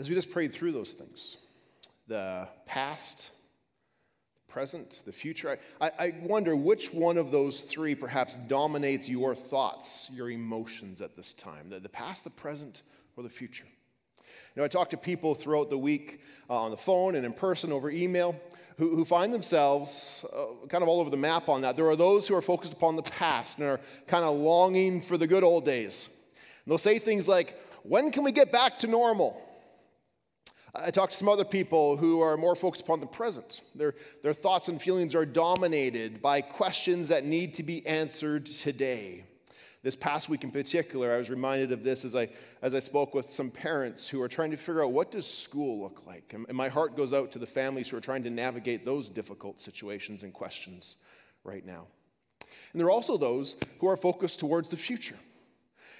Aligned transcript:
As 0.00 0.08
we 0.08 0.14
just 0.14 0.30
prayed 0.30 0.50
through 0.50 0.72
those 0.72 0.94
things, 0.94 1.36
the 2.08 2.48
past, 2.64 3.28
the 4.34 4.50
present, 4.50 5.02
the 5.04 5.12
future, 5.12 5.58
I, 5.78 5.90
I 5.98 6.14
wonder 6.22 6.56
which 6.56 6.90
one 6.90 7.18
of 7.18 7.30
those 7.30 7.60
three 7.60 7.94
perhaps 7.94 8.38
dominates 8.48 9.10
your 9.10 9.34
thoughts, 9.34 10.08
your 10.10 10.30
emotions 10.30 11.02
at 11.02 11.16
this 11.16 11.34
time 11.34 11.68
the, 11.68 11.80
the 11.80 11.90
past, 11.90 12.24
the 12.24 12.30
present, 12.30 12.80
or 13.18 13.22
the 13.22 13.28
future. 13.28 13.66
You 14.24 14.24
know, 14.56 14.64
I 14.64 14.68
talk 14.68 14.88
to 14.88 14.96
people 14.96 15.34
throughout 15.34 15.68
the 15.68 15.76
week 15.76 16.22
uh, 16.48 16.54
on 16.54 16.70
the 16.70 16.78
phone 16.78 17.14
and 17.14 17.26
in 17.26 17.34
person 17.34 17.70
over 17.70 17.90
email 17.90 18.40
who, 18.78 19.04
find 19.04 19.34
themselves 19.34 20.24
uh, 20.34 20.66
kind 20.68 20.82
of 20.82 20.88
all 20.88 21.00
over 21.00 21.10
the 21.10 21.18
map 21.18 21.50
on 21.50 21.60
that. 21.60 21.76
There 21.76 21.90
are 21.90 21.96
those 21.96 22.26
who 22.26 22.34
are 22.34 22.40
focused 22.40 22.72
upon 22.72 22.96
the 22.96 23.02
past 23.02 23.58
and 23.58 23.66
are 23.68 23.80
kind 24.06 24.24
of 24.24 24.34
longing 24.34 25.02
for 25.02 25.18
the 25.18 25.26
good 25.26 25.44
old 25.44 25.66
days. 25.66 26.08
And 26.64 26.70
they'll 26.70 26.78
say 26.78 26.98
things 26.98 27.28
like, 27.28 27.60
When 27.82 28.10
can 28.10 28.24
we 28.24 28.32
get 28.32 28.50
back 28.50 28.78
to 28.78 28.86
normal? 28.86 29.46
I 30.74 30.90
talk 30.90 31.10
to 31.10 31.16
some 31.16 31.28
other 31.28 31.44
people 31.44 31.96
who 31.96 32.20
are 32.20 32.36
more 32.36 32.54
focused 32.54 32.84
upon 32.84 33.00
the 33.00 33.06
present. 33.06 33.62
Their, 33.74 33.94
their 34.22 34.32
thoughts 34.32 34.68
and 34.68 34.80
feelings 34.80 35.14
are 35.14 35.26
dominated 35.26 36.22
by 36.22 36.40
questions 36.42 37.08
that 37.08 37.24
need 37.24 37.54
to 37.54 37.62
be 37.62 37.84
answered 37.86 38.46
today. 38.46 39.24
This 39.82 39.96
past 39.96 40.28
week 40.28 40.44
in 40.44 40.50
particular, 40.50 41.12
I 41.12 41.16
was 41.16 41.30
reminded 41.30 41.72
of 41.72 41.82
this 41.82 42.04
as 42.04 42.14
I, 42.14 42.28
as 42.62 42.74
I 42.74 42.78
spoke 42.78 43.14
with 43.14 43.32
some 43.32 43.50
parents 43.50 44.06
who 44.06 44.20
are 44.22 44.28
trying 44.28 44.50
to 44.50 44.56
figure 44.56 44.84
out 44.84 44.92
what 44.92 45.10
does 45.10 45.26
school 45.26 45.80
look 45.82 46.06
like? 46.06 46.34
And, 46.34 46.46
and 46.48 46.56
my 46.56 46.68
heart 46.68 46.96
goes 46.96 47.12
out 47.12 47.32
to 47.32 47.38
the 47.38 47.46
families 47.46 47.88
who 47.88 47.96
are 47.96 48.02
trying 48.02 48.22
to 48.24 48.30
navigate 48.30 48.84
those 48.84 49.08
difficult 49.08 49.60
situations 49.60 50.22
and 50.22 50.32
questions 50.32 50.96
right 51.42 51.64
now. 51.64 51.86
And 52.72 52.80
there 52.80 52.86
are 52.86 52.92
also 52.92 53.16
those 53.16 53.56
who 53.80 53.88
are 53.88 53.96
focused 53.96 54.38
towards 54.38 54.70
the 54.70 54.76
future. 54.76 55.16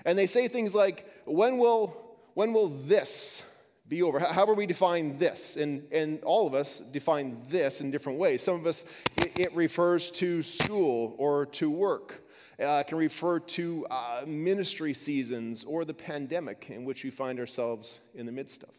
And 0.04 0.18
they 0.18 0.26
say 0.26 0.46
things 0.46 0.74
like, 0.74 1.06
when 1.24 1.58
will, 1.58 2.18
when 2.34 2.52
will 2.52 2.68
this 2.68 3.42
be 3.90 4.02
over? 4.02 4.20
How 4.20 4.46
will 4.46 4.54
we 4.54 4.66
define 4.66 5.18
this? 5.18 5.56
And, 5.56 5.86
and 5.92 6.22
all 6.22 6.46
of 6.46 6.54
us 6.54 6.78
define 6.78 7.42
this 7.48 7.80
in 7.80 7.90
different 7.90 8.18
ways. 8.18 8.40
Some 8.40 8.54
of 8.54 8.66
us, 8.66 8.84
it, 9.16 9.38
it 9.38 9.54
refers 9.54 10.10
to 10.12 10.42
school 10.42 11.16
or 11.18 11.46
to 11.46 11.68
work 11.68 12.22
uh, 12.60 12.82
can 12.82 12.98
refer 12.98 13.40
to 13.40 13.86
uh, 13.90 14.22
ministry 14.26 14.94
seasons 14.94 15.64
or 15.64 15.84
the 15.84 15.94
pandemic 15.94 16.70
in 16.70 16.84
which 16.84 17.04
we 17.04 17.10
find 17.10 17.40
ourselves 17.40 17.98
in 18.14 18.26
the 18.26 18.32
midst 18.32 18.62
of. 18.62 18.74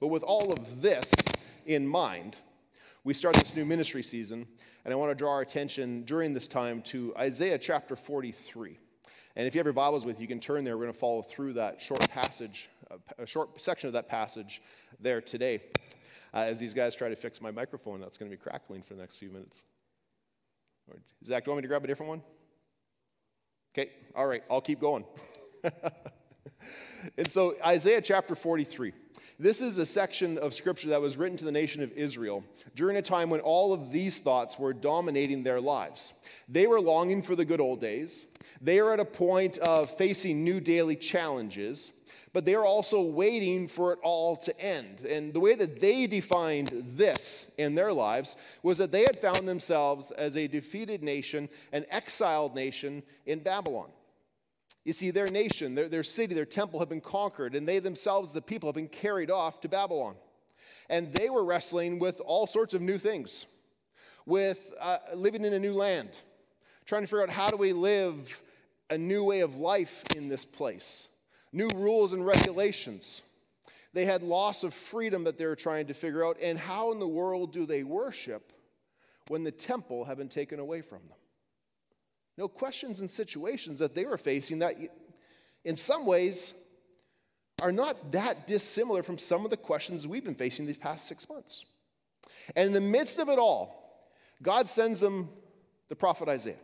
But 0.00 0.08
with 0.08 0.22
all 0.22 0.52
of 0.52 0.82
this 0.82 1.10
in 1.64 1.86
mind, 1.86 2.36
we 3.04 3.14
start 3.14 3.36
this 3.36 3.54
new 3.54 3.64
ministry 3.64 4.02
season, 4.02 4.46
and 4.84 4.92
I 4.92 4.96
want 4.96 5.12
to 5.12 5.14
draw 5.14 5.32
our 5.32 5.40
attention 5.40 6.02
during 6.02 6.34
this 6.34 6.48
time 6.48 6.82
to 6.82 7.14
Isaiah 7.16 7.58
chapter 7.58 7.96
43. 7.96 8.78
And 9.36 9.46
if 9.46 9.54
you 9.54 9.58
have 9.58 9.66
your 9.66 9.74
Bibles 9.74 10.06
with 10.06 10.16
you, 10.18 10.22
you 10.22 10.28
can 10.28 10.40
turn 10.40 10.64
there. 10.64 10.78
We're 10.78 10.84
going 10.84 10.94
to 10.94 10.98
follow 10.98 11.20
through 11.20 11.52
that 11.54 11.80
short 11.80 12.00
passage, 12.08 12.70
a 13.18 13.26
short 13.26 13.60
section 13.60 13.86
of 13.86 13.92
that 13.92 14.08
passage 14.08 14.62
there 14.98 15.20
today. 15.20 15.60
Uh, 16.32 16.38
as 16.38 16.58
these 16.58 16.72
guys 16.72 16.94
try 16.94 17.10
to 17.10 17.16
fix 17.16 17.42
my 17.42 17.50
microphone, 17.50 18.00
that's 18.00 18.16
going 18.16 18.30
to 18.30 18.36
be 18.36 18.42
crackling 18.42 18.82
for 18.82 18.94
the 18.94 19.00
next 19.00 19.16
few 19.16 19.28
minutes. 19.28 19.64
Zach, 21.22 21.44
do 21.44 21.50
you 21.50 21.52
want 21.52 21.58
me 21.58 21.62
to 21.62 21.68
grab 21.68 21.84
a 21.84 21.86
different 21.86 22.08
one? 22.08 22.22
Okay, 23.74 23.90
all 24.14 24.26
right, 24.26 24.42
I'll 24.50 24.62
keep 24.62 24.80
going. 24.80 25.04
and 27.18 27.30
so, 27.30 27.56
Isaiah 27.64 28.00
chapter 28.00 28.34
43. 28.34 28.94
This 29.38 29.60
is 29.60 29.78
a 29.78 29.86
section 29.86 30.38
of 30.38 30.54
scripture 30.54 30.88
that 30.88 31.00
was 31.00 31.16
written 31.16 31.36
to 31.38 31.44
the 31.44 31.52
nation 31.52 31.82
of 31.82 31.92
Israel 31.92 32.44
during 32.74 32.96
a 32.96 33.02
time 33.02 33.30
when 33.30 33.40
all 33.40 33.72
of 33.72 33.90
these 33.90 34.20
thoughts 34.20 34.58
were 34.58 34.72
dominating 34.72 35.42
their 35.42 35.60
lives. 35.60 36.14
They 36.48 36.66
were 36.66 36.80
longing 36.80 37.22
for 37.22 37.36
the 37.36 37.44
good 37.44 37.60
old 37.60 37.80
days. 37.80 38.26
They 38.60 38.78
are 38.78 38.92
at 38.92 39.00
a 39.00 39.04
point 39.04 39.58
of 39.58 39.90
facing 39.96 40.44
new 40.44 40.60
daily 40.60 40.96
challenges 40.96 41.92
but 42.36 42.44
they 42.44 42.54
are 42.54 42.66
also 42.66 43.00
waiting 43.00 43.66
for 43.66 43.94
it 43.94 43.98
all 44.02 44.36
to 44.36 44.60
end. 44.60 45.00
And 45.08 45.32
the 45.32 45.40
way 45.40 45.54
that 45.54 45.80
they 45.80 46.06
defined 46.06 46.84
this 46.94 47.50
in 47.56 47.74
their 47.74 47.94
lives 47.94 48.36
was 48.62 48.76
that 48.76 48.92
they 48.92 49.02
had 49.02 49.18
found 49.18 49.48
themselves 49.48 50.10
as 50.10 50.36
a 50.36 50.46
defeated 50.46 51.02
nation, 51.02 51.48
an 51.72 51.86
exiled 51.90 52.54
nation 52.54 53.02
in 53.24 53.38
Babylon. 53.38 53.88
You 54.86 54.92
see, 54.92 55.10
their 55.10 55.26
nation, 55.26 55.74
their, 55.74 55.88
their 55.88 56.04
city, 56.04 56.32
their 56.32 56.44
temple 56.46 56.78
have 56.78 56.88
been 56.88 57.00
conquered, 57.00 57.56
and 57.56 57.66
they 57.66 57.80
themselves, 57.80 58.32
the 58.32 58.40
people, 58.40 58.68
have 58.68 58.76
been 58.76 58.86
carried 58.86 59.32
off 59.32 59.60
to 59.62 59.68
Babylon. 59.68 60.14
And 60.88 61.12
they 61.12 61.28
were 61.28 61.44
wrestling 61.44 61.98
with 61.98 62.20
all 62.24 62.46
sorts 62.46 62.72
of 62.72 62.80
new 62.80 62.96
things, 62.96 63.46
with 64.26 64.72
uh, 64.80 64.98
living 65.12 65.44
in 65.44 65.54
a 65.54 65.58
new 65.58 65.72
land, 65.72 66.10
trying 66.84 67.02
to 67.02 67.08
figure 67.08 67.24
out 67.24 67.30
how 67.30 67.48
do 67.48 67.56
we 67.56 67.72
live 67.72 68.40
a 68.88 68.96
new 68.96 69.24
way 69.24 69.40
of 69.40 69.56
life 69.56 70.04
in 70.14 70.28
this 70.28 70.44
place 70.44 71.08
new 71.52 71.68
rules 71.74 72.12
and 72.12 72.24
regulations. 72.24 73.22
They 73.92 74.04
had 74.04 74.22
loss 74.22 74.62
of 74.62 74.72
freedom 74.72 75.24
that 75.24 75.36
they 75.36 75.46
were 75.46 75.56
trying 75.56 75.88
to 75.88 75.94
figure 75.94 76.24
out. 76.24 76.36
And 76.40 76.56
how 76.56 76.92
in 76.92 77.00
the 77.00 77.08
world 77.08 77.52
do 77.52 77.66
they 77.66 77.82
worship 77.82 78.52
when 79.28 79.42
the 79.42 79.50
temple 79.50 80.04
had 80.04 80.18
been 80.18 80.28
taken 80.28 80.60
away 80.60 80.82
from 80.82 81.00
them? 81.08 81.16
No 82.36 82.48
questions 82.48 83.00
and 83.00 83.10
situations 83.10 83.78
that 83.78 83.94
they 83.94 84.04
were 84.04 84.18
facing 84.18 84.58
that, 84.60 84.76
in 85.64 85.76
some 85.76 86.04
ways, 86.04 86.54
are 87.62 87.72
not 87.72 88.12
that 88.12 88.46
dissimilar 88.46 89.02
from 89.02 89.16
some 89.16 89.44
of 89.44 89.50
the 89.50 89.56
questions 89.56 90.06
we've 90.06 90.24
been 90.24 90.34
facing 90.34 90.66
these 90.66 90.76
past 90.76 91.08
six 91.08 91.28
months. 91.28 91.64
And 92.54 92.66
in 92.66 92.72
the 92.72 92.80
midst 92.80 93.18
of 93.18 93.28
it 93.28 93.38
all, 93.38 94.10
God 94.42 94.68
sends 94.68 95.00
them 95.00 95.30
the 95.88 95.96
prophet 95.96 96.28
Isaiah 96.28 96.56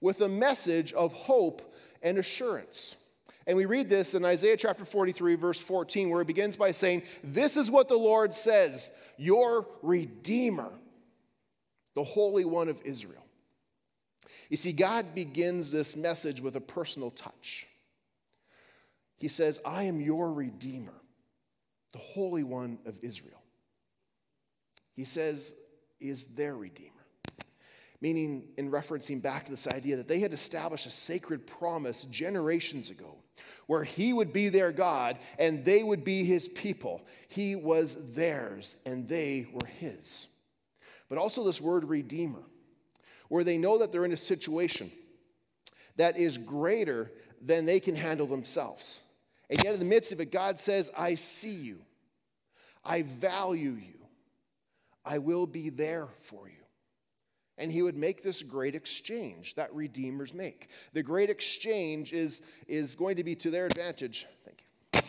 with 0.00 0.20
a 0.22 0.28
message 0.28 0.92
of 0.94 1.12
hope 1.12 1.74
and 2.02 2.18
assurance. 2.18 2.96
And 3.46 3.56
we 3.56 3.66
read 3.66 3.88
this 3.88 4.14
in 4.14 4.24
Isaiah 4.24 4.56
chapter 4.56 4.84
43, 4.84 5.34
verse 5.34 5.60
14, 5.60 6.10
where 6.10 6.22
it 6.22 6.26
begins 6.26 6.56
by 6.56 6.72
saying, 6.72 7.02
This 7.22 7.56
is 7.56 7.70
what 7.70 7.88
the 7.88 7.96
Lord 7.96 8.34
says, 8.34 8.90
your 9.16 9.66
Redeemer, 9.82 10.70
the 11.94 12.04
Holy 12.04 12.44
One 12.44 12.68
of 12.68 12.80
Israel. 12.84 13.24
You 14.48 14.56
see, 14.56 14.72
God 14.72 15.14
begins 15.14 15.70
this 15.70 15.96
message 15.96 16.40
with 16.40 16.56
a 16.56 16.60
personal 16.60 17.10
touch. 17.10 17.66
He 19.16 19.28
says, 19.28 19.60
I 19.64 19.84
am 19.84 20.00
your 20.00 20.32
Redeemer, 20.32 20.94
the 21.92 21.98
Holy 21.98 22.42
One 22.42 22.78
of 22.86 22.98
Israel. 23.02 23.42
He 24.94 25.04
says, 25.04 25.54
is 26.00 26.24
their 26.24 26.56
Redeemer 26.56 27.00
meaning 28.00 28.44
in 28.56 28.70
referencing 28.70 29.20
back 29.20 29.44
to 29.44 29.50
this 29.50 29.68
idea 29.68 29.96
that 29.96 30.08
they 30.08 30.20
had 30.20 30.32
established 30.32 30.86
a 30.86 30.90
sacred 30.90 31.46
promise 31.46 32.04
generations 32.04 32.90
ago 32.90 33.16
where 33.66 33.84
he 33.84 34.12
would 34.12 34.32
be 34.32 34.48
their 34.48 34.72
God 34.72 35.18
and 35.38 35.64
they 35.64 35.82
would 35.82 36.02
be 36.02 36.24
his 36.24 36.48
people. 36.48 37.06
He 37.28 37.56
was 37.56 38.14
theirs 38.14 38.76
and 38.86 39.06
they 39.06 39.46
were 39.52 39.66
his. 39.66 40.26
But 41.08 41.18
also, 41.18 41.44
this 41.44 41.60
word 41.60 41.84
redeemer, 41.84 42.42
where 43.30 43.42
they 43.42 43.56
know 43.56 43.78
that 43.78 43.90
they're 43.90 44.04
in 44.04 44.12
a 44.12 44.16
situation 44.18 44.92
that 45.96 46.18
is 46.18 46.36
greater 46.36 47.10
than 47.40 47.64
they 47.64 47.80
can 47.80 47.96
handle 47.96 48.26
themselves. 48.26 49.00
And 49.48 49.62
yet, 49.64 49.72
in 49.72 49.80
the 49.80 49.86
midst 49.86 50.12
of 50.12 50.20
it, 50.20 50.30
God 50.30 50.58
says, 50.58 50.90
I 50.96 51.14
see 51.14 51.54
you, 51.54 51.80
I 52.84 53.02
value 53.02 53.72
you, 53.72 54.06
I 55.04 55.16
will 55.18 55.46
be 55.46 55.70
there 55.70 56.08
for 56.20 56.46
you 56.46 56.60
and 57.60 57.70
he 57.70 57.82
would 57.82 57.96
make 57.96 58.22
this 58.22 58.42
great 58.42 58.74
exchange 58.74 59.54
that 59.54 59.72
redeemers 59.74 60.32
make. 60.32 60.70
The 60.94 61.02
great 61.02 61.28
exchange 61.28 62.14
is, 62.14 62.40
is 62.66 62.94
going 62.94 63.16
to 63.16 63.24
be 63.24 63.34
to 63.36 63.50
their 63.50 63.66
advantage. 63.66 64.26
Thank 64.46 64.64
you. 64.94 65.02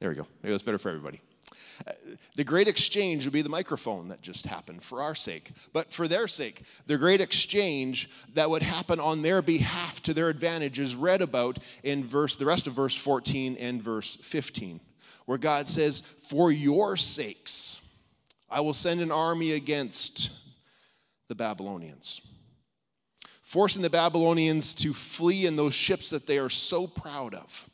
There 0.00 0.10
we 0.10 0.16
go. 0.16 0.26
Maybe 0.42 0.50
that's 0.50 0.64
better 0.64 0.78
for 0.78 0.88
everybody. 0.88 1.20
Uh, 1.86 1.92
the 2.36 2.44
great 2.44 2.68
exchange 2.68 3.24
would 3.24 3.32
be 3.32 3.42
the 3.42 3.48
microphone 3.48 4.08
that 4.08 4.22
just 4.22 4.46
happened 4.46 4.82
for 4.82 5.02
our 5.02 5.14
sake, 5.14 5.52
but 5.72 5.92
for 5.92 6.08
their 6.08 6.28
sake. 6.28 6.62
The 6.86 6.98
great 6.98 7.20
exchange 7.20 8.10
that 8.34 8.50
would 8.50 8.62
happen 8.62 9.00
on 9.00 9.22
their 9.22 9.42
behalf 9.42 10.02
to 10.02 10.14
their 10.14 10.28
advantage 10.28 10.78
is 10.78 10.94
read 10.94 11.22
about 11.22 11.58
in 11.82 12.04
verse, 12.04 12.36
the 12.36 12.46
rest 12.46 12.66
of 12.66 12.72
verse 12.72 12.96
14 12.96 13.56
and 13.56 13.82
verse 13.82 14.16
15 14.16 14.80
where 15.26 15.38
God 15.38 15.68
says, 15.68 16.00
For 16.00 16.50
your 16.50 16.96
sakes, 16.96 17.80
I 18.50 18.60
will 18.60 18.74
send 18.74 19.00
an 19.00 19.12
army 19.12 19.52
against 19.52 20.30
the 21.28 21.34
Babylonians, 21.34 22.20
forcing 23.40 23.82
the 23.82 23.90
Babylonians 23.90 24.74
to 24.76 24.92
flee 24.92 25.46
in 25.46 25.56
those 25.56 25.74
ships 25.74 26.10
that 26.10 26.26
they 26.26 26.38
are 26.38 26.50
so 26.50 26.86
proud 26.86 27.34
of. 27.34 27.68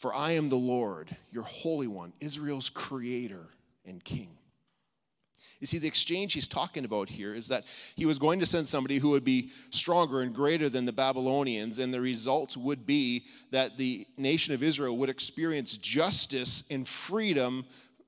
For 0.00 0.14
I 0.14 0.32
am 0.32 0.48
the 0.48 0.56
Lord, 0.56 1.14
your 1.30 1.42
Holy 1.42 1.86
One, 1.86 2.14
Israel's 2.20 2.70
creator 2.70 3.50
and 3.84 4.02
king. 4.02 4.30
You 5.60 5.66
see, 5.66 5.76
the 5.76 5.88
exchange 5.88 6.32
he's 6.32 6.48
talking 6.48 6.86
about 6.86 7.10
here 7.10 7.34
is 7.34 7.48
that 7.48 7.64
he 7.96 8.06
was 8.06 8.18
going 8.18 8.40
to 8.40 8.46
send 8.46 8.66
somebody 8.66 8.96
who 8.96 9.10
would 9.10 9.24
be 9.24 9.50
stronger 9.68 10.22
and 10.22 10.34
greater 10.34 10.70
than 10.70 10.86
the 10.86 10.92
Babylonians, 10.92 11.78
and 11.78 11.92
the 11.92 12.00
result 12.00 12.56
would 12.56 12.86
be 12.86 13.26
that 13.50 13.76
the 13.76 14.06
nation 14.16 14.54
of 14.54 14.62
Israel 14.62 14.96
would 14.96 15.10
experience 15.10 15.76
justice 15.76 16.64
and 16.70 16.88
freedom 16.88 17.66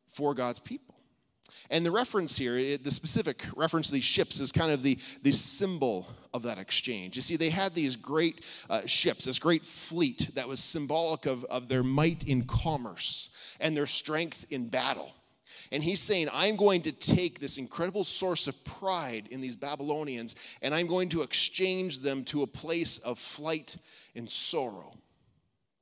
for 0.09 0.33
God's 0.33 0.61
people. 0.61 0.92
And 1.73 1.87
the 1.87 1.91
reference 1.91 2.37
here, 2.37 2.77
the 2.77 2.91
specific 2.91 3.47
reference 3.57 3.87
to 3.87 3.95
these 3.95 4.05
ships, 4.05 4.41
is 4.41 4.53
kind 4.53 4.71
of 4.71 4.83
the, 4.83 4.99
the 5.23 5.33
symbol 5.33 6.07
of 6.35 6.43
that 6.43 6.59
exchange. 6.59 7.17
You 7.17 7.23
see, 7.23 7.37
they 7.37 7.49
had 7.49 7.75
these 7.75 7.97
great 7.97 8.45
uh, 8.69 8.83
ships, 8.85 9.25
this 9.25 9.39
great 9.39 9.65
fleet 9.65 10.29
that 10.35 10.47
was 10.47 10.61
symbolic 10.61 11.25
of, 11.25 11.45
of 11.45 11.69
their 11.69 11.83
might 11.83 12.25
in 12.25 12.45
commerce 12.45 13.57
and 13.59 13.75
their 13.75 13.87
strength 13.87 14.45
in 14.51 14.69
battle. 14.69 15.15
And 15.73 15.83
he's 15.83 16.01
saying, 16.01 16.29
I'm 16.31 16.57
going 16.57 16.83
to 16.83 16.93
take 16.93 17.41
this 17.41 17.57
incredible 17.57 18.05
source 18.05 18.49
of 18.49 18.65
pride 18.65 19.29
in 19.31 19.41
these 19.41 19.57
Babylonians 19.57 20.37
and 20.61 20.75
I'm 20.75 20.87
going 20.87 21.09
to 21.11 21.23
exchange 21.23 22.01
them 22.01 22.25
to 22.25 22.43
a 22.43 22.47
place 22.47 22.99
of 22.99 23.19
flight 23.19 23.79
and 24.15 24.29
sorrow. 24.29 24.93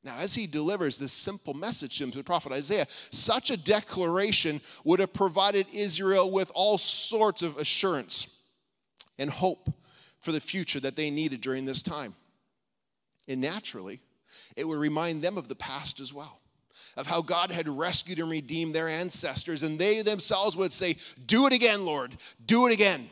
Now, 0.02 0.16
as 0.16 0.34
he 0.34 0.46
delivers 0.46 0.98
this 0.98 1.12
simple 1.12 1.52
message 1.52 1.98
to 1.98 2.06
the 2.06 2.24
prophet 2.24 2.52
Isaiah, 2.52 2.86
such 3.10 3.50
a 3.50 3.56
declaration 3.56 4.62
would 4.84 4.98
have 4.98 5.12
provided 5.12 5.66
Israel 5.72 6.30
with 6.30 6.50
all 6.54 6.78
sorts 6.78 7.42
of 7.42 7.58
assurance 7.58 8.28
and 9.18 9.28
hope 9.28 9.70
for 10.20 10.32
the 10.32 10.40
future 10.40 10.80
that 10.80 10.96
they 10.96 11.10
needed 11.10 11.42
during 11.42 11.66
this 11.66 11.82
time. 11.82 12.14
And 13.28 13.42
naturally, 13.42 14.00
it 14.56 14.66
would 14.66 14.78
remind 14.78 15.20
them 15.20 15.36
of 15.36 15.48
the 15.48 15.54
past 15.54 16.00
as 16.00 16.14
well, 16.14 16.40
of 16.96 17.06
how 17.06 17.20
God 17.20 17.50
had 17.50 17.68
rescued 17.68 18.18
and 18.18 18.30
redeemed 18.30 18.74
their 18.74 18.88
ancestors, 18.88 19.62
and 19.62 19.78
they 19.78 20.00
themselves 20.00 20.56
would 20.56 20.72
say, 20.72 20.96
Do 21.26 21.46
it 21.46 21.52
again, 21.52 21.84
Lord, 21.84 22.16
do 22.44 22.66
it 22.66 22.72
again 22.72 23.10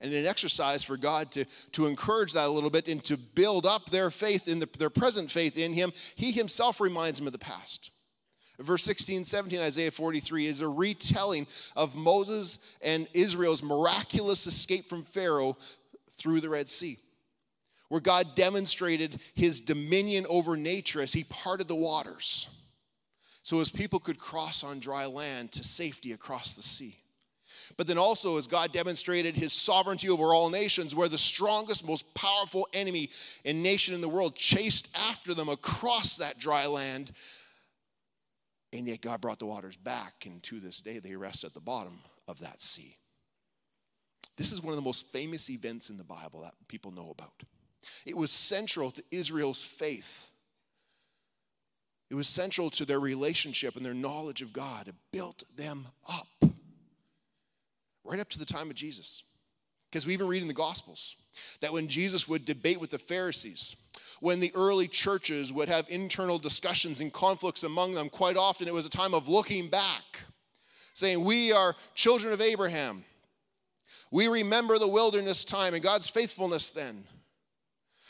and 0.00 0.12
an 0.12 0.26
exercise 0.26 0.82
for 0.82 0.96
God 0.96 1.32
to, 1.32 1.44
to 1.72 1.86
encourage 1.86 2.32
that 2.34 2.48
a 2.48 2.50
little 2.50 2.70
bit 2.70 2.88
and 2.88 3.02
to 3.04 3.16
build 3.16 3.64
up 3.64 3.90
their 3.90 4.10
faith 4.10 4.48
in 4.48 4.58
the, 4.58 4.68
their 4.78 4.90
present 4.90 5.30
faith 5.30 5.56
in 5.56 5.72
Him, 5.72 5.92
He 6.14 6.32
Himself 6.32 6.80
reminds 6.80 7.18
them 7.18 7.26
of 7.26 7.32
the 7.32 7.38
past. 7.38 7.90
Verse 8.58 8.84
16, 8.84 9.24
17, 9.24 9.60
Isaiah 9.60 9.90
43 9.90 10.46
is 10.46 10.60
a 10.60 10.68
retelling 10.68 11.46
of 11.74 11.94
Moses 11.94 12.58
and 12.82 13.06
Israel's 13.12 13.62
miraculous 13.62 14.46
escape 14.46 14.88
from 14.88 15.02
Pharaoh 15.02 15.58
through 16.12 16.40
the 16.40 16.48
Red 16.48 16.68
Sea, 16.68 16.98
where 17.88 18.00
God 18.00 18.34
demonstrated 18.34 19.20
his 19.34 19.60
dominion 19.60 20.24
over 20.30 20.56
nature 20.56 21.02
as 21.02 21.12
he 21.12 21.24
parted 21.24 21.68
the 21.68 21.74
waters 21.74 22.48
so 23.42 23.58
his 23.58 23.70
people 23.70 24.00
could 24.00 24.18
cross 24.18 24.64
on 24.64 24.80
dry 24.80 25.06
land 25.06 25.52
to 25.52 25.62
safety 25.62 26.12
across 26.12 26.54
the 26.54 26.62
sea. 26.62 26.98
But 27.76 27.86
then 27.86 27.98
also, 27.98 28.36
as 28.38 28.46
God 28.46 28.72
demonstrated 28.72 29.36
his 29.36 29.52
sovereignty 29.52 30.08
over 30.08 30.34
all 30.34 30.50
nations, 30.50 30.94
where 30.94 31.08
the 31.08 31.18
strongest, 31.18 31.86
most 31.86 32.14
powerful 32.14 32.68
enemy 32.72 33.10
and 33.44 33.62
nation 33.62 33.94
in 33.94 34.00
the 34.00 34.08
world 34.08 34.36
chased 34.36 34.88
after 35.10 35.34
them 35.34 35.48
across 35.48 36.16
that 36.16 36.38
dry 36.38 36.66
land. 36.66 37.12
And 38.72 38.86
yet, 38.86 39.00
God 39.00 39.20
brought 39.20 39.38
the 39.38 39.46
waters 39.46 39.76
back, 39.76 40.26
and 40.26 40.42
to 40.44 40.60
this 40.60 40.80
day, 40.80 40.98
they 40.98 41.16
rest 41.16 41.44
at 41.44 41.54
the 41.54 41.60
bottom 41.60 41.98
of 42.28 42.40
that 42.40 42.60
sea. 42.60 42.96
This 44.36 44.52
is 44.52 44.62
one 44.62 44.72
of 44.72 44.76
the 44.76 44.82
most 44.82 45.12
famous 45.12 45.48
events 45.48 45.88
in 45.88 45.96
the 45.96 46.04
Bible 46.04 46.42
that 46.42 46.54
people 46.68 46.90
know 46.90 47.10
about. 47.10 47.42
It 48.04 48.16
was 48.16 48.30
central 48.30 48.90
to 48.90 49.02
Israel's 49.10 49.62
faith. 49.62 50.30
It 52.10 52.14
was 52.14 52.28
central 52.28 52.70
to 52.70 52.84
their 52.84 53.00
relationship 53.00 53.76
and 53.76 53.84
their 53.84 53.94
knowledge 53.94 54.42
of 54.42 54.52
God. 54.52 54.88
It 54.88 54.94
built 55.12 55.42
them 55.56 55.86
up 56.08 56.50
right 58.06 58.20
up 58.20 58.28
to 58.30 58.38
the 58.38 58.44
time 58.44 58.70
of 58.70 58.76
Jesus. 58.76 59.22
Because 59.90 60.06
we 60.06 60.12
even 60.12 60.26
read 60.26 60.42
in 60.42 60.48
the 60.48 60.54
Gospels 60.54 61.16
that 61.60 61.72
when 61.72 61.88
Jesus 61.88 62.28
would 62.28 62.44
debate 62.44 62.80
with 62.80 62.90
the 62.90 62.98
Pharisees, 62.98 63.76
when 64.20 64.40
the 64.40 64.52
early 64.54 64.88
churches 64.88 65.52
would 65.52 65.68
have 65.68 65.86
internal 65.88 66.38
discussions 66.38 67.00
and 67.00 67.12
conflicts 67.12 67.62
among 67.62 67.92
them, 67.92 68.08
quite 68.08 68.36
often 68.36 68.68
it 68.68 68.74
was 68.74 68.86
a 68.86 68.90
time 68.90 69.14
of 69.14 69.28
looking 69.28 69.68
back, 69.68 70.20
saying, 70.94 71.24
We 71.24 71.52
are 71.52 71.74
children 71.94 72.32
of 72.32 72.40
Abraham. 72.40 73.04
We 74.10 74.28
remember 74.28 74.78
the 74.78 74.88
wilderness 74.88 75.44
time 75.44 75.74
and 75.74 75.82
God's 75.82 76.08
faithfulness 76.08 76.70
then. 76.70 77.04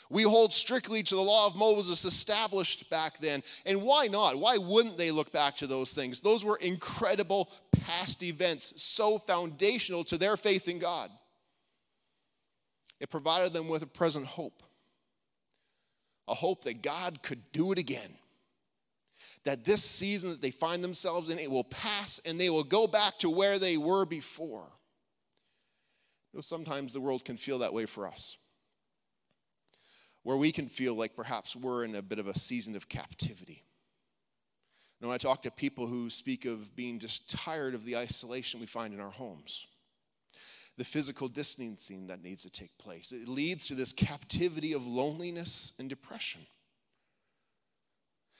We 0.09 0.23
hold 0.23 0.53
strictly 0.53 1.03
to 1.03 1.15
the 1.15 1.21
law 1.21 1.47
of 1.47 1.55
Moses 1.55 2.05
established 2.05 2.89
back 2.89 3.19
then. 3.19 3.43
And 3.65 3.81
why 3.81 4.07
not? 4.07 4.37
Why 4.37 4.57
wouldn't 4.57 4.97
they 4.97 5.11
look 5.11 5.31
back 5.31 5.57
to 5.57 5.67
those 5.67 5.93
things? 5.93 6.21
Those 6.21 6.45
were 6.45 6.57
incredible 6.57 7.49
past 7.71 8.23
events, 8.23 8.81
so 8.81 9.17
foundational 9.17 10.03
to 10.05 10.17
their 10.17 10.37
faith 10.37 10.67
in 10.67 10.79
God. 10.79 11.09
It 12.99 13.09
provided 13.09 13.53
them 13.53 13.67
with 13.67 13.83
a 13.83 13.87
present 13.87 14.27
hope 14.27 14.63
a 16.29 16.33
hope 16.33 16.65
that 16.65 16.81
God 16.81 17.23
could 17.23 17.53
do 17.53 17.71
it 17.71 17.77
again. 17.77 18.13
That 19.45 19.63
this 19.63 19.81
season 19.81 20.29
that 20.29 20.41
they 20.41 20.51
find 20.51 20.83
themselves 20.83 21.29
in, 21.29 21.39
it 21.39 21.49
will 21.49 21.63
pass 21.63 22.19
and 22.25 22.37
they 22.37 22.49
will 22.49 22.65
go 22.65 22.85
back 22.85 23.17
to 23.19 23.29
where 23.29 23.57
they 23.57 23.77
were 23.77 24.05
before. 24.05 24.67
You 26.33 26.39
know, 26.39 26.41
sometimes 26.41 26.91
the 26.91 26.99
world 26.99 27.23
can 27.23 27.37
feel 27.37 27.59
that 27.59 27.73
way 27.73 27.85
for 27.85 28.05
us 28.05 28.35
where 30.27 30.35
we 30.35 30.51
can 30.51 30.67
feel 30.67 30.93
like 30.93 31.15
perhaps 31.15 31.55
we're 31.55 31.85
in 31.85 31.95
a 31.95 32.01
bit 32.01 32.19
of 32.19 32.27
a 32.27 32.37
season 32.37 32.75
of 32.75 32.89
captivity. 32.89 33.63
And 34.99 35.07
when 35.07 35.15
I 35.15 35.17
talk 35.17 35.41
to 35.43 35.51
people 35.51 35.87
who 35.87 36.09
speak 36.09 36.43
of 36.43 36.75
being 36.75 36.99
just 36.99 37.29
tired 37.29 37.73
of 37.73 37.85
the 37.85 37.95
isolation 37.95 38.59
we 38.59 38.65
find 38.65 38.93
in 38.93 38.99
our 38.99 39.09
homes, 39.09 39.67
the 40.77 40.83
physical 40.83 41.29
distancing 41.29 42.07
that 42.07 42.21
needs 42.21 42.43
to 42.43 42.49
take 42.49 42.77
place, 42.77 43.13
it 43.13 43.29
leads 43.29 43.69
to 43.69 43.73
this 43.73 43.93
captivity 43.93 44.73
of 44.73 44.85
loneliness 44.85 45.71
and 45.79 45.87
depression. 45.87 46.45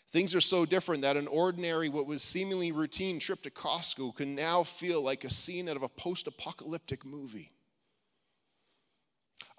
Things 0.09 0.35
are 0.35 0.41
so 0.41 0.65
different 0.65 1.03
that 1.03 1.15
an 1.15 1.27
ordinary, 1.27 1.87
what 1.87 2.05
was 2.05 2.21
seemingly 2.21 2.73
routine 2.73 3.17
trip 3.17 3.43
to 3.43 3.49
Costco 3.49 4.13
can 4.13 4.35
now 4.35 4.63
feel 4.63 5.01
like 5.01 5.23
a 5.23 5.29
scene 5.29 5.69
out 5.69 5.77
of 5.77 5.83
a 5.83 5.87
post 5.87 6.27
apocalyptic 6.27 7.05
movie. 7.05 7.51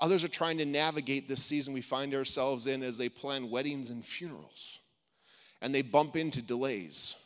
Others 0.00 0.24
are 0.24 0.28
trying 0.28 0.58
to 0.58 0.64
navigate 0.64 1.28
this 1.28 1.42
season 1.42 1.74
we 1.74 1.80
find 1.80 2.14
ourselves 2.14 2.66
in 2.66 2.82
as 2.82 2.98
they 2.98 3.08
plan 3.08 3.50
weddings 3.50 3.90
and 3.90 4.04
funerals. 4.04 4.78
And 5.60 5.74
they 5.74 5.82
bump 5.82 6.14
into 6.16 6.40
delays, 6.40 7.16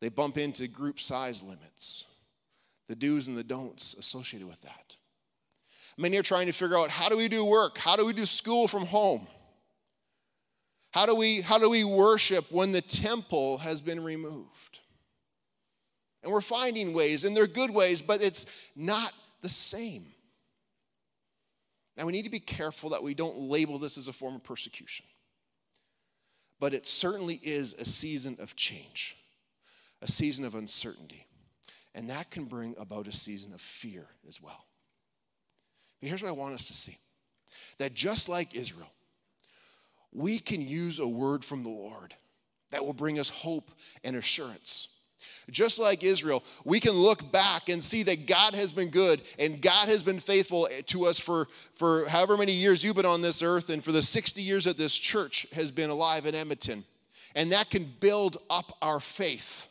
they 0.00 0.10
bump 0.10 0.36
into 0.36 0.68
group 0.68 1.00
size 1.00 1.42
limits, 1.42 2.04
the 2.88 2.94
do's 2.94 3.28
and 3.28 3.36
the 3.36 3.44
don'ts 3.44 3.94
associated 3.94 4.46
with 4.46 4.60
that. 4.62 4.96
Many 5.96 6.18
are 6.18 6.22
trying 6.22 6.46
to 6.46 6.52
figure 6.52 6.76
out 6.76 6.90
how 6.90 7.08
do 7.08 7.16
we 7.16 7.28
do 7.28 7.44
work? 7.44 7.78
How 7.78 7.96
do 7.96 8.04
we 8.04 8.12
do 8.12 8.26
school 8.26 8.68
from 8.68 8.84
home? 8.84 9.26
How 10.90 11.06
do 11.06 11.14
we, 11.14 11.40
how 11.40 11.58
do 11.58 11.70
we 11.70 11.82
worship 11.82 12.50
when 12.50 12.72
the 12.72 12.80
temple 12.80 13.58
has 13.58 13.80
been 13.80 14.02
removed? 14.02 14.80
And 16.22 16.32
we're 16.32 16.40
finding 16.40 16.92
ways, 16.92 17.24
and 17.24 17.36
they're 17.36 17.46
good 17.46 17.70
ways, 17.70 18.00
but 18.00 18.22
it's 18.22 18.70
not 18.74 19.12
the 19.42 19.48
same. 19.48 20.06
Now, 21.96 22.06
we 22.06 22.12
need 22.12 22.22
to 22.22 22.30
be 22.30 22.40
careful 22.40 22.90
that 22.90 23.02
we 23.02 23.14
don't 23.14 23.38
label 23.38 23.78
this 23.78 23.96
as 23.96 24.08
a 24.08 24.12
form 24.12 24.34
of 24.34 24.42
persecution. 24.42 25.06
But 26.58 26.74
it 26.74 26.86
certainly 26.86 27.40
is 27.42 27.74
a 27.74 27.84
season 27.84 28.36
of 28.40 28.56
change, 28.56 29.16
a 30.02 30.10
season 30.10 30.44
of 30.44 30.54
uncertainty. 30.54 31.26
And 31.94 32.10
that 32.10 32.30
can 32.30 32.44
bring 32.44 32.74
about 32.78 33.06
a 33.06 33.12
season 33.12 33.52
of 33.52 33.60
fear 33.60 34.06
as 34.26 34.40
well. 34.40 34.66
But 36.00 36.08
here's 36.08 36.22
what 36.22 36.28
I 36.28 36.32
want 36.32 36.54
us 36.54 36.66
to 36.66 36.74
see 36.74 36.96
that 37.78 37.94
just 37.94 38.28
like 38.28 38.54
Israel, 38.54 38.90
we 40.12 40.38
can 40.38 40.60
use 40.60 40.98
a 40.98 41.06
word 41.06 41.44
from 41.44 41.62
the 41.62 41.68
Lord 41.68 42.14
that 42.70 42.84
will 42.84 42.92
bring 42.92 43.18
us 43.18 43.30
hope 43.30 43.70
and 44.02 44.16
assurance. 44.16 44.88
Just 45.50 45.78
like 45.78 46.02
Israel, 46.02 46.42
we 46.64 46.80
can 46.80 46.92
look 46.92 47.30
back 47.30 47.68
and 47.68 47.82
see 47.82 48.02
that 48.04 48.26
God 48.26 48.54
has 48.54 48.72
been 48.72 48.88
good 48.88 49.20
and 49.38 49.60
God 49.60 49.88
has 49.88 50.02
been 50.02 50.18
faithful 50.18 50.68
to 50.86 51.04
us 51.06 51.20
for, 51.20 51.48
for 51.74 52.08
however 52.08 52.36
many 52.36 52.52
years 52.52 52.82
you've 52.82 52.96
been 52.96 53.04
on 53.04 53.22
this 53.22 53.42
earth 53.42 53.68
and 53.68 53.84
for 53.84 53.92
the 53.92 54.02
60 54.02 54.40
years 54.40 54.64
that 54.64 54.78
this 54.78 54.94
church 54.94 55.46
has 55.52 55.70
been 55.70 55.90
alive 55.90 56.26
in 56.26 56.34
Edmonton. 56.34 56.84
And 57.34 57.52
that 57.52 57.70
can 57.70 57.84
build 58.00 58.38
up 58.48 58.76
our 58.80 59.00
faith. 59.00 59.68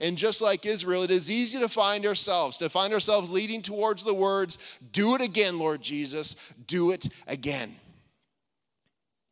And 0.00 0.16
just 0.16 0.40
like 0.40 0.66
Israel, 0.66 1.02
it 1.02 1.10
is 1.10 1.30
easy 1.30 1.58
to 1.60 1.68
find 1.68 2.04
ourselves, 2.06 2.58
to 2.58 2.68
find 2.68 2.92
ourselves 2.92 3.30
leading 3.30 3.62
towards 3.62 4.02
the 4.02 4.14
words, 4.14 4.78
Do 4.92 5.14
it 5.14 5.20
again, 5.20 5.58
Lord 5.58 5.82
Jesus, 5.82 6.34
do 6.66 6.90
it 6.90 7.08
again. 7.26 7.76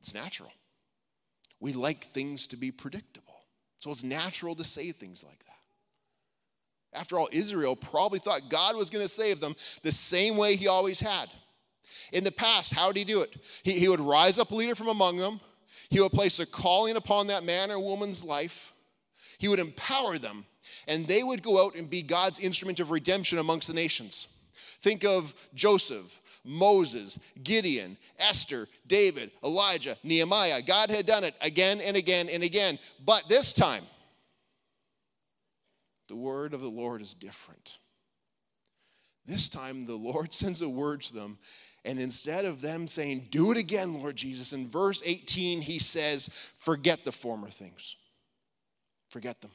It's 0.00 0.14
natural. 0.14 0.52
We 1.60 1.72
like 1.72 2.04
things 2.04 2.48
to 2.48 2.56
be 2.56 2.70
predictable. 2.70 3.31
So 3.82 3.90
it's 3.90 4.04
natural 4.04 4.54
to 4.54 4.62
say 4.62 4.92
things 4.92 5.24
like 5.24 5.40
that. 5.40 7.00
After 7.00 7.18
all, 7.18 7.28
Israel 7.32 7.74
probably 7.74 8.20
thought 8.20 8.48
God 8.48 8.76
was 8.76 8.90
going 8.90 9.04
to 9.04 9.08
save 9.08 9.40
them 9.40 9.56
the 9.82 9.90
same 9.90 10.36
way 10.36 10.54
he 10.54 10.68
always 10.68 11.00
had. 11.00 11.28
In 12.12 12.22
the 12.22 12.30
past, 12.30 12.72
how 12.72 12.92
did 12.92 12.98
he 13.00 13.04
do 13.04 13.22
it? 13.22 13.34
He, 13.64 13.72
he 13.72 13.88
would 13.88 13.98
rise 13.98 14.38
up 14.38 14.52
a 14.52 14.54
leader 14.54 14.76
from 14.76 14.86
among 14.86 15.16
them, 15.16 15.40
he 15.90 15.98
would 15.98 16.12
place 16.12 16.38
a 16.38 16.46
calling 16.46 16.94
upon 16.94 17.26
that 17.26 17.42
man 17.42 17.72
or 17.72 17.80
woman's 17.80 18.24
life, 18.24 18.72
he 19.38 19.48
would 19.48 19.58
empower 19.58 20.16
them, 20.16 20.44
and 20.86 21.08
they 21.08 21.24
would 21.24 21.42
go 21.42 21.66
out 21.66 21.74
and 21.74 21.90
be 21.90 22.04
God's 22.04 22.38
instrument 22.38 22.78
of 22.78 22.92
redemption 22.92 23.38
amongst 23.38 23.66
the 23.66 23.74
nations. 23.74 24.28
Think 24.54 25.04
of 25.04 25.34
Joseph, 25.54 26.20
Moses, 26.44 27.18
Gideon, 27.42 27.96
Esther, 28.18 28.68
David, 28.86 29.30
Elijah, 29.44 29.96
Nehemiah. 30.02 30.62
God 30.62 30.90
had 30.90 31.06
done 31.06 31.24
it 31.24 31.34
again 31.40 31.80
and 31.80 31.96
again 31.96 32.28
and 32.28 32.42
again. 32.42 32.78
But 33.04 33.28
this 33.28 33.52
time, 33.52 33.84
the 36.08 36.16
word 36.16 36.52
of 36.52 36.60
the 36.60 36.68
Lord 36.68 37.00
is 37.00 37.14
different. 37.14 37.78
This 39.24 39.48
time, 39.48 39.86
the 39.86 39.94
Lord 39.94 40.32
sends 40.32 40.62
a 40.62 40.68
word 40.68 41.02
to 41.02 41.14
them. 41.14 41.38
And 41.84 41.98
instead 41.98 42.44
of 42.44 42.60
them 42.60 42.86
saying, 42.86 43.28
Do 43.30 43.50
it 43.50 43.58
again, 43.58 43.94
Lord 43.94 44.16
Jesus, 44.16 44.52
in 44.52 44.68
verse 44.68 45.02
18, 45.04 45.62
he 45.62 45.78
says, 45.78 46.28
Forget 46.58 47.04
the 47.04 47.12
former 47.12 47.48
things. 47.48 47.96
Forget 49.10 49.40
them. 49.40 49.50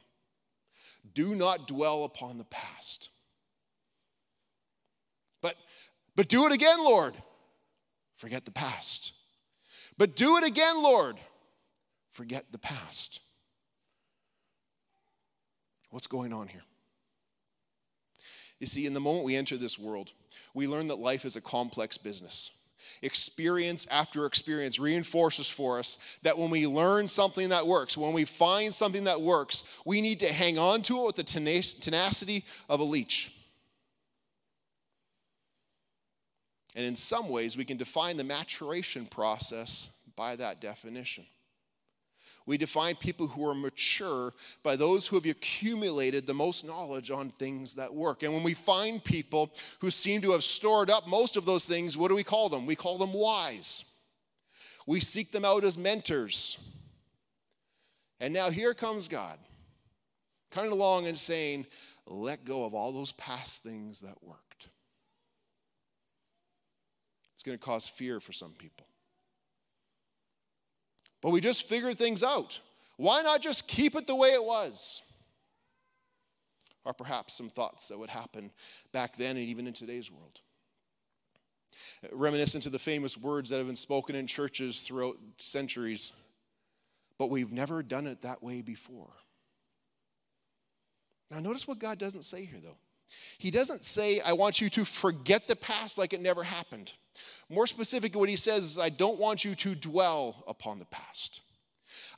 Do 1.14 1.34
not 1.34 1.66
dwell 1.66 2.04
upon 2.04 2.38
the 2.38 2.44
past. 2.44 3.10
But, 5.40 5.54
but 6.18 6.26
do 6.26 6.46
it 6.46 6.52
again, 6.52 6.78
Lord. 6.80 7.14
Forget 8.16 8.44
the 8.44 8.50
past. 8.50 9.12
But 9.96 10.16
do 10.16 10.36
it 10.36 10.44
again, 10.44 10.82
Lord. 10.82 11.16
Forget 12.10 12.46
the 12.50 12.58
past. 12.58 13.20
What's 15.90 16.08
going 16.08 16.32
on 16.32 16.48
here? 16.48 16.64
You 18.58 18.66
see, 18.66 18.84
in 18.84 18.94
the 18.94 19.00
moment 19.00 19.26
we 19.26 19.36
enter 19.36 19.56
this 19.56 19.78
world, 19.78 20.10
we 20.54 20.66
learn 20.66 20.88
that 20.88 20.98
life 20.98 21.24
is 21.24 21.36
a 21.36 21.40
complex 21.40 21.96
business. 21.96 22.50
Experience 23.00 23.86
after 23.88 24.26
experience 24.26 24.80
reinforces 24.80 25.48
for 25.48 25.78
us 25.78 25.98
that 26.24 26.36
when 26.36 26.50
we 26.50 26.66
learn 26.66 27.06
something 27.06 27.50
that 27.50 27.64
works, 27.64 27.96
when 27.96 28.12
we 28.12 28.24
find 28.24 28.74
something 28.74 29.04
that 29.04 29.20
works, 29.20 29.62
we 29.84 30.00
need 30.00 30.18
to 30.18 30.32
hang 30.32 30.58
on 30.58 30.82
to 30.82 30.98
it 30.98 31.06
with 31.06 31.16
the 31.16 31.22
tenacity 31.22 32.44
of 32.68 32.80
a 32.80 32.84
leech. 32.84 33.37
And 36.78 36.86
in 36.86 36.94
some 36.94 37.28
ways, 37.28 37.56
we 37.56 37.64
can 37.64 37.76
define 37.76 38.16
the 38.16 38.22
maturation 38.22 39.04
process 39.06 39.88
by 40.14 40.36
that 40.36 40.60
definition. 40.60 41.26
We 42.46 42.56
define 42.56 42.94
people 42.94 43.26
who 43.26 43.44
are 43.48 43.54
mature 43.54 44.32
by 44.62 44.76
those 44.76 45.08
who 45.08 45.16
have 45.16 45.26
accumulated 45.26 46.24
the 46.24 46.34
most 46.34 46.64
knowledge 46.64 47.10
on 47.10 47.30
things 47.30 47.74
that 47.74 47.92
work. 47.92 48.22
And 48.22 48.32
when 48.32 48.44
we 48.44 48.54
find 48.54 49.02
people 49.02 49.52
who 49.80 49.90
seem 49.90 50.20
to 50.20 50.30
have 50.30 50.44
stored 50.44 50.88
up 50.88 51.08
most 51.08 51.36
of 51.36 51.44
those 51.44 51.66
things, 51.66 51.98
what 51.98 52.10
do 52.10 52.14
we 52.14 52.22
call 52.22 52.48
them? 52.48 52.64
We 52.64 52.76
call 52.76 52.96
them 52.96 53.12
wise. 53.12 53.84
We 54.86 55.00
seek 55.00 55.32
them 55.32 55.44
out 55.44 55.64
as 55.64 55.76
mentors. 55.76 56.58
And 58.20 58.32
now 58.32 58.50
here 58.50 58.72
comes 58.72 59.08
God, 59.08 59.36
coming 60.52 60.70
along 60.70 61.08
and 61.08 61.18
saying, 61.18 61.66
let 62.06 62.44
go 62.44 62.64
of 62.64 62.72
all 62.72 62.92
those 62.92 63.10
past 63.10 63.64
things 63.64 64.00
that 64.02 64.22
worked. 64.22 64.47
It's 67.38 67.44
going 67.44 67.56
to 67.56 67.64
cause 67.64 67.86
fear 67.86 68.18
for 68.18 68.32
some 68.32 68.50
people. 68.58 68.84
But 71.22 71.30
we 71.30 71.40
just 71.40 71.68
figured 71.68 71.96
things 71.96 72.24
out. 72.24 72.58
Why 72.96 73.22
not 73.22 73.40
just 73.40 73.68
keep 73.68 73.94
it 73.94 74.08
the 74.08 74.16
way 74.16 74.30
it 74.30 74.42
was? 74.42 75.02
Or 76.84 76.92
perhaps 76.92 77.34
some 77.34 77.48
thoughts 77.48 77.86
that 77.88 77.98
would 77.98 78.10
happen 78.10 78.50
back 78.90 79.16
then 79.16 79.36
and 79.36 79.46
even 79.46 79.68
in 79.68 79.72
today's 79.72 80.10
world. 80.10 80.40
Reminiscent 82.10 82.64
to 82.64 82.70
the 82.70 82.78
famous 82.80 83.16
words 83.16 83.50
that 83.50 83.58
have 83.58 83.68
been 83.68 83.76
spoken 83.76 84.16
in 84.16 84.26
churches 84.26 84.80
throughout 84.80 85.16
centuries, 85.36 86.12
but 87.18 87.30
we've 87.30 87.52
never 87.52 87.84
done 87.84 88.08
it 88.08 88.22
that 88.22 88.42
way 88.42 88.62
before. 88.62 89.12
Now, 91.30 91.38
notice 91.38 91.68
what 91.68 91.78
God 91.78 91.98
doesn't 91.98 92.22
say 92.22 92.44
here, 92.44 92.58
though. 92.60 92.78
He 93.38 93.50
doesn't 93.50 93.84
say, 93.84 94.20
I 94.20 94.32
want 94.32 94.60
you 94.60 94.68
to 94.70 94.84
forget 94.84 95.46
the 95.46 95.56
past 95.56 95.98
like 95.98 96.12
it 96.12 96.20
never 96.20 96.44
happened. 96.44 96.92
More 97.48 97.66
specifically, 97.66 98.18
what 98.18 98.28
he 98.28 98.36
says 98.36 98.64
is, 98.64 98.78
I 98.78 98.90
don't 98.90 99.18
want 99.18 99.44
you 99.44 99.54
to 99.54 99.74
dwell 99.74 100.44
upon 100.46 100.78
the 100.78 100.84
past. 100.86 101.40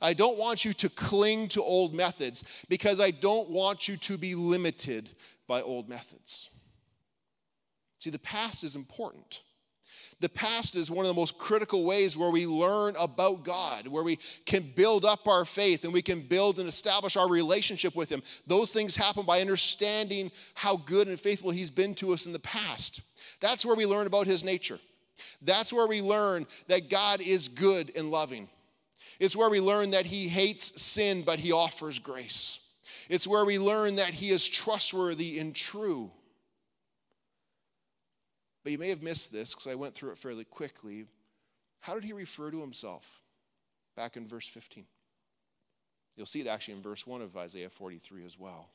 I 0.01 0.13
don't 0.13 0.37
want 0.37 0.65
you 0.65 0.73
to 0.73 0.89
cling 0.89 1.47
to 1.49 1.61
old 1.61 1.93
methods 1.93 2.43
because 2.67 2.99
I 2.99 3.11
don't 3.11 3.49
want 3.49 3.87
you 3.87 3.97
to 3.97 4.17
be 4.17 4.35
limited 4.35 5.11
by 5.47 5.61
old 5.61 5.87
methods. 5.87 6.49
See, 7.99 8.09
the 8.09 8.19
past 8.19 8.63
is 8.63 8.75
important. 8.75 9.43
The 10.21 10.29
past 10.29 10.75
is 10.75 10.91
one 10.91 11.03
of 11.03 11.09
the 11.09 11.19
most 11.19 11.39
critical 11.39 11.83
ways 11.83 12.15
where 12.15 12.29
we 12.29 12.45
learn 12.45 12.95
about 12.99 13.43
God, 13.43 13.87
where 13.87 14.03
we 14.03 14.19
can 14.45 14.61
build 14.75 15.03
up 15.03 15.27
our 15.27 15.45
faith 15.45 15.83
and 15.83 15.91
we 15.91 16.03
can 16.03 16.21
build 16.21 16.59
and 16.59 16.69
establish 16.69 17.17
our 17.17 17.27
relationship 17.27 17.95
with 17.95 18.11
Him. 18.11 18.21
Those 18.45 18.71
things 18.71 18.95
happen 18.95 19.25
by 19.25 19.41
understanding 19.41 20.31
how 20.53 20.77
good 20.77 21.07
and 21.07 21.19
faithful 21.19 21.49
He's 21.49 21.71
been 21.71 21.95
to 21.95 22.13
us 22.13 22.27
in 22.27 22.33
the 22.33 22.39
past. 22.39 23.01
That's 23.39 23.65
where 23.65 23.75
we 23.75 23.87
learn 23.87 24.05
about 24.05 24.27
His 24.27 24.43
nature. 24.43 24.77
That's 25.41 25.73
where 25.73 25.87
we 25.87 26.03
learn 26.03 26.45
that 26.67 26.89
God 26.89 27.19
is 27.19 27.47
good 27.47 27.91
and 27.95 28.11
loving. 28.11 28.47
It's 29.19 29.35
where 29.35 29.49
we 29.49 29.59
learn 29.59 29.89
that 29.91 30.05
He 30.05 30.27
hates 30.27 30.79
sin, 30.79 31.23
but 31.23 31.39
He 31.39 31.51
offers 31.51 31.97
grace. 31.97 32.59
It's 33.09 33.27
where 33.27 33.43
we 33.43 33.57
learn 33.57 33.95
that 33.95 34.13
He 34.13 34.29
is 34.29 34.47
trustworthy 34.47 35.39
and 35.39 35.55
true. 35.55 36.11
But 38.63 38.71
you 38.71 38.77
may 38.77 38.89
have 38.89 39.01
missed 39.01 39.31
this 39.31 39.53
because 39.53 39.67
I 39.67 39.75
went 39.75 39.93
through 39.93 40.11
it 40.11 40.17
fairly 40.17 40.43
quickly. 40.43 41.05
How 41.81 41.95
did 41.95 42.03
he 42.03 42.13
refer 42.13 42.51
to 42.51 42.61
himself 42.61 43.21
back 43.95 44.17
in 44.17 44.27
verse 44.27 44.47
15? 44.47 44.85
You'll 46.15 46.25
see 46.25 46.41
it 46.41 46.47
actually 46.47 46.75
in 46.75 46.83
verse 46.83 47.07
1 47.07 47.21
of 47.21 47.35
Isaiah 47.35 47.69
43 47.69 48.25
as 48.25 48.37
well. 48.37 48.69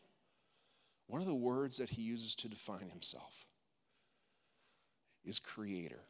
One 1.07 1.21
of 1.21 1.29
the 1.29 1.35
words 1.35 1.77
that 1.77 1.91
he 1.91 2.03
uses 2.03 2.35
to 2.37 2.49
define 2.49 2.91
himself 2.91 3.47
is 5.25 5.39
creator. 5.39 6.01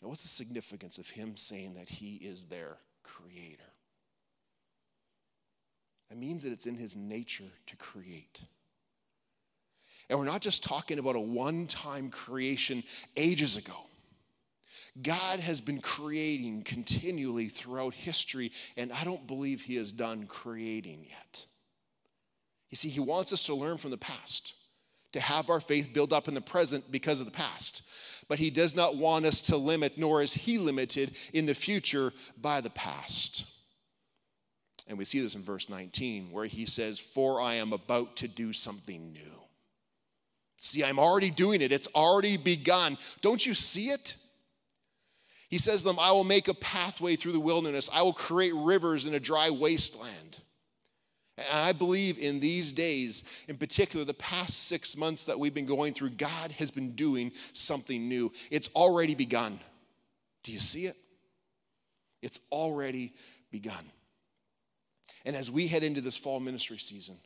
Now, 0.00 0.08
what's 0.08 0.22
the 0.22 0.28
significance 0.28 0.98
of 0.98 1.10
him 1.10 1.36
saying 1.36 1.74
that 1.74 1.88
he 1.88 2.16
is 2.16 2.46
their 2.46 2.78
creator? 3.02 3.62
It 6.10 6.18
means 6.18 6.44
that 6.44 6.52
it's 6.52 6.66
in 6.66 6.74
his 6.74 6.96
nature 6.96 7.50
to 7.66 7.76
create. 7.76 8.42
And 10.08 10.18
we're 10.18 10.24
not 10.24 10.40
just 10.40 10.62
talking 10.62 10.98
about 10.98 11.16
a 11.16 11.20
one 11.20 11.66
time 11.66 12.10
creation 12.10 12.82
ages 13.16 13.56
ago. 13.56 13.74
God 15.00 15.40
has 15.40 15.60
been 15.60 15.80
creating 15.80 16.64
continually 16.64 17.48
throughout 17.48 17.94
history, 17.94 18.52
and 18.76 18.92
I 18.92 19.04
don't 19.04 19.26
believe 19.26 19.62
He 19.62 19.76
has 19.76 19.90
done 19.90 20.26
creating 20.26 21.06
yet. 21.08 21.46
You 22.68 22.76
see, 22.76 22.90
He 22.90 23.00
wants 23.00 23.32
us 23.32 23.46
to 23.46 23.54
learn 23.54 23.78
from 23.78 23.90
the 23.90 23.98
past, 23.98 24.54
to 25.12 25.20
have 25.20 25.48
our 25.48 25.60
faith 25.60 25.94
build 25.94 26.12
up 26.12 26.28
in 26.28 26.34
the 26.34 26.42
present 26.42 26.90
because 26.92 27.20
of 27.20 27.26
the 27.26 27.32
past. 27.32 27.82
But 28.28 28.38
He 28.38 28.50
does 28.50 28.76
not 28.76 28.96
want 28.96 29.24
us 29.24 29.40
to 29.42 29.56
limit, 29.56 29.96
nor 29.96 30.22
is 30.22 30.34
He 30.34 30.58
limited 30.58 31.16
in 31.32 31.46
the 31.46 31.54
future 31.54 32.12
by 32.38 32.60
the 32.60 32.70
past. 32.70 33.46
And 34.86 34.98
we 34.98 35.06
see 35.06 35.20
this 35.20 35.36
in 35.36 35.42
verse 35.42 35.70
19, 35.70 36.30
where 36.32 36.44
He 36.46 36.66
says, 36.66 36.98
For 36.98 37.40
I 37.40 37.54
am 37.54 37.72
about 37.72 38.16
to 38.16 38.28
do 38.28 38.52
something 38.52 39.12
new. 39.12 39.41
See, 40.62 40.84
I'm 40.84 41.00
already 41.00 41.30
doing 41.30 41.60
it. 41.60 41.72
It's 41.72 41.88
already 41.88 42.36
begun. 42.36 42.96
Don't 43.20 43.44
you 43.44 43.52
see 43.52 43.90
it? 43.90 44.14
He 45.48 45.58
says 45.58 45.82
to 45.82 45.88
them, 45.88 45.98
I 45.98 46.12
will 46.12 46.22
make 46.22 46.46
a 46.46 46.54
pathway 46.54 47.16
through 47.16 47.32
the 47.32 47.40
wilderness. 47.40 47.90
I 47.92 48.02
will 48.02 48.12
create 48.12 48.54
rivers 48.54 49.08
in 49.08 49.12
a 49.12 49.18
dry 49.18 49.50
wasteland. 49.50 50.38
And 51.36 51.58
I 51.58 51.72
believe 51.72 52.16
in 52.16 52.38
these 52.38 52.72
days, 52.72 53.24
in 53.48 53.56
particular, 53.56 54.04
the 54.04 54.14
past 54.14 54.68
six 54.68 54.96
months 54.96 55.24
that 55.24 55.40
we've 55.40 55.52
been 55.52 55.66
going 55.66 55.94
through, 55.94 56.10
God 56.10 56.52
has 56.52 56.70
been 56.70 56.92
doing 56.92 57.32
something 57.54 58.08
new. 58.08 58.32
It's 58.48 58.68
already 58.76 59.16
begun. 59.16 59.58
Do 60.44 60.52
you 60.52 60.60
see 60.60 60.86
it? 60.86 60.94
It's 62.22 62.38
already 62.52 63.14
begun. 63.50 63.84
And 65.24 65.34
as 65.34 65.50
we 65.50 65.66
head 65.66 65.82
into 65.82 66.00
this 66.00 66.16
fall 66.16 66.38
ministry 66.38 66.78
season, 66.78 67.16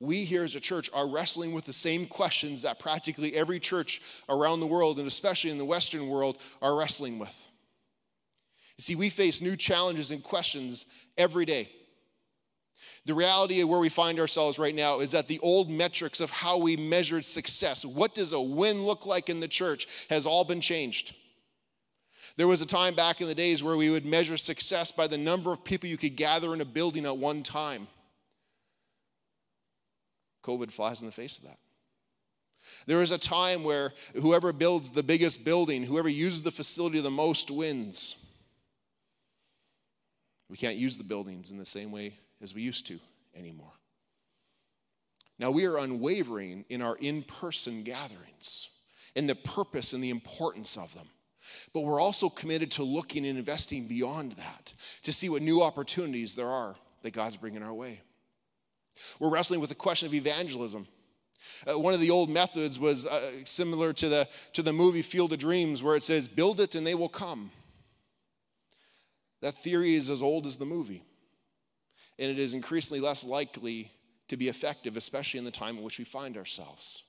we 0.00 0.24
here 0.24 0.44
as 0.44 0.54
a 0.54 0.60
church 0.60 0.88
are 0.94 1.06
wrestling 1.06 1.52
with 1.52 1.66
the 1.66 1.72
same 1.74 2.06
questions 2.06 2.62
that 2.62 2.78
practically 2.78 3.36
every 3.36 3.60
church 3.60 4.00
around 4.30 4.60
the 4.60 4.66
world, 4.66 4.98
and 4.98 5.06
especially 5.06 5.50
in 5.50 5.58
the 5.58 5.64
Western 5.64 6.08
world, 6.08 6.38
are 6.62 6.74
wrestling 6.74 7.18
with. 7.18 7.50
You 8.78 8.82
see, 8.82 8.94
we 8.96 9.10
face 9.10 9.42
new 9.42 9.56
challenges 9.56 10.10
and 10.10 10.22
questions 10.22 10.86
every 11.18 11.44
day. 11.44 11.68
The 13.04 13.12
reality 13.12 13.60
of 13.60 13.68
where 13.68 13.78
we 13.78 13.90
find 13.90 14.18
ourselves 14.18 14.58
right 14.58 14.74
now 14.74 15.00
is 15.00 15.10
that 15.10 15.28
the 15.28 15.38
old 15.40 15.68
metrics 15.68 16.20
of 16.20 16.30
how 16.30 16.58
we 16.58 16.76
measured 16.78 17.26
success, 17.26 17.84
what 17.84 18.14
does 18.14 18.32
a 18.32 18.40
win 18.40 18.82
look 18.82 19.04
like 19.04 19.28
in 19.28 19.40
the 19.40 19.48
church, 19.48 20.06
has 20.08 20.24
all 20.24 20.44
been 20.44 20.62
changed. 20.62 21.14
There 22.36 22.48
was 22.48 22.62
a 22.62 22.66
time 22.66 22.94
back 22.94 23.20
in 23.20 23.28
the 23.28 23.34
days 23.34 23.62
where 23.62 23.76
we 23.76 23.90
would 23.90 24.06
measure 24.06 24.38
success 24.38 24.90
by 24.90 25.06
the 25.06 25.18
number 25.18 25.52
of 25.52 25.62
people 25.62 25.90
you 25.90 25.98
could 25.98 26.16
gather 26.16 26.54
in 26.54 26.62
a 26.62 26.64
building 26.66 27.04
at 27.04 27.18
one 27.18 27.42
time. 27.42 27.86
COVID 30.42 30.70
flies 30.70 31.00
in 31.00 31.06
the 31.06 31.12
face 31.12 31.38
of 31.38 31.44
that. 31.44 31.58
There 32.86 33.02
is 33.02 33.10
a 33.10 33.18
time 33.18 33.64
where 33.64 33.92
whoever 34.14 34.52
builds 34.52 34.90
the 34.90 35.02
biggest 35.02 35.44
building, 35.44 35.84
whoever 35.84 36.08
uses 36.08 36.42
the 36.42 36.50
facility 36.50 37.00
the 37.00 37.10
most 37.10 37.50
wins. 37.50 38.16
We 40.48 40.56
can't 40.56 40.76
use 40.76 40.98
the 40.98 41.04
buildings 41.04 41.50
in 41.50 41.58
the 41.58 41.64
same 41.64 41.90
way 41.90 42.14
as 42.42 42.54
we 42.54 42.62
used 42.62 42.86
to 42.88 42.98
anymore. 43.34 43.72
Now, 45.38 45.50
we 45.50 45.64
are 45.64 45.78
unwavering 45.78 46.66
in 46.68 46.82
our 46.82 46.96
in 46.96 47.22
person 47.22 47.82
gatherings, 47.82 48.68
and 49.16 49.28
the 49.28 49.34
purpose 49.34 49.94
and 49.94 50.04
the 50.04 50.10
importance 50.10 50.76
of 50.76 50.92
them. 50.94 51.08
But 51.72 51.80
we're 51.80 52.00
also 52.00 52.28
committed 52.28 52.70
to 52.72 52.82
looking 52.82 53.26
and 53.26 53.38
investing 53.38 53.86
beyond 53.86 54.32
that 54.32 54.74
to 55.02 55.12
see 55.12 55.28
what 55.28 55.40
new 55.40 55.62
opportunities 55.62 56.36
there 56.36 56.48
are 56.48 56.74
that 57.02 57.12
God's 57.12 57.36
bringing 57.36 57.62
our 57.62 57.72
way. 57.72 58.02
We're 59.18 59.30
wrestling 59.30 59.60
with 59.60 59.70
the 59.70 59.76
question 59.76 60.06
of 60.06 60.14
evangelism. 60.14 60.86
Uh, 61.66 61.78
one 61.78 61.94
of 61.94 62.00
the 62.00 62.10
old 62.10 62.30
methods 62.30 62.78
was 62.78 63.06
uh, 63.06 63.32
similar 63.44 63.92
to 63.94 64.08
the, 64.08 64.28
to 64.52 64.62
the 64.62 64.72
movie 64.72 65.02
Field 65.02 65.32
of 65.32 65.38
Dreams, 65.38 65.82
where 65.82 65.96
it 65.96 66.02
says, 66.02 66.28
Build 66.28 66.60
it 66.60 66.74
and 66.74 66.86
they 66.86 66.94
will 66.94 67.08
come. 67.08 67.50
That 69.42 69.54
theory 69.54 69.94
is 69.94 70.10
as 70.10 70.22
old 70.22 70.46
as 70.46 70.58
the 70.58 70.66
movie, 70.66 71.02
and 72.18 72.30
it 72.30 72.38
is 72.38 72.52
increasingly 72.52 73.00
less 73.00 73.24
likely 73.24 73.90
to 74.28 74.36
be 74.36 74.48
effective, 74.48 74.96
especially 74.96 75.38
in 75.38 75.44
the 75.44 75.50
time 75.50 75.78
in 75.78 75.82
which 75.82 75.98
we 75.98 76.04
find 76.04 76.36
ourselves. 76.36 77.02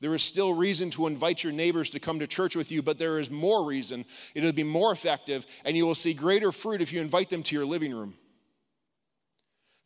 There 0.00 0.14
is 0.14 0.22
still 0.22 0.54
reason 0.54 0.90
to 0.90 1.06
invite 1.06 1.44
your 1.44 1.52
neighbors 1.52 1.90
to 1.90 2.00
come 2.00 2.18
to 2.18 2.26
church 2.26 2.56
with 2.56 2.72
you, 2.72 2.82
but 2.82 2.98
there 2.98 3.20
is 3.20 3.30
more 3.30 3.64
reason. 3.64 4.04
It'll 4.34 4.52
be 4.52 4.64
more 4.64 4.92
effective, 4.92 5.46
and 5.64 5.76
you 5.76 5.86
will 5.86 5.94
see 5.94 6.14
greater 6.14 6.50
fruit 6.50 6.80
if 6.80 6.92
you 6.92 7.00
invite 7.00 7.30
them 7.30 7.44
to 7.44 7.54
your 7.54 7.64
living 7.64 7.94
room. 7.94 8.14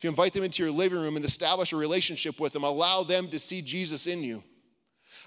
You 0.02 0.10
invite 0.10 0.32
them 0.32 0.42
into 0.42 0.62
your 0.62 0.72
living 0.72 0.98
room 0.98 1.16
and 1.16 1.24
establish 1.24 1.72
a 1.72 1.76
relationship 1.76 2.40
with 2.40 2.52
them, 2.52 2.64
allow 2.64 3.02
them 3.02 3.28
to 3.28 3.38
see 3.38 3.62
Jesus 3.62 4.06
in 4.06 4.22
you. 4.22 4.42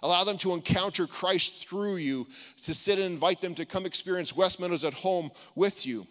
Allow 0.03 0.25
them 0.25 0.37
to 0.39 0.53
encounter 0.53 1.07
Christ 1.07 1.67
through 1.67 1.95
you, 1.95 2.27
to 2.63 2.73
sit 2.73 2.99
and 2.99 3.13
invite 3.13 3.39
them 3.39 3.55
to 3.55 3.65
come 3.65 3.85
experience 3.85 4.35
West 4.35 4.59
Meadows 4.59 4.83
at 4.83 4.93
home 4.93 5.31
with 5.55 5.85
you. 5.85 6.05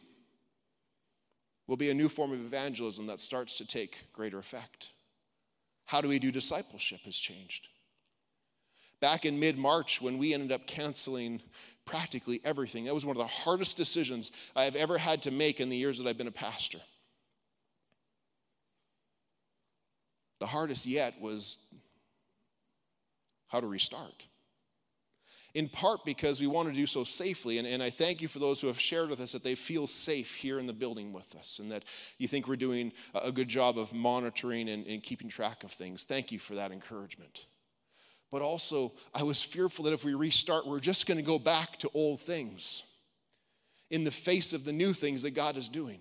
Will 1.67 1.77
be 1.77 1.91
a 1.91 1.95
new 1.95 2.09
form 2.09 2.33
of 2.33 2.41
evangelism 2.41 3.07
that 3.07 3.21
starts 3.21 3.59
to 3.59 3.67
take 3.67 4.13
greater 4.13 4.39
effect. 4.39 4.91
How 5.87 6.01
do 6.01 6.09
we 6.09 6.19
do 6.19 6.33
discipleship 6.33 7.01
has 7.05 7.17
changed. 7.17 7.69
Back 9.01 9.27
in 9.27 9.39
mid 9.39 9.59
March, 9.59 10.01
when 10.01 10.17
we 10.17 10.33
ended 10.33 10.51
up 10.51 10.67
canceling 10.67 11.43
practically 11.85 12.41
everything, 12.43 12.85
that 12.87 12.95
was 12.95 13.05
one 13.05 13.17
of 13.17 13.23
the 13.23 13.27
hardest 13.27 13.77
decisions 13.77 14.33
I 14.57 14.65
have 14.65 14.77
ever 14.77 14.97
had 14.97 15.23
to 15.23 15.31
make 15.31 15.61
in 15.61 15.69
the 15.69 15.77
years 15.77 15.99
that 15.99 16.07
I've 16.07 16.17
been 16.17 16.27
a 16.27 16.33
pastor. 16.33 16.79
The 20.45 20.49
hardest 20.49 20.85
yet 20.85 21.19
was 21.23 21.57
how 23.49 23.61
to 23.61 23.67
restart. 23.67 24.27
In 25.55 25.71
part 25.71 26.05
because 26.05 26.39
we 26.39 26.47
want 26.47 26.69
to 26.69 26.75
do 26.75 26.85
so 26.85 27.03
safely. 27.03 27.57
And, 27.57 27.67
and 27.67 27.83
I 27.83 27.89
thank 27.89 28.21
you 28.21 28.29
for 28.29 28.41
those 28.41 28.61
who 28.61 28.67
have 28.67 28.79
shared 28.79 29.09
with 29.09 29.21
us 29.21 29.33
that 29.33 29.43
they 29.43 29.55
feel 29.55 29.87
safe 29.87 30.35
here 30.35 30.59
in 30.59 30.67
the 30.67 30.75
building 30.75 31.15
with 31.15 31.35
us 31.35 31.61
and 31.61 31.73
that 31.73 31.85
you 32.19 32.29
think 32.29 32.47
we're 32.47 32.57
doing 32.57 32.93
a 33.15 33.33
good 33.33 33.49
job 33.49 33.79
of 33.79 33.95
monitoring 33.95 34.69
and, 34.69 34.87
and 34.87 35.03
keeping 35.03 35.31
track 35.31 35.65
of 35.65 35.71
things. 35.71 36.05
Thank 36.05 36.31
you 36.31 36.39
for 36.39 36.57
that 36.57 36.73
encouragement. 36.73 37.47
But 38.31 38.43
also, 38.43 38.93
I 39.15 39.23
was 39.23 39.41
fearful 39.41 39.87
that 39.87 39.95
if 39.95 40.05
we 40.05 40.13
restart, 40.13 40.67
we're 40.67 40.79
just 40.79 41.07
going 41.07 41.17
to 41.17 41.25
go 41.25 41.39
back 41.39 41.79
to 41.79 41.91
old 41.95 42.21
things 42.21 42.83
in 43.91 44.05
the 44.05 44.11
face 44.11 44.53
of 44.53 44.67
the 44.67 44.75
new 44.75 44.93
things 44.93 45.23
that 45.23 45.31
God 45.31 45.57
is 45.57 45.71
doing. 45.71 46.01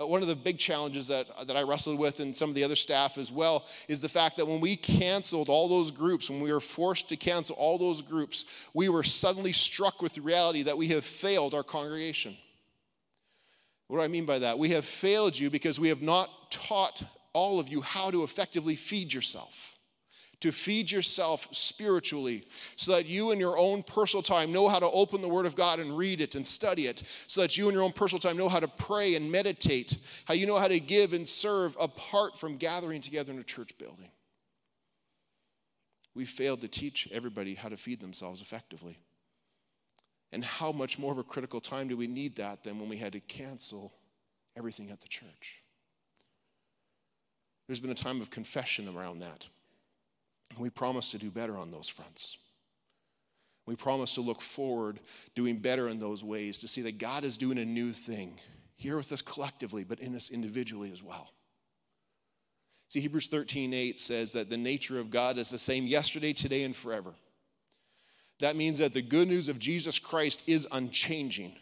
Uh, 0.00 0.06
one 0.06 0.22
of 0.22 0.28
the 0.28 0.36
big 0.36 0.58
challenges 0.58 1.08
that, 1.08 1.26
that 1.46 1.56
I 1.56 1.62
wrestled 1.62 1.98
with 1.98 2.20
and 2.20 2.34
some 2.34 2.48
of 2.48 2.54
the 2.54 2.64
other 2.64 2.76
staff 2.76 3.18
as 3.18 3.30
well 3.30 3.66
is 3.88 4.00
the 4.00 4.08
fact 4.08 4.36
that 4.36 4.46
when 4.46 4.60
we 4.60 4.76
canceled 4.76 5.48
all 5.48 5.68
those 5.68 5.90
groups, 5.90 6.30
when 6.30 6.40
we 6.40 6.52
were 6.52 6.60
forced 6.60 7.08
to 7.10 7.16
cancel 7.16 7.56
all 7.56 7.76
those 7.78 8.00
groups, 8.00 8.44
we 8.72 8.88
were 8.88 9.02
suddenly 9.02 9.52
struck 9.52 10.00
with 10.00 10.14
the 10.14 10.22
reality 10.22 10.62
that 10.62 10.78
we 10.78 10.88
have 10.88 11.04
failed 11.04 11.54
our 11.54 11.62
congregation. 11.62 12.36
What 13.88 13.98
do 13.98 14.04
I 14.04 14.08
mean 14.08 14.24
by 14.24 14.38
that? 14.38 14.58
We 14.58 14.70
have 14.70 14.84
failed 14.84 15.38
you 15.38 15.50
because 15.50 15.80
we 15.80 15.88
have 15.88 16.02
not 16.02 16.30
taught 16.50 17.02
all 17.32 17.60
of 17.60 17.68
you 17.68 17.80
how 17.80 18.10
to 18.10 18.22
effectively 18.22 18.76
feed 18.76 19.12
yourself 19.12 19.69
to 20.40 20.52
feed 20.52 20.90
yourself 20.90 21.46
spiritually 21.52 22.46
so 22.76 22.92
that 22.92 23.06
you 23.06 23.30
in 23.30 23.38
your 23.38 23.58
own 23.58 23.82
personal 23.82 24.22
time 24.22 24.52
know 24.52 24.68
how 24.68 24.78
to 24.78 24.90
open 24.90 25.20
the 25.22 25.28
Word 25.28 25.46
of 25.46 25.54
God 25.54 25.78
and 25.78 25.96
read 25.96 26.20
it 26.20 26.34
and 26.34 26.46
study 26.46 26.86
it, 26.86 27.02
so 27.26 27.42
that 27.42 27.56
you 27.56 27.68
in 27.68 27.74
your 27.74 27.84
own 27.84 27.92
personal 27.92 28.20
time 28.20 28.36
know 28.36 28.48
how 28.48 28.60
to 28.60 28.68
pray 28.68 29.14
and 29.14 29.30
meditate, 29.30 29.96
how 30.24 30.34
you 30.34 30.46
know 30.46 30.58
how 30.58 30.68
to 30.68 30.80
give 30.80 31.12
and 31.12 31.28
serve 31.28 31.76
apart 31.78 32.38
from 32.38 32.56
gathering 32.56 33.00
together 33.00 33.32
in 33.32 33.38
a 33.38 33.44
church 33.44 33.76
building. 33.78 34.10
We 36.14 36.24
failed 36.24 36.60
to 36.62 36.68
teach 36.68 37.08
everybody 37.12 37.54
how 37.54 37.68
to 37.68 37.76
feed 37.76 38.00
themselves 38.00 38.40
effectively. 38.40 38.98
And 40.32 40.44
how 40.44 40.70
much 40.70 40.98
more 40.98 41.12
of 41.12 41.18
a 41.18 41.24
critical 41.24 41.60
time 41.60 41.88
do 41.88 41.96
we 41.96 42.06
need 42.06 42.36
that 42.36 42.62
than 42.62 42.78
when 42.78 42.88
we 42.88 42.96
had 42.96 43.12
to 43.12 43.20
cancel 43.20 43.92
everything 44.56 44.90
at 44.90 45.00
the 45.00 45.08
church? 45.08 45.60
There's 47.66 47.80
been 47.80 47.90
a 47.90 47.94
time 47.94 48.20
of 48.20 48.30
confession 48.30 48.88
around 48.88 49.20
that. 49.20 49.48
We 50.58 50.70
promise 50.70 51.10
to 51.12 51.18
do 51.18 51.30
better 51.30 51.56
on 51.56 51.70
those 51.70 51.88
fronts. 51.88 52.38
We 53.66 53.76
promise 53.76 54.14
to 54.14 54.20
look 54.20 54.42
forward, 54.42 54.98
doing 55.34 55.58
better 55.58 55.88
in 55.88 56.00
those 56.00 56.24
ways, 56.24 56.58
to 56.60 56.68
see 56.68 56.82
that 56.82 56.98
God 56.98 57.24
is 57.24 57.38
doing 57.38 57.58
a 57.58 57.64
new 57.64 57.92
thing 57.92 58.40
here 58.74 58.96
with 58.96 59.12
us 59.12 59.22
collectively, 59.22 59.84
but 59.84 60.00
in 60.00 60.16
us 60.16 60.30
individually 60.30 60.90
as 60.90 61.02
well. 61.02 61.32
See, 62.88 63.00
Hebrews 63.00 63.28
13 63.28 63.72
8 63.72 63.98
says 63.98 64.32
that 64.32 64.50
the 64.50 64.56
nature 64.56 64.98
of 64.98 65.10
God 65.10 65.38
is 65.38 65.50
the 65.50 65.58
same 65.58 65.86
yesterday, 65.86 66.32
today, 66.32 66.64
and 66.64 66.74
forever. 66.74 67.14
That 68.40 68.56
means 68.56 68.78
that 68.78 68.94
the 68.94 69.02
good 69.02 69.28
news 69.28 69.48
of 69.48 69.58
Jesus 69.58 69.98
Christ 69.98 70.42
is 70.46 70.66
unchanging. 70.72 71.54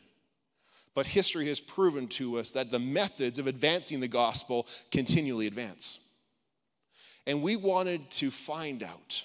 But 0.94 1.06
history 1.06 1.46
has 1.48 1.60
proven 1.60 2.08
to 2.08 2.38
us 2.38 2.52
that 2.52 2.70
the 2.70 2.78
methods 2.78 3.38
of 3.38 3.46
advancing 3.46 4.00
the 4.00 4.08
gospel 4.08 4.66
continually 4.90 5.46
advance. 5.46 6.00
And 7.26 7.42
we 7.42 7.56
wanted 7.56 8.10
to 8.12 8.30
find 8.30 8.82
out. 8.82 9.22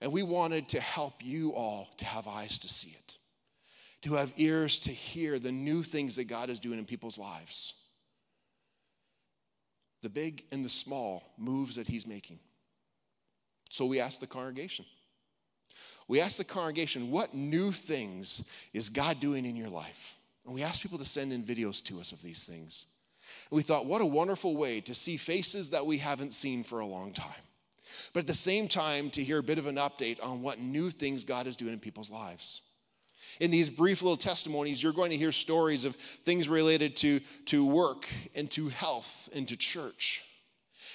And 0.00 0.12
we 0.12 0.22
wanted 0.22 0.68
to 0.68 0.80
help 0.80 1.24
you 1.24 1.50
all 1.54 1.88
to 1.98 2.04
have 2.04 2.28
eyes 2.28 2.58
to 2.60 2.68
see 2.68 2.90
it, 2.96 3.16
to 4.02 4.14
have 4.14 4.32
ears 4.36 4.78
to 4.80 4.90
hear 4.90 5.40
the 5.40 5.50
new 5.50 5.82
things 5.82 6.16
that 6.16 6.28
God 6.28 6.50
is 6.50 6.60
doing 6.60 6.78
in 6.78 6.84
people's 6.84 7.18
lives. 7.18 7.74
The 10.02 10.08
big 10.08 10.44
and 10.52 10.64
the 10.64 10.68
small 10.68 11.34
moves 11.36 11.74
that 11.74 11.88
He's 11.88 12.06
making. 12.06 12.38
So 13.70 13.86
we 13.86 13.98
asked 13.98 14.20
the 14.20 14.28
congregation. 14.28 14.84
We 16.06 16.20
asked 16.20 16.38
the 16.38 16.44
congregation, 16.44 17.10
what 17.10 17.34
new 17.34 17.72
things 17.72 18.48
is 18.72 18.88
God 18.88 19.18
doing 19.18 19.44
in 19.44 19.56
your 19.56 19.68
life? 19.68 20.16
And 20.46 20.54
we 20.54 20.62
asked 20.62 20.80
people 20.80 20.98
to 20.98 21.04
send 21.04 21.32
in 21.32 21.42
videos 21.42 21.82
to 21.84 21.98
us 21.98 22.12
of 22.12 22.22
these 22.22 22.46
things. 22.46 22.86
We 23.50 23.62
thought, 23.62 23.86
what 23.86 24.00
a 24.00 24.06
wonderful 24.06 24.56
way 24.56 24.80
to 24.82 24.94
see 24.94 25.16
faces 25.16 25.70
that 25.70 25.86
we 25.86 25.98
haven't 25.98 26.34
seen 26.34 26.64
for 26.64 26.80
a 26.80 26.86
long 26.86 27.12
time. 27.12 27.42
But 28.12 28.20
at 28.20 28.26
the 28.26 28.34
same 28.34 28.68
time, 28.68 29.10
to 29.10 29.24
hear 29.24 29.38
a 29.38 29.42
bit 29.42 29.58
of 29.58 29.66
an 29.66 29.76
update 29.76 30.22
on 30.22 30.42
what 30.42 30.60
new 30.60 30.90
things 30.90 31.24
God 31.24 31.46
is 31.46 31.56
doing 31.56 31.72
in 31.72 31.80
people's 31.80 32.10
lives. 32.10 32.62
In 33.40 33.50
these 33.50 33.70
brief 33.70 34.02
little 34.02 34.16
testimonies, 34.16 34.82
you're 34.82 34.92
going 34.92 35.10
to 35.10 35.16
hear 35.16 35.32
stories 35.32 35.84
of 35.84 35.96
things 35.96 36.48
related 36.48 36.96
to, 36.98 37.20
to 37.46 37.64
work 37.64 38.08
and 38.34 38.50
to 38.52 38.68
health 38.68 39.28
and 39.34 39.46
to 39.48 39.56
church. 39.56 40.24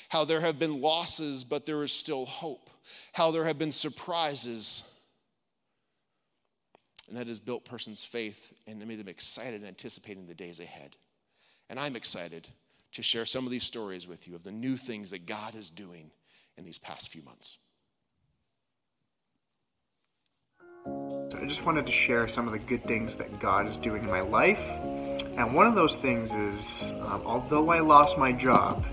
How 0.09 0.25
there 0.25 0.41
have 0.41 0.59
been 0.59 0.81
losses, 0.81 1.43
but 1.43 1.65
there 1.65 1.83
is 1.83 1.91
still 1.91 2.25
hope. 2.25 2.69
How 3.13 3.31
there 3.31 3.45
have 3.45 3.57
been 3.57 3.71
surprises. 3.71 4.83
And 7.07 7.17
that 7.17 7.27
has 7.27 7.39
built 7.39 7.65
person's 7.65 8.03
faith 8.03 8.53
and 8.67 8.85
made 8.85 8.99
them 8.99 9.07
excited 9.07 9.55
and 9.55 9.65
anticipating 9.65 10.27
the 10.27 10.35
days 10.35 10.59
ahead. 10.59 10.95
And 11.69 11.79
I'm 11.79 11.95
excited 11.95 12.49
to 12.93 13.01
share 13.01 13.25
some 13.25 13.45
of 13.45 13.51
these 13.51 13.63
stories 13.63 14.07
with 14.07 14.27
you 14.27 14.35
of 14.35 14.43
the 14.43 14.51
new 14.51 14.77
things 14.77 15.11
that 15.11 15.25
God 15.25 15.55
is 15.55 15.69
doing 15.69 16.11
in 16.57 16.63
these 16.63 16.77
past 16.77 17.09
few 17.09 17.23
months. 17.23 17.57
I 20.85 21.45
just 21.45 21.65
wanted 21.65 21.85
to 21.87 21.91
share 21.91 22.27
some 22.27 22.47
of 22.47 22.53
the 22.53 22.59
good 22.59 22.85
things 22.85 23.15
that 23.17 23.39
God 23.41 23.67
is 23.67 23.75
doing 23.77 24.03
in 24.03 24.09
my 24.09 24.21
life. 24.21 24.59
And 25.37 25.53
one 25.53 25.65
of 25.65 25.75
those 25.75 25.95
things 25.95 26.29
is, 26.31 26.83
um, 27.05 27.21
although 27.25 27.69
I 27.69 27.79
lost 27.79 28.17
my 28.17 28.31
job, 28.31 28.85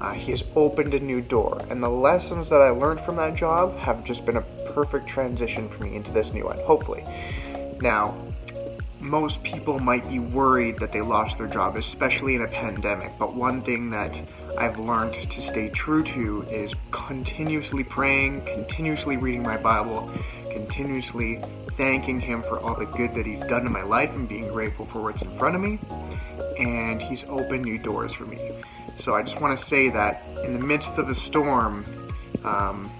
uh, 0.00 0.12
He 0.12 0.30
has 0.32 0.42
opened 0.56 0.94
a 0.94 1.00
new 1.00 1.20
door. 1.20 1.60
And 1.70 1.82
the 1.82 1.90
lessons 1.90 2.48
that 2.48 2.60
I 2.60 2.70
learned 2.70 3.00
from 3.02 3.16
that 3.16 3.36
job 3.36 3.76
have 3.78 4.04
just 4.04 4.24
been 4.24 4.38
a 4.38 4.42
perfect 4.72 5.06
transition 5.06 5.68
for 5.68 5.84
me 5.84 5.94
into 5.94 6.10
this 6.10 6.32
new 6.32 6.46
one, 6.46 6.58
hopefully. 6.60 7.04
Now, 7.80 8.16
most 9.02 9.42
people 9.42 9.78
might 9.80 10.08
be 10.08 10.20
worried 10.20 10.78
that 10.78 10.92
they 10.92 11.00
lost 11.00 11.36
their 11.38 11.48
job, 11.48 11.76
especially 11.76 12.36
in 12.36 12.42
a 12.42 12.48
pandemic. 12.48 13.18
But 13.18 13.34
one 13.34 13.62
thing 13.62 13.90
that 13.90 14.16
I've 14.56 14.78
learned 14.78 15.14
to 15.14 15.42
stay 15.42 15.70
true 15.70 16.04
to 16.04 16.42
is 16.42 16.72
continuously 16.92 17.84
praying, 17.84 18.44
continuously 18.44 19.16
reading 19.16 19.42
my 19.42 19.56
Bible, 19.56 20.10
continuously 20.50 21.42
thanking 21.76 22.20
Him 22.20 22.42
for 22.42 22.60
all 22.60 22.76
the 22.76 22.86
good 22.86 23.14
that 23.14 23.26
He's 23.26 23.40
done 23.40 23.66
in 23.66 23.72
my 23.72 23.82
life 23.82 24.10
and 24.10 24.28
being 24.28 24.48
grateful 24.48 24.86
for 24.86 25.00
what's 25.02 25.22
in 25.22 25.36
front 25.38 25.56
of 25.56 25.62
me. 25.62 25.78
And 26.58 27.02
He's 27.02 27.24
opened 27.24 27.64
new 27.64 27.78
doors 27.78 28.12
for 28.12 28.24
me. 28.24 28.52
So 29.00 29.14
I 29.14 29.22
just 29.22 29.40
want 29.40 29.58
to 29.58 29.66
say 29.66 29.88
that 29.90 30.22
in 30.44 30.58
the 30.58 30.64
midst 30.64 30.96
of 30.98 31.08
a 31.08 31.14
storm, 31.14 31.84
um, 32.44 32.90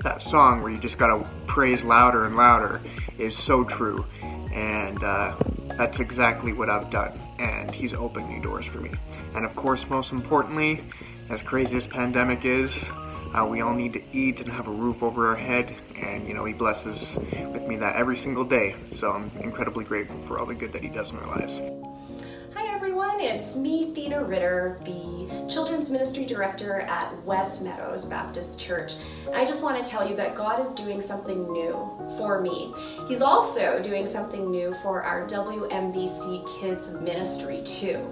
that 0.00 0.22
song 0.22 0.62
where 0.62 0.70
you 0.70 0.78
just 0.78 0.98
got 0.98 1.08
to 1.08 1.28
praise 1.46 1.82
louder 1.82 2.24
and 2.24 2.36
louder 2.36 2.80
is 3.18 3.36
so 3.36 3.64
true 3.64 4.04
and 4.54 5.02
uh, 5.02 5.36
that's 5.76 6.00
exactly 6.00 6.52
what 6.52 6.70
I've 6.70 6.90
done. 6.90 7.18
And 7.38 7.70
he's 7.70 7.92
opened 7.92 8.28
new 8.28 8.40
doors 8.40 8.64
for 8.66 8.78
me. 8.78 8.90
And 9.34 9.44
of 9.44 9.54
course, 9.56 9.84
most 9.90 10.12
importantly, 10.12 10.82
as 11.28 11.42
crazy 11.42 11.76
as 11.76 11.86
pandemic 11.86 12.44
is, 12.44 12.72
uh, 13.34 13.44
we 13.44 13.60
all 13.60 13.74
need 13.74 13.92
to 13.94 14.02
eat 14.16 14.40
and 14.40 14.50
have 14.50 14.68
a 14.68 14.70
roof 14.70 15.02
over 15.02 15.28
our 15.28 15.36
head. 15.36 15.74
And 15.96 16.26
you 16.28 16.34
know, 16.34 16.44
he 16.44 16.52
blesses 16.52 17.00
with 17.52 17.66
me 17.66 17.76
that 17.76 17.96
every 17.96 18.16
single 18.16 18.44
day. 18.44 18.76
So 18.96 19.10
I'm 19.10 19.30
incredibly 19.40 19.84
grateful 19.84 20.20
for 20.28 20.38
all 20.38 20.46
the 20.46 20.54
good 20.54 20.72
that 20.72 20.82
he 20.82 20.88
does 20.88 21.10
in 21.10 21.18
our 21.18 21.26
lives. 21.26 21.60
It's 23.26 23.56
me, 23.56 23.86
Thena 23.86 24.22
Ritter, 24.28 24.78
the 24.84 25.46
Children's 25.48 25.88
Ministry 25.88 26.26
Director 26.26 26.80
at 26.80 27.24
West 27.24 27.62
Meadows 27.62 28.04
Baptist 28.04 28.60
Church. 28.60 28.96
I 29.32 29.46
just 29.46 29.62
want 29.62 29.82
to 29.82 29.90
tell 29.90 30.06
you 30.06 30.14
that 30.16 30.34
God 30.34 30.64
is 30.64 30.74
doing 30.74 31.00
something 31.00 31.50
new 31.50 31.90
for 32.18 32.42
me. 32.42 32.74
He's 33.08 33.22
also 33.22 33.80
doing 33.82 34.04
something 34.04 34.50
new 34.50 34.74
for 34.82 35.02
our 35.02 35.26
WMBC 35.26 36.60
Kids 36.60 36.90
Ministry 36.90 37.62
too. 37.64 38.06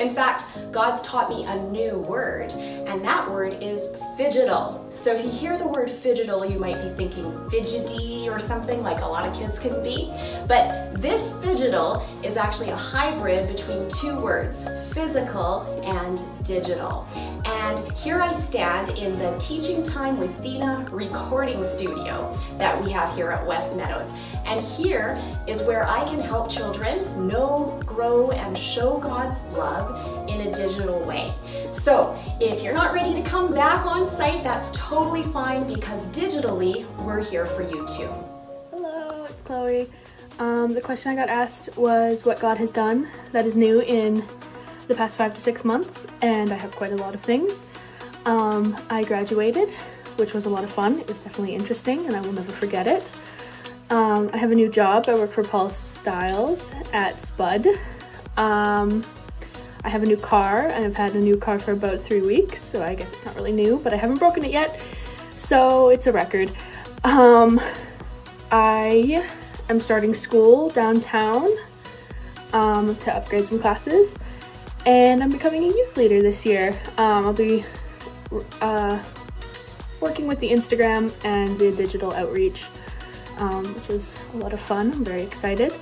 In 0.00 0.14
fact, 0.14 0.46
God's 0.72 1.02
taught 1.02 1.28
me 1.28 1.44
a 1.44 1.56
new 1.56 1.98
word, 1.98 2.52
and 2.52 3.04
that 3.04 3.30
word 3.30 3.58
is 3.60 3.88
phygital. 4.18 4.80
So 4.96 5.14
if 5.14 5.22
you 5.22 5.30
hear 5.30 5.58
the 5.58 5.66
word 5.66 5.90
phygital, 5.90 6.50
you 6.50 6.58
might 6.58 6.82
be 6.82 6.88
thinking 6.96 7.50
fidgety 7.50 8.26
or 8.26 8.38
something 8.38 8.82
like 8.82 9.02
a 9.02 9.06
lot 9.06 9.28
of 9.28 9.34
kids 9.34 9.58
can 9.58 9.82
be. 9.82 10.10
But 10.48 10.94
this 11.02 11.32
phygital 11.32 12.02
is 12.24 12.38
actually 12.38 12.70
a 12.70 12.76
hybrid 12.76 13.46
between 13.46 13.90
two 13.90 14.18
words, 14.18 14.66
physical 14.92 15.62
and 15.84 16.20
digital. 16.44 17.06
And 17.44 17.92
here 17.92 18.22
I 18.22 18.32
stand 18.32 18.88
in 18.90 19.18
the 19.18 19.36
Teaching 19.38 19.82
Time 19.82 20.18
with 20.18 20.34
Thena 20.42 20.88
recording 20.90 21.62
studio 21.62 22.38
that 22.56 22.82
we 22.82 22.90
have 22.90 23.14
here 23.14 23.30
at 23.30 23.46
West 23.46 23.76
Meadows. 23.76 24.12
And 24.46 24.60
here 24.60 25.20
is 25.46 25.62
where 25.62 25.86
I 25.86 26.04
can 26.04 26.20
help 26.20 26.50
children 26.50 27.28
know, 27.28 27.80
grow, 27.86 28.30
and 28.30 28.56
show 28.56 28.98
God's 28.98 29.42
love 29.56 30.28
in 30.28 30.40
a 30.40 30.52
digital 30.52 31.00
way. 31.00 31.32
So 31.70 32.18
if 32.40 32.62
you're 32.62 32.74
not 32.74 32.92
ready 32.92 33.14
to 33.14 33.28
come 33.28 33.52
back 33.54 33.86
on 33.86 34.08
site, 34.08 34.42
that's 34.42 34.70
totally 34.72 35.22
fine 35.24 35.66
because 35.72 36.06
digitally, 36.08 36.84
we're 36.98 37.22
here 37.22 37.46
for 37.46 37.62
you 37.62 37.86
too. 37.86 38.10
Hello, 38.70 39.26
it's 39.28 39.42
Chloe. 39.42 39.90
Um, 40.38 40.72
the 40.72 40.80
question 40.80 41.12
I 41.12 41.16
got 41.16 41.28
asked 41.28 41.76
was 41.76 42.24
what 42.24 42.40
God 42.40 42.56
has 42.58 42.70
done 42.70 43.08
that 43.32 43.46
is 43.46 43.56
new 43.56 43.80
in 43.80 44.26
the 44.88 44.94
past 44.94 45.16
five 45.16 45.34
to 45.34 45.40
six 45.40 45.64
months, 45.64 46.06
and 46.22 46.52
I 46.52 46.56
have 46.56 46.72
quite 46.72 46.92
a 46.92 46.96
lot 46.96 47.14
of 47.14 47.20
things. 47.20 47.62
Um, 48.24 48.76
I 48.88 49.04
graduated, 49.04 49.68
which 50.16 50.34
was 50.34 50.46
a 50.46 50.48
lot 50.48 50.64
of 50.64 50.72
fun. 50.72 50.98
It 50.98 51.06
was 51.08 51.20
definitely 51.20 51.54
interesting, 51.54 52.06
and 52.06 52.16
I 52.16 52.20
will 52.20 52.32
never 52.32 52.52
forget 52.52 52.86
it. 52.86 53.02
Um, 53.90 54.30
I 54.32 54.38
have 54.38 54.52
a 54.52 54.54
new 54.54 54.68
job. 54.68 55.06
I 55.08 55.14
work 55.14 55.32
for 55.32 55.42
Paul 55.42 55.68
Styles 55.68 56.70
at 56.92 57.20
Spud. 57.20 57.66
Um, 58.36 59.04
I 59.82 59.88
have 59.88 60.04
a 60.04 60.06
new 60.06 60.16
car, 60.16 60.68
and 60.68 60.84
I've 60.84 60.96
had 60.96 61.14
a 61.14 61.18
new 61.18 61.36
car 61.36 61.58
for 61.58 61.72
about 61.72 62.00
three 62.00 62.20
weeks, 62.20 62.62
so 62.62 62.84
I 62.84 62.94
guess 62.94 63.12
it's 63.12 63.24
not 63.24 63.34
really 63.34 63.50
new, 63.50 63.80
but 63.82 63.92
I 63.92 63.96
haven't 63.96 64.18
broken 64.18 64.44
it 64.44 64.52
yet, 64.52 64.80
so 65.36 65.88
it's 65.88 66.06
a 66.06 66.12
record. 66.12 66.52
Um, 67.02 67.60
I 68.52 69.28
am 69.68 69.80
starting 69.80 70.14
school 70.14 70.68
downtown 70.70 71.48
um, 72.52 72.94
to 72.94 73.16
upgrade 73.16 73.46
some 73.46 73.58
classes, 73.58 74.14
and 74.86 75.22
I'm 75.22 75.32
becoming 75.32 75.64
a 75.64 75.68
youth 75.68 75.96
leader 75.96 76.22
this 76.22 76.46
year. 76.46 76.80
Um, 76.96 77.26
I'll 77.26 77.32
be 77.32 77.64
uh, 78.60 79.02
working 80.00 80.28
with 80.28 80.38
the 80.38 80.50
Instagram 80.50 81.12
and 81.24 81.58
the 81.58 81.72
digital 81.72 82.12
outreach, 82.12 82.64
um, 83.40 83.66
which 83.74 83.90
is 83.90 84.16
a 84.34 84.36
lot 84.36 84.52
of 84.52 84.60
fun. 84.60 84.92
I'm 84.92 85.04
very 85.04 85.22
excited. 85.22 85.72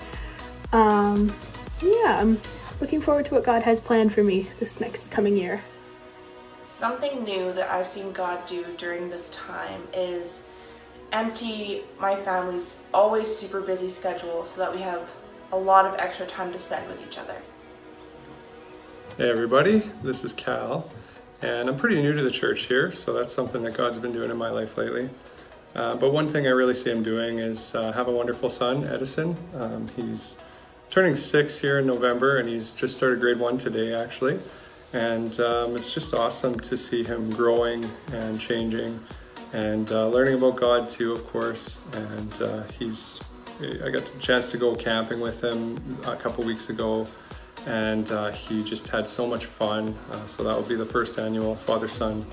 Um, 0.72 1.34
yeah, 1.82 2.18
I'm 2.20 2.40
looking 2.80 3.00
forward 3.00 3.26
to 3.26 3.34
what 3.34 3.44
God 3.44 3.62
has 3.62 3.80
planned 3.80 4.14
for 4.14 4.22
me 4.22 4.48
this 4.60 4.80
next 4.80 5.10
coming 5.10 5.36
year. 5.36 5.62
Something 6.68 7.24
new 7.24 7.52
that 7.52 7.70
I've 7.70 7.86
seen 7.86 8.12
God 8.12 8.46
do 8.46 8.64
during 8.76 9.10
this 9.10 9.30
time 9.30 9.82
is 9.92 10.42
empty 11.12 11.82
my 11.98 12.14
family's 12.14 12.82
always 12.92 13.34
super 13.34 13.60
busy 13.60 13.88
schedule 13.88 14.44
so 14.44 14.60
that 14.60 14.72
we 14.72 14.80
have 14.82 15.10
a 15.52 15.56
lot 15.56 15.86
of 15.86 15.98
extra 15.98 16.26
time 16.26 16.52
to 16.52 16.58
spend 16.58 16.86
with 16.88 17.02
each 17.06 17.18
other. 17.18 17.36
Hey 19.16 19.30
everybody, 19.30 19.90
this 20.02 20.22
is 20.22 20.32
Cal, 20.32 20.88
and 21.42 21.68
I'm 21.68 21.76
pretty 21.76 22.00
new 22.00 22.12
to 22.12 22.22
the 22.22 22.30
church 22.30 22.66
here, 22.66 22.92
so 22.92 23.14
that's 23.14 23.32
something 23.32 23.62
that 23.62 23.74
God's 23.74 23.98
been 23.98 24.12
doing 24.12 24.30
in 24.30 24.36
my 24.36 24.50
life 24.50 24.76
lately. 24.76 25.08
Uh, 25.74 25.94
but 25.94 26.12
one 26.12 26.28
thing 26.28 26.46
I 26.46 26.50
really 26.50 26.74
see 26.74 26.90
him 26.90 27.02
doing 27.02 27.38
is 27.38 27.74
uh, 27.74 27.92
have 27.92 28.08
a 28.08 28.12
wonderful 28.12 28.48
son, 28.48 28.84
Edison. 28.84 29.36
Um, 29.54 29.86
he's 29.94 30.38
turning 30.90 31.14
six 31.14 31.60
here 31.60 31.78
in 31.78 31.86
November, 31.86 32.38
and 32.38 32.48
he's 32.48 32.72
just 32.72 32.96
started 32.96 33.20
grade 33.20 33.38
one 33.38 33.58
today, 33.58 33.94
actually. 33.94 34.40
And 34.92 35.38
um, 35.40 35.76
it's 35.76 35.92
just 35.92 36.14
awesome 36.14 36.58
to 36.60 36.76
see 36.76 37.04
him 37.04 37.30
growing 37.30 37.88
and 38.12 38.40
changing 38.40 38.98
and 39.52 39.92
uh, 39.92 40.08
learning 40.08 40.34
about 40.34 40.56
God 40.56 40.88
too, 40.88 41.12
of 41.12 41.26
course. 41.26 41.82
And 41.92 42.42
uh, 42.42 42.62
he's, 42.78 43.20
I 43.60 43.90
got 43.90 44.06
the 44.06 44.18
chance 44.18 44.50
to 44.52 44.56
go 44.56 44.74
camping 44.74 45.20
with 45.20 45.44
him 45.44 45.78
a 46.06 46.16
couple 46.16 46.42
weeks 46.44 46.70
ago, 46.70 47.06
and 47.66 48.10
uh, 48.10 48.30
he 48.30 48.64
just 48.64 48.88
had 48.88 49.06
so 49.06 49.26
much 49.26 49.44
fun. 49.44 49.94
So 50.26 50.42
that 50.44 50.56
will 50.56 50.62
be 50.62 50.74
the 50.74 50.86
first 50.86 51.18
annual 51.18 51.54
father-son 51.54 52.24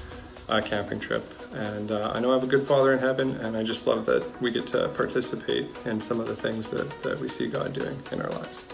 uh, 0.47 0.61
camping 0.61 0.99
trip. 0.99 1.34
And 1.55 1.91
uh, 1.91 2.11
I 2.13 2.19
know 2.19 2.31
I 2.31 2.33
have 2.33 2.43
a 2.43 2.47
good 2.47 2.67
father 2.67 2.91
in 2.91 2.99
heaven, 2.99 3.37
and 3.37 3.55
I 3.55 3.63
just 3.63 3.87
love 3.87 4.05
that 4.07 4.41
we 4.41 4.51
get 4.51 4.67
to 4.67 4.89
participate 4.89 5.69
in 5.85 6.01
some 6.01 6.19
of 6.19 6.27
the 6.27 6.35
things 6.35 6.69
that, 6.69 7.01
that 7.01 7.17
we 7.17 7.29
see 7.29 7.47
God 7.47 7.71
doing 7.71 7.97
in 8.11 8.21
our 8.21 8.29
lives. 8.31 8.65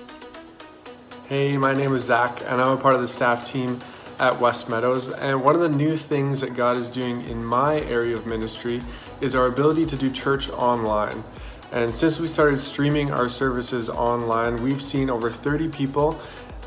Hey, 1.28 1.58
my 1.58 1.76
name 1.76 1.94
is 1.94 2.06
Zach, 2.06 2.41
and 2.41 2.60
I'm 2.60 2.76
a 2.80 2.82
part 2.82 2.96
of 2.96 3.02
the 3.02 3.08
staff 3.08 3.46
team 3.46 3.80
at 4.17 4.39
West 4.41 4.67
Meadows. 4.67 5.10
And 5.10 5.44
one 5.44 5.54
of 5.54 5.62
the 5.62 5.70
new 5.70 5.96
things 5.96 6.41
that 6.41 6.56
God 6.56 6.76
is 6.76 6.89
doing 6.89 7.22
in 7.30 7.46
my 7.46 7.82
area 7.82 8.15
of 8.15 8.26
ministry 8.26 8.82
is 9.22 9.36
our 9.36 9.46
ability 9.46 9.86
to 9.86 9.96
do 9.96 10.10
church 10.10 10.50
online. 10.50 11.24
And 11.72 11.94
since 11.94 12.20
we 12.20 12.28
started 12.28 12.58
streaming 12.58 13.12
our 13.12 13.30
services 13.30 13.89
online, 13.89 14.62
we've 14.63 14.82
seen 14.82 15.12
over 15.12 15.30
30 15.30 15.70
people 15.70 16.20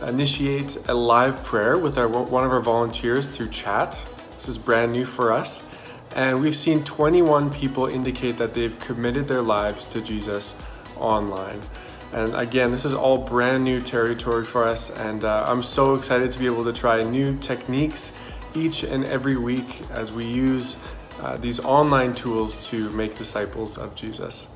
initiate 0.06 0.78
a 0.88 0.94
live 0.94 1.42
prayer 1.42 1.76
with 1.76 1.98
our, 1.98 2.06
one 2.06 2.44
of 2.44 2.52
our 2.52 2.60
volunteers 2.60 3.26
through 3.26 3.48
chat. 3.48 4.00
This 4.34 4.48
is 4.48 4.58
brand 4.58 4.92
new 4.92 5.04
for 5.04 5.32
us. 5.32 5.64
And 6.14 6.40
we've 6.40 6.54
seen 6.54 6.84
21 6.84 7.50
people 7.50 7.86
indicate 7.86 8.38
that 8.38 8.54
they've 8.54 8.78
committed 8.78 9.26
their 9.26 9.42
lives 9.42 9.86
to 9.88 10.00
Jesus 10.00 10.56
online. 10.96 11.60
And 12.12 12.32
again, 12.36 12.70
this 12.70 12.84
is 12.84 12.94
all 12.94 13.18
brand 13.18 13.64
new 13.64 13.80
territory 13.80 14.44
for 14.44 14.62
us, 14.62 14.90
and 14.90 15.24
uh, 15.24 15.44
I'm 15.48 15.64
so 15.64 15.96
excited 15.96 16.30
to 16.30 16.38
be 16.38 16.46
able 16.46 16.62
to 16.62 16.72
try 16.72 17.02
new 17.02 17.36
techniques 17.38 18.12
each 18.54 18.84
and 18.84 19.04
every 19.06 19.36
week 19.36 19.82
as 19.90 20.12
we 20.12 20.24
use 20.24 20.76
uh, 21.20 21.36
these 21.38 21.58
online 21.58 22.14
tools 22.14 22.68
to 22.68 22.88
make 22.90 23.18
disciples 23.18 23.76
of 23.76 23.96
Jesus. 23.96 24.46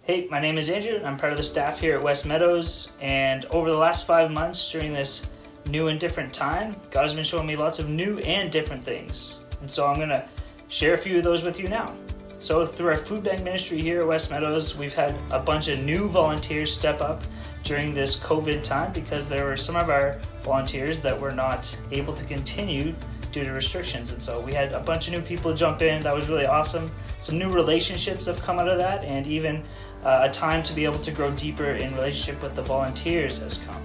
Hey, 0.00 0.26
my 0.30 0.40
name 0.40 0.56
is 0.56 0.70
Andrew. 0.70 1.02
I'm 1.04 1.18
part 1.18 1.32
of 1.32 1.36
the 1.36 1.44
staff 1.44 1.78
here 1.78 1.94
at 1.96 2.02
West 2.02 2.24
Meadows, 2.24 2.92
and 3.02 3.44
over 3.46 3.70
the 3.70 3.76
last 3.76 4.06
five 4.06 4.30
months 4.30 4.72
during 4.72 4.94
this 4.94 5.26
new 5.66 5.88
and 5.88 6.00
different 6.00 6.32
time, 6.32 6.74
God 6.90 7.02
has 7.02 7.12
been 7.12 7.24
showing 7.24 7.46
me 7.46 7.56
lots 7.56 7.78
of 7.78 7.90
new 7.90 8.18
and 8.20 8.50
different 8.50 8.82
things. 8.82 9.40
And 9.60 9.70
so 9.70 9.86
I'm 9.86 9.96
going 9.96 10.08
to 10.08 10.26
share 10.70 10.94
a 10.94 10.98
few 10.98 11.18
of 11.18 11.24
those 11.24 11.42
with 11.42 11.58
you 11.58 11.68
now. 11.68 11.94
So 12.38 12.64
through 12.64 12.88
our 12.88 12.96
food 12.96 13.24
bank 13.24 13.42
ministry 13.42 13.82
here 13.82 14.00
at 14.00 14.06
West 14.06 14.30
Meadows, 14.30 14.74
we've 14.74 14.94
had 14.94 15.14
a 15.30 15.38
bunch 15.38 15.68
of 15.68 15.80
new 15.80 16.08
volunteers 16.08 16.72
step 16.72 17.02
up 17.02 17.22
during 17.64 17.92
this 17.92 18.16
COVID 18.16 18.62
time 18.62 18.92
because 18.92 19.28
there 19.28 19.44
were 19.44 19.56
some 19.56 19.76
of 19.76 19.90
our 19.90 20.18
volunteers 20.42 21.00
that 21.00 21.20
were 21.20 21.32
not 21.32 21.76
able 21.90 22.14
to 22.14 22.24
continue 22.24 22.94
due 23.32 23.44
to 23.44 23.50
restrictions. 23.50 24.12
And 24.12 24.22
so 24.22 24.40
we 24.40 24.54
had 24.54 24.72
a 24.72 24.80
bunch 24.80 25.08
of 25.08 25.12
new 25.12 25.20
people 25.20 25.52
jump 25.54 25.82
in. 25.82 26.00
That 26.02 26.14
was 26.14 26.28
really 26.28 26.46
awesome. 26.46 26.90
Some 27.18 27.36
new 27.36 27.50
relationships 27.50 28.24
have 28.26 28.40
come 28.40 28.58
out 28.58 28.68
of 28.68 28.78
that, 28.78 29.04
and 29.04 29.26
even 29.26 29.62
uh, 30.04 30.20
a 30.22 30.30
time 30.30 30.62
to 30.62 30.72
be 30.72 30.84
able 30.84 30.98
to 31.00 31.10
grow 31.10 31.30
deeper 31.32 31.72
in 31.72 31.94
relationship 31.94 32.42
with 32.42 32.54
the 32.54 32.62
volunteers 32.62 33.38
has 33.38 33.58
come. 33.58 33.82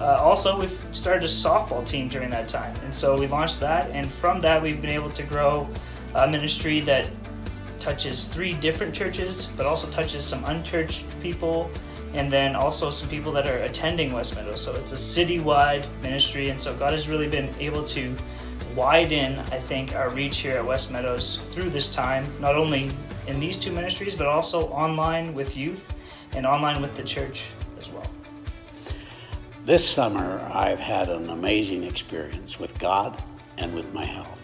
Uh, 0.00 0.16
also, 0.16 0.58
we've 0.58 0.80
started 0.92 1.22
a 1.22 1.28
softball 1.28 1.86
team 1.86 2.08
during 2.08 2.30
that 2.30 2.48
time, 2.48 2.74
and 2.84 2.94
so 2.94 3.18
we 3.18 3.26
launched 3.26 3.60
that, 3.60 3.90
and 3.90 4.08
from 4.08 4.40
that, 4.40 4.62
we've 4.62 4.80
been 4.80 4.90
able 4.90 5.10
to 5.10 5.22
grow 5.22 5.68
a 6.18 6.28
ministry 6.28 6.80
that 6.80 7.08
touches 7.78 8.26
three 8.28 8.54
different 8.54 8.94
churches, 8.94 9.46
but 9.56 9.66
also 9.66 9.88
touches 9.90 10.24
some 10.24 10.44
unchurched 10.44 11.04
people, 11.22 11.70
and 12.14 12.32
then 12.32 12.56
also 12.56 12.90
some 12.90 13.08
people 13.08 13.30
that 13.32 13.46
are 13.46 13.58
attending 13.58 14.12
West 14.12 14.34
Meadows. 14.34 14.60
So 14.62 14.74
it's 14.74 14.92
a 14.92 14.96
citywide 14.96 15.86
ministry, 16.02 16.48
and 16.48 16.60
so 16.60 16.74
God 16.74 16.92
has 16.92 17.08
really 17.08 17.28
been 17.28 17.54
able 17.60 17.84
to 17.84 18.14
widen, 18.74 19.38
I 19.38 19.58
think, 19.58 19.94
our 19.94 20.10
reach 20.10 20.38
here 20.38 20.56
at 20.56 20.64
West 20.64 20.90
Meadows 20.90 21.40
through 21.50 21.70
this 21.70 21.94
time, 21.94 22.26
not 22.40 22.54
only 22.54 22.90
in 23.26 23.38
these 23.40 23.56
two 23.56 23.72
ministries, 23.72 24.14
but 24.14 24.26
also 24.26 24.68
online 24.68 25.34
with 25.34 25.56
youth 25.56 25.92
and 26.32 26.46
online 26.46 26.80
with 26.82 26.94
the 26.94 27.02
church 27.02 27.46
as 27.78 27.90
well. 27.90 28.06
This 29.64 29.88
summer, 29.88 30.40
I've 30.52 30.80
had 30.80 31.08
an 31.10 31.28
amazing 31.30 31.84
experience 31.84 32.58
with 32.58 32.78
God 32.78 33.22
and 33.58 33.74
with 33.74 33.92
my 33.92 34.04
health. 34.04 34.37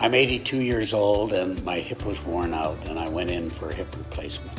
I'm 0.00 0.12
82 0.14 0.60
years 0.60 0.92
old 0.92 1.32
and 1.32 1.62
my 1.64 1.78
hip 1.78 2.04
was 2.04 2.20
worn 2.24 2.52
out, 2.52 2.76
and 2.86 2.98
I 2.98 3.08
went 3.08 3.30
in 3.30 3.48
for 3.48 3.70
a 3.70 3.74
hip 3.74 3.94
replacement. 3.96 4.58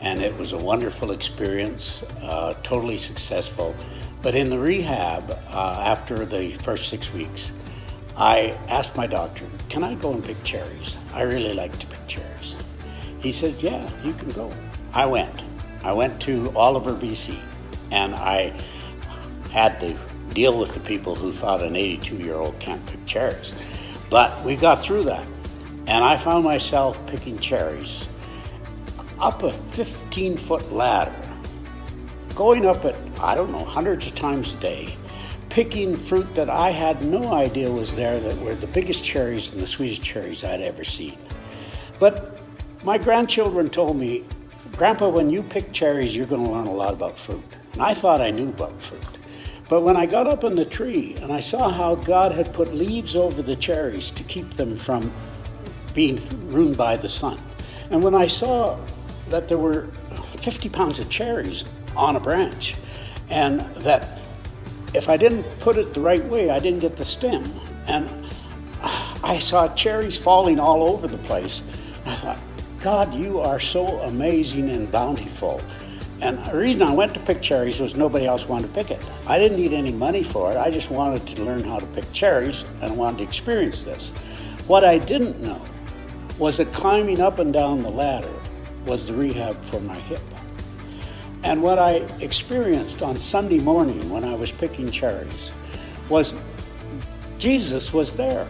And 0.00 0.22
it 0.22 0.36
was 0.36 0.52
a 0.52 0.58
wonderful 0.58 1.10
experience, 1.10 2.02
uh, 2.22 2.54
totally 2.62 2.98
successful. 2.98 3.74
But 4.22 4.34
in 4.34 4.50
the 4.50 4.58
rehab, 4.58 5.30
uh, 5.50 5.82
after 5.84 6.24
the 6.24 6.52
first 6.52 6.88
six 6.88 7.12
weeks, 7.12 7.52
I 8.16 8.56
asked 8.68 8.96
my 8.96 9.06
doctor, 9.06 9.44
Can 9.68 9.82
I 9.82 9.94
go 9.94 10.12
and 10.12 10.22
pick 10.22 10.42
cherries? 10.44 10.98
I 11.14 11.22
really 11.22 11.54
like 11.54 11.76
to 11.78 11.86
pick 11.86 12.06
cherries. 12.06 12.56
He 13.20 13.32
said, 13.32 13.60
Yeah, 13.62 13.88
you 14.04 14.12
can 14.12 14.30
go. 14.30 14.52
I 14.92 15.06
went. 15.06 15.42
I 15.82 15.92
went 15.92 16.20
to 16.22 16.52
Oliver, 16.54 16.92
BC, 16.92 17.38
and 17.90 18.14
I 18.14 18.52
had 19.50 19.80
to 19.80 19.96
deal 20.34 20.58
with 20.58 20.74
the 20.74 20.80
people 20.80 21.14
who 21.14 21.32
thought 21.32 21.62
an 21.62 21.74
82 21.74 22.16
year 22.16 22.34
old 22.34 22.58
can't 22.58 22.84
pick 22.86 23.04
cherries. 23.06 23.52
But 24.10 24.42
we 24.44 24.56
got 24.56 24.80
through 24.80 25.04
that. 25.04 25.26
And 25.86 26.04
I 26.04 26.16
found 26.16 26.44
myself 26.44 27.04
picking 27.06 27.38
cherries 27.38 28.06
up 29.20 29.42
a 29.42 29.52
15 29.52 30.36
foot 30.36 30.70
ladder, 30.72 31.14
going 32.34 32.66
up 32.66 32.84
it, 32.84 32.94
I 33.20 33.34
don't 33.34 33.50
know, 33.50 33.64
hundreds 33.64 34.06
of 34.06 34.14
times 34.14 34.54
a 34.54 34.58
day, 34.58 34.94
picking 35.48 35.96
fruit 35.96 36.34
that 36.34 36.50
I 36.50 36.70
had 36.70 37.04
no 37.04 37.32
idea 37.32 37.70
was 37.70 37.96
there 37.96 38.20
that 38.20 38.38
were 38.42 38.54
the 38.54 38.66
biggest 38.66 39.02
cherries 39.02 39.52
and 39.52 39.60
the 39.60 39.66
sweetest 39.66 40.02
cherries 40.02 40.44
I'd 40.44 40.60
ever 40.60 40.84
seen. 40.84 41.18
But 41.98 42.38
my 42.84 42.98
grandchildren 42.98 43.70
told 43.70 43.96
me, 43.96 44.24
Grandpa, 44.76 45.08
when 45.08 45.30
you 45.30 45.42
pick 45.42 45.72
cherries, 45.72 46.14
you're 46.14 46.26
going 46.26 46.44
to 46.44 46.50
learn 46.50 46.66
a 46.66 46.72
lot 46.72 46.92
about 46.92 47.18
fruit. 47.18 47.42
And 47.72 47.82
I 47.82 47.94
thought 47.94 48.20
I 48.20 48.30
knew 48.30 48.50
about 48.50 48.80
fruit. 48.80 49.02
But 49.68 49.82
when 49.82 49.96
I 49.96 50.06
got 50.06 50.26
up 50.26 50.44
in 50.44 50.56
the 50.56 50.64
tree 50.64 51.16
and 51.20 51.32
I 51.32 51.40
saw 51.40 51.68
how 51.68 51.94
God 51.94 52.32
had 52.32 52.54
put 52.54 52.74
leaves 52.74 53.14
over 53.14 53.42
the 53.42 53.56
cherries 53.56 54.10
to 54.12 54.22
keep 54.22 54.50
them 54.54 54.76
from 54.76 55.12
being 55.94 56.20
ruined 56.48 56.76
by 56.76 56.96
the 56.96 57.08
sun, 57.08 57.38
and 57.90 58.02
when 58.02 58.14
I 58.14 58.26
saw 58.26 58.78
that 59.28 59.48
there 59.48 59.58
were 59.58 59.88
50 60.38 60.68
pounds 60.68 60.98
of 60.98 61.08
cherries 61.10 61.64
on 61.96 62.16
a 62.16 62.20
branch, 62.20 62.76
and 63.28 63.60
that 63.76 64.20
if 64.94 65.08
I 65.08 65.16
didn't 65.16 65.44
put 65.60 65.76
it 65.76 65.92
the 65.92 66.00
right 66.00 66.24
way, 66.24 66.50
I 66.50 66.58
didn't 66.58 66.80
get 66.80 66.96
the 66.96 67.04
stem. 67.04 67.44
And 67.86 68.08
I 69.22 69.38
saw 69.38 69.68
cherries 69.74 70.16
falling 70.16 70.58
all 70.58 70.82
over 70.82 71.06
the 71.08 71.18
place. 71.18 71.60
I 72.06 72.14
thought, 72.14 72.38
God, 72.80 73.14
you 73.14 73.40
are 73.40 73.60
so 73.60 74.00
amazing 74.00 74.70
and 74.70 74.90
bountiful. 74.90 75.60
And 76.20 76.44
the 76.46 76.56
reason 76.56 76.82
I 76.82 76.92
went 76.92 77.14
to 77.14 77.20
pick 77.20 77.40
cherries 77.40 77.80
was 77.80 77.94
nobody 77.94 78.26
else 78.26 78.48
wanted 78.48 78.68
to 78.68 78.72
pick 78.74 78.90
it. 78.90 79.00
I 79.26 79.38
didn't 79.38 79.56
need 79.56 79.72
any 79.72 79.92
money 79.92 80.22
for 80.22 80.52
it. 80.52 80.56
I 80.56 80.70
just 80.70 80.90
wanted 80.90 81.26
to 81.28 81.44
learn 81.44 81.62
how 81.62 81.78
to 81.78 81.86
pick 81.86 82.12
cherries 82.12 82.64
and 82.80 82.96
wanted 82.96 83.18
to 83.18 83.24
experience 83.24 83.82
this. 83.82 84.10
What 84.66 84.84
I 84.84 84.98
didn't 84.98 85.40
know 85.40 85.64
was 86.38 86.56
that 86.56 86.72
climbing 86.72 87.20
up 87.20 87.38
and 87.38 87.52
down 87.52 87.82
the 87.82 87.90
ladder 87.90 88.32
was 88.86 89.06
the 89.06 89.14
rehab 89.14 89.62
for 89.64 89.80
my 89.80 89.94
hip. 89.94 90.20
And 91.44 91.62
what 91.62 91.78
I 91.78 92.06
experienced 92.20 93.00
on 93.00 93.18
Sunday 93.18 93.58
morning 93.58 94.10
when 94.10 94.24
I 94.24 94.34
was 94.34 94.50
picking 94.50 94.90
cherries 94.90 95.52
was 96.08 96.34
Jesus 97.38 97.92
was 97.92 98.16
there. 98.16 98.46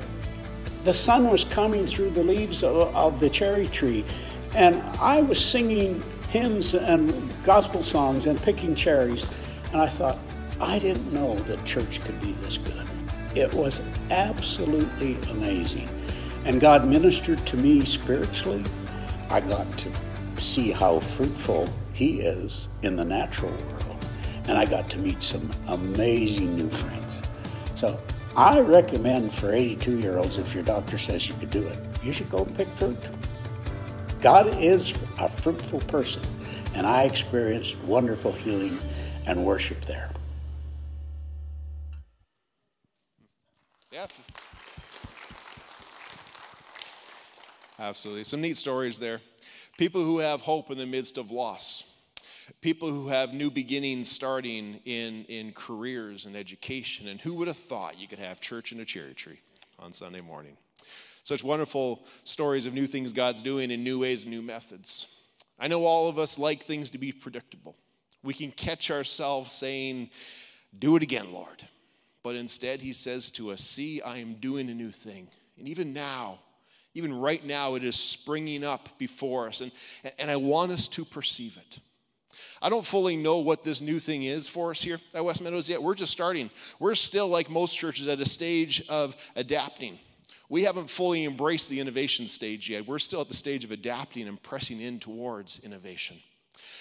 The 0.84 0.94
sun 0.94 1.28
was 1.28 1.44
coming 1.44 1.86
through 1.86 2.10
the 2.10 2.22
leaves 2.22 2.62
of, 2.62 2.94
of 2.94 3.20
the 3.20 3.28
cherry 3.28 3.68
tree, 3.68 4.04
and 4.54 4.82
I 4.98 5.20
was 5.20 5.44
singing 5.44 6.02
hymns 6.30 6.74
and 6.74 7.12
gospel 7.44 7.82
songs 7.82 8.26
and 8.26 8.40
picking 8.42 8.74
cherries. 8.74 9.26
And 9.72 9.80
I 9.80 9.88
thought, 9.88 10.18
I 10.60 10.78
didn't 10.78 11.12
know 11.12 11.36
that 11.40 11.64
church 11.64 12.00
could 12.04 12.20
be 12.20 12.32
this 12.42 12.58
good. 12.58 12.86
It 13.34 13.52
was 13.54 13.80
absolutely 14.10 15.16
amazing. 15.30 15.88
And 16.44 16.60
God 16.60 16.86
ministered 16.86 17.44
to 17.46 17.56
me 17.56 17.84
spiritually. 17.84 18.64
I 19.30 19.40
got 19.40 19.66
to 19.78 19.92
see 20.38 20.70
how 20.70 21.00
fruitful 21.00 21.68
He 21.92 22.20
is 22.20 22.68
in 22.82 22.96
the 22.96 23.04
natural 23.04 23.52
world. 23.52 24.06
And 24.46 24.56
I 24.56 24.64
got 24.64 24.88
to 24.90 24.98
meet 24.98 25.22
some 25.22 25.50
amazing 25.68 26.56
new 26.56 26.70
friends. 26.70 27.22
So 27.74 28.00
I 28.34 28.60
recommend 28.60 29.32
for 29.34 29.52
82 29.52 29.98
year 29.98 30.18
olds, 30.18 30.38
if 30.38 30.54
your 30.54 30.62
doctor 30.62 30.98
says 30.98 31.28
you 31.28 31.34
could 31.34 31.50
do 31.50 31.66
it, 31.66 31.78
you 32.02 32.12
should 32.12 32.30
go 32.30 32.44
pick 32.44 32.68
fruit. 32.70 32.98
God 34.20 34.60
is 34.60 34.94
a 35.20 35.28
fruitful 35.28 35.78
person, 35.80 36.22
and 36.74 36.84
I 36.84 37.04
experienced 37.04 37.78
wonderful 37.84 38.32
healing 38.32 38.78
and 39.26 39.44
worship 39.44 39.84
there. 39.84 40.10
Yeah. 43.92 44.06
Absolutely. 47.78 48.24
Some 48.24 48.40
neat 48.40 48.56
stories 48.56 48.98
there. 48.98 49.20
People 49.76 50.02
who 50.02 50.18
have 50.18 50.40
hope 50.40 50.72
in 50.72 50.78
the 50.78 50.86
midst 50.86 51.16
of 51.16 51.30
loss. 51.30 51.84
People 52.60 52.88
who 52.88 53.08
have 53.08 53.32
new 53.32 53.52
beginnings 53.52 54.10
starting 54.10 54.80
in, 54.84 55.26
in 55.26 55.52
careers 55.52 56.26
and 56.26 56.36
education. 56.36 57.06
And 57.06 57.20
who 57.20 57.34
would 57.34 57.46
have 57.46 57.56
thought 57.56 58.00
you 58.00 58.08
could 58.08 58.18
have 58.18 58.40
church 58.40 58.72
in 58.72 58.80
a 58.80 58.84
cherry 58.84 59.14
tree 59.14 59.38
on 59.78 59.92
Sunday 59.92 60.20
morning? 60.20 60.56
Such 61.28 61.44
wonderful 61.44 62.06
stories 62.24 62.64
of 62.64 62.72
new 62.72 62.86
things 62.86 63.12
God's 63.12 63.42
doing 63.42 63.70
in 63.70 63.84
new 63.84 63.98
ways 63.98 64.24
and 64.24 64.32
new 64.32 64.40
methods. 64.40 65.14
I 65.58 65.68
know 65.68 65.84
all 65.84 66.08
of 66.08 66.18
us 66.18 66.38
like 66.38 66.62
things 66.62 66.88
to 66.92 66.96
be 66.96 67.12
predictable. 67.12 67.76
We 68.22 68.32
can 68.32 68.50
catch 68.50 68.90
ourselves 68.90 69.52
saying, 69.52 70.08
Do 70.78 70.96
it 70.96 71.02
again, 71.02 71.30
Lord. 71.30 71.62
But 72.22 72.34
instead, 72.34 72.80
He 72.80 72.94
says 72.94 73.30
to 73.32 73.50
us, 73.50 73.60
See, 73.60 74.00
I 74.00 74.16
am 74.16 74.36
doing 74.36 74.70
a 74.70 74.74
new 74.74 74.90
thing. 74.90 75.28
And 75.58 75.68
even 75.68 75.92
now, 75.92 76.38
even 76.94 77.12
right 77.12 77.44
now, 77.44 77.74
it 77.74 77.84
is 77.84 77.96
springing 77.96 78.64
up 78.64 78.88
before 78.96 79.48
us. 79.48 79.60
And, 79.60 79.70
and 80.18 80.30
I 80.30 80.36
want 80.36 80.72
us 80.72 80.88
to 80.88 81.04
perceive 81.04 81.58
it. 81.58 81.78
I 82.62 82.70
don't 82.70 82.86
fully 82.86 83.16
know 83.16 83.40
what 83.40 83.64
this 83.64 83.82
new 83.82 83.98
thing 83.98 84.22
is 84.22 84.48
for 84.48 84.70
us 84.70 84.80
here 84.80 84.98
at 85.14 85.22
West 85.22 85.42
Meadows 85.42 85.68
yet. 85.68 85.82
We're 85.82 85.94
just 85.94 86.10
starting. 86.10 86.48
We're 86.78 86.94
still, 86.94 87.28
like 87.28 87.50
most 87.50 87.76
churches, 87.76 88.08
at 88.08 88.18
a 88.18 88.24
stage 88.24 88.82
of 88.88 89.14
adapting. 89.36 89.98
We 90.48 90.64
haven't 90.64 90.88
fully 90.88 91.24
embraced 91.24 91.68
the 91.68 91.80
innovation 91.80 92.26
stage 92.26 92.70
yet. 92.70 92.86
We're 92.86 92.98
still 92.98 93.20
at 93.20 93.28
the 93.28 93.34
stage 93.34 93.64
of 93.64 93.72
adapting 93.72 94.28
and 94.28 94.42
pressing 94.42 94.80
in 94.80 94.98
towards 94.98 95.58
innovation. 95.62 96.16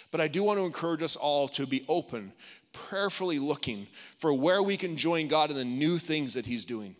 But 0.09 0.21
I 0.21 0.27
do 0.27 0.43
want 0.43 0.57
to 0.59 0.65
encourage 0.65 1.03
us 1.03 1.15
all 1.15 1.47
to 1.49 1.67
be 1.67 1.83
open, 1.89 2.31
prayerfully 2.71 3.39
looking 3.39 3.87
for 4.19 4.33
where 4.33 4.63
we 4.63 4.77
can 4.77 4.95
join 4.95 5.27
God 5.27 5.49
in 5.49 5.57
the 5.57 5.65
new 5.65 5.97
things 5.97 6.33
that 6.35 6.45
He's 6.45 6.65
doing. 6.65 6.95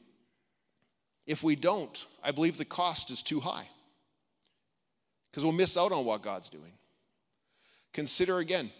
If 1.25 1.43
we 1.43 1.55
don't, 1.55 2.05
I 2.23 2.31
believe 2.31 2.57
the 2.57 2.65
cost 2.65 3.11
is 3.11 3.23
too 3.23 3.39
high 3.39 3.67
because 5.31 5.43
we'll 5.43 5.53
miss 5.53 5.77
out 5.77 5.91
on 5.91 6.05
what 6.05 6.21
God's 6.21 6.49
doing. 6.49 6.73
Consider 7.93 8.39
again 8.39 8.71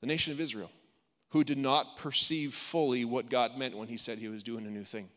the 0.00 0.06
nation 0.06 0.32
of 0.32 0.40
Israel, 0.40 0.70
who 1.30 1.42
did 1.42 1.58
not 1.58 1.96
perceive 1.96 2.54
fully 2.54 3.04
what 3.04 3.28
God 3.28 3.56
meant 3.58 3.76
when 3.76 3.88
He 3.88 3.96
said 3.96 4.18
He 4.18 4.28
was 4.28 4.42
doing 4.42 4.66
a 4.66 4.70
new 4.70 4.84
thing. 4.84 5.08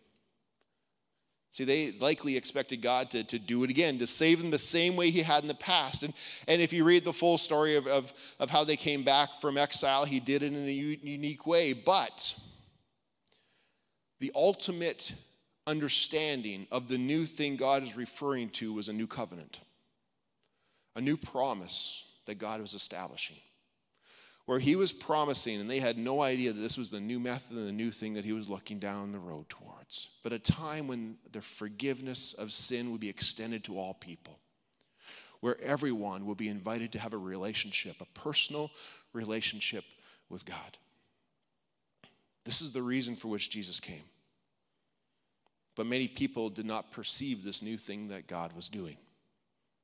See, 1.52 1.64
they 1.64 1.92
likely 1.94 2.38
expected 2.38 2.82
God 2.82 3.10
to, 3.12 3.24
to 3.24 3.40
do 3.40 3.64
it 3.64 3.70
again, 3.70 3.98
to 4.00 4.08
save 4.08 4.40
them 4.40 4.52
the 4.52 4.60
same 4.60 4.96
way 4.96 5.10
He 5.10 5.24
had 5.24 5.42
in 5.42 5.48
the 5.48 5.56
past. 5.56 6.04
And, 6.04 6.14
and 6.48 6.62
if 6.62 6.72
you 6.72 6.84
read 6.84 7.04
the 7.04 7.14
full 7.14 7.38
story 7.38 7.76
of, 7.76 7.88
of, 7.88 8.14
of 8.40 8.50
how 8.50 8.64
they 8.64 8.76
came 8.76 9.04
back 9.04 9.30
from 9.42 9.58
exile, 9.58 10.06
He 10.06 10.20
did 10.20 10.44
it 10.44 10.54
in 10.54 10.68
a 10.68 10.72
u- 10.72 11.00
unique 11.02 11.48
way. 11.48 11.74
But 11.74 12.36
the 14.20 14.32
ultimate 14.36 15.14
understanding 15.66 16.68
of 16.72 16.88
the 16.88 16.98
new 16.98 17.26
thing 17.26 17.56
God 17.56 17.84
is 17.84 17.98
referring 17.98 18.50
to 18.52 18.74
was 18.74 18.88
a 18.88 18.94
new 18.94 19.08
covenant, 19.08 19.62
a 20.96 21.02
new 21.02 21.18
promise 21.18 22.06
that 22.26 22.38
God 22.38 22.62
was 22.62 22.76
establishing 22.76 23.38
where 24.50 24.58
he 24.58 24.76
was 24.76 24.92
promising, 24.92 25.62
and 25.62 25.70
they 25.70 25.78
had 25.78 25.96
no 25.96 26.24
idea 26.24 26.52
that 26.52 26.60
this 26.60 26.76
was 26.76 26.90
the 26.90 27.00
new 27.00 27.20
method 27.20 27.56
and 27.56 27.68
the 27.68 27.72
new 27.72 27.92
thing 27.92 28.16
that 28.16 28.26
he 28.26 28.34
was 28.34 28.50
looking 28.50 28.80
down 28.80 29.12
the 29.12 29.20
road 29.20 29.48
towards. 29.48 30.10
But 30.24 30.34
a 30.34 30.40
time 30.40 30.88
when 30.88 31.18
the 31.32 31.40
forgiveness 31.40 32.34
of 32.34 32.52
sin 32.52 32.92
would 32.92 33.00
be 33.00 33.10
extended 33.10 33.64
to 33.66 33.78
all 33.78 33.94
people, 33.94 34.40
where 35.40 35.62
everyone 35.62 36.26
will 36.26 36.34
be 36.34 36.48
invited 36.48 36.92
to 36.94 37.00
have 37.00 37.14
a 37.14 37.18
relationship, 37.18 37.98
a 38.02 38.20
personal 38.20 38.72
relationship 39.14 39.84
with 40.30 40.46
God. 40.46 40.80
This 42.44 42.60
is 42.60 42.72
the 42.72 42.82
reason 42.82 43.16
for 43.16 43.28
which 43.28 43.52
Jesus 43.52 43.80
came. 43.80 44.02
But 45.76 45.86
many 45.86 46.08
people 46.08 46.50
did 46.50 46.66
not 46.66 46.90
perceive 46.90 47.44
this 47.44 47.62
new 47.62 47.78
thing 47.78 48.08
that 48.08 48.26
God 48.26 48.54
was 48.54 48.68
doing. 48.68 48.98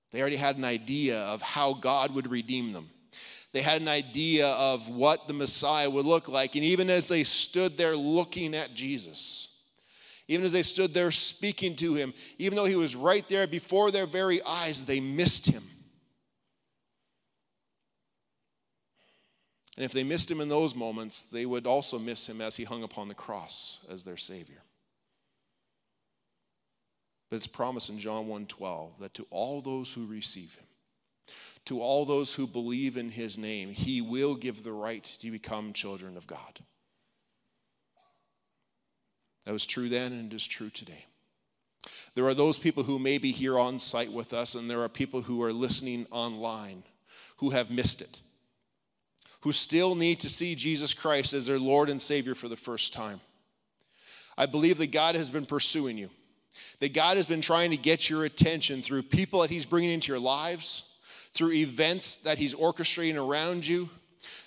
They 0.10 0.21
already 0.21 0.38
had 0.38 0.58
an 0.58 0.65
idea 0.65 1.19
of 1.19 1.43
how 1.43 1.73
God 1.73 2.15
would 2.15 2.32
redeem 2.32 2.73
them. 2.73 2.89
They 3.51 3.62
had 3.62 3.82
an 3.82 3.88
idea 3.88 4.47
of 4.47 4.89
what 4.89 5.28
the 5.28 5.34
Messiah 5.34 5.89
would 5.89 6.06
look 6.06 6.28
like. 6.28 6.56
And 6.56 6.63
even 6.63 6.89
as 6.89 7.08
they 7.08 7.23
stood 7.23 7.78
there 7.78 7.95
looking 7.95 8.54
at 8.54 8.73
Jesus, 8.73 9.47
even 10.28 10.45
as 10.45 10.51
they 10.51 10.63
stood 10.63 10.93
there 10.93 11.12
speaking 11.12 11.75
to 11.78 11.93
him, 11.93 12.13
even 12.38 12.56
though 12.56 12.65
he 12.65 12.75
was 12.75 12.95
right 12.95 13.28
there 13.30 13.47
before 13.47 13.91
their 13.91 14.06
very 14.06 14.41
eyes, 14.43 14.86
they 14.86 14.99
missed 14.99 15.45
him. 15.45 15.63
And 19.78 19.84
if 19.84 19.91
they 19.91 20.04
missed 20.04 20.32
him 20.32 20.41
in 20.41 20.47
those 20.47 20.73
moments, 20.73 21.23
they 21.23 21.45
would 21.45 21.67
also 21.67 21.99
miss 21.99 22.28
him 22.28 22.41
as 22.41 22.56
he 22.56 22.63
hung 22.63 22.84
upon 22.84 23.08
the 23.08 23.13
cross 23.13 23.86
as 23.89 24.04
their 24.04 24.17
Savior. 24.17 24.63
But 27.30 27.38
it's 27.38 27.47
promised 27.47 27.89
in 27.89 27.99
John 27.99 28.28
1:12 28.28 28.99
that 28.99 29.13
to 29.15 29.28
all 29.30 29.62
those 29.62 29.93
who 29.93 30.06
receive 30.06 30.56
him, 30.56 30.65
to 31.65 31.82
all 31.82 32.06
those 32.06 32.36
who 32.36 32.47
believe 32.47 32.95
in 32.95 33.10
his 33.10 33.38
name, 33.38 33.71
he 33.71 34.01
will 34.01 34.36
give 34.36 34.63
the 34.63 34.71
right 34.71 35.04
to 35.04 35.32
become 35.32 35.73
children 35.73 36.15
of 36.15 36.28
God. 36.28 36.60
That 39.45 39.54
was 39.54 39.65
true 39.65 39.89
then 39.89 40.12
and 40.12 40.32
it 40.32 40.36
is 40.36 40.45
true 40.45 40.69
today. 40.69 41.06
There 42.15 42.25
are 42.25 42.34
those 42.34 42.58
people 42.58 42.84
who 42.84 42.97
may 42.97 43.17
be 43.17 43.32
here 43.32 43.60
on 43.60 43.78
site 43.78 44.12
with 44.12 44.34
us, 44.34 44.56
and 44.56 44.69
there 44.69 44.82
are 44.82 44.89
people 44.89 45.23
who 45.23 45.43
are 45.43 45.54
listening 45.54 46.08
online 46.12 46.84
who 47.38 47.51
have 47.51 47.69
missed 47.69 48.01
it, 48.01 48.21
who 49.41 49.51
still 49.51 49.93
need 49.93 50.19
to 50.21 50.30
see 50.30 50.56
Jesus 50.56 50.93
Christ 50.93 51.34
as 51.34 51.45
their 51.45 51.60
Lord 51.60 51.89
and 51.89 52.01
Savior 52.01 52.34
for 52.34 52.47
the 52.47 52.56
first 52.56 52.93
time. 52.93 53.19
I 54.38 54.45
believe 54.45 54.78
that 54.78 54.91
God 54.91 55.15
has 55.15 55.30
been 55.30 55.45
pursuing 55.45 55.97
you, 55.97 56.10
that 56.80 56.93
God 56.93 57.17
has 57.17 57.25
been 57.25 57.41
trying 57.41 57.71
to 57.71 57.78
get 57.78 58.10
your 58.10 58.25
attention 58.25 58.82
through 58.82 59.04
people 59.04 59.41
that 59.41 59.49
He's 59.49 59.65
bringing 59.65 59.91
into 59.91 60.12
your 60.12 60.19
lives, 60.19 60.95
through 61.36 61.52
events 61.52 62.15
that 62.17 62.38
He's 62.38 62.56
orchestrating 62.56 63.24
around 63.24 63.67
you, 63.67 63.89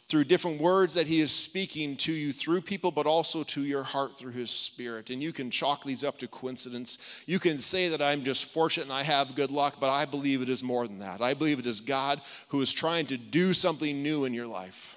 through 0.09 0.25
different 0.25 0.61
words 0.61 0.95
that 0.95 1.07
He 1.07 1.21
is 1.21 1.31
speaking 1.31 1.95
to 1.97 2.13
you 2.13 2.33
through 2.33 2.63
people, 2.63 2.91
but 2.91 3.07
also 3.07 3.43
to 3.45 3.63
your 3.63 3.83
heart 3.83 4.13
through 4.17 4.33
His 4.33 4.51
Spirit. 4.51 5.11
And 5.11 5.23
you 5.23 5.33
can 5.33 5.51
chalk 5.51 5.85
these 5.85 6.03
up 6.03 6.19
to 6.19 6.27
coincidence. 6.27 7.23
You 7.27 7.39
can 7.39 7.59
say 7.59 7.89
that 7.91 8.01
I'm 8.01 8.25
just 8.25 8.47
fortunate 8.47 8.85
and 8.85 8.93
I 8.93 9.03
have 9.03 9.35
good 9.35 9.51
luck, 9.51 9.77
but 9.79 9.91
I 9.91 10.07
believe 10.07 10.41
it 10.41 10.49
is 10.49 10.63
more 10.63 10.89
than 10.89 10.99
that. 11.01 11.21
I 11.21 11.35
believe 11.35 11.59
it 11.59 11.67
is 11.67 11.83
God 11.83 12.23
who 12.49 12.61
is 12.63 12.73
trying 12.73 13.07
to 13.07 13.19
do 13.19 13.53
something 13.53 14.03
new 14.03 14.25
in 14.25 14.33
your 14.33 14.47
life. 14.47 14.97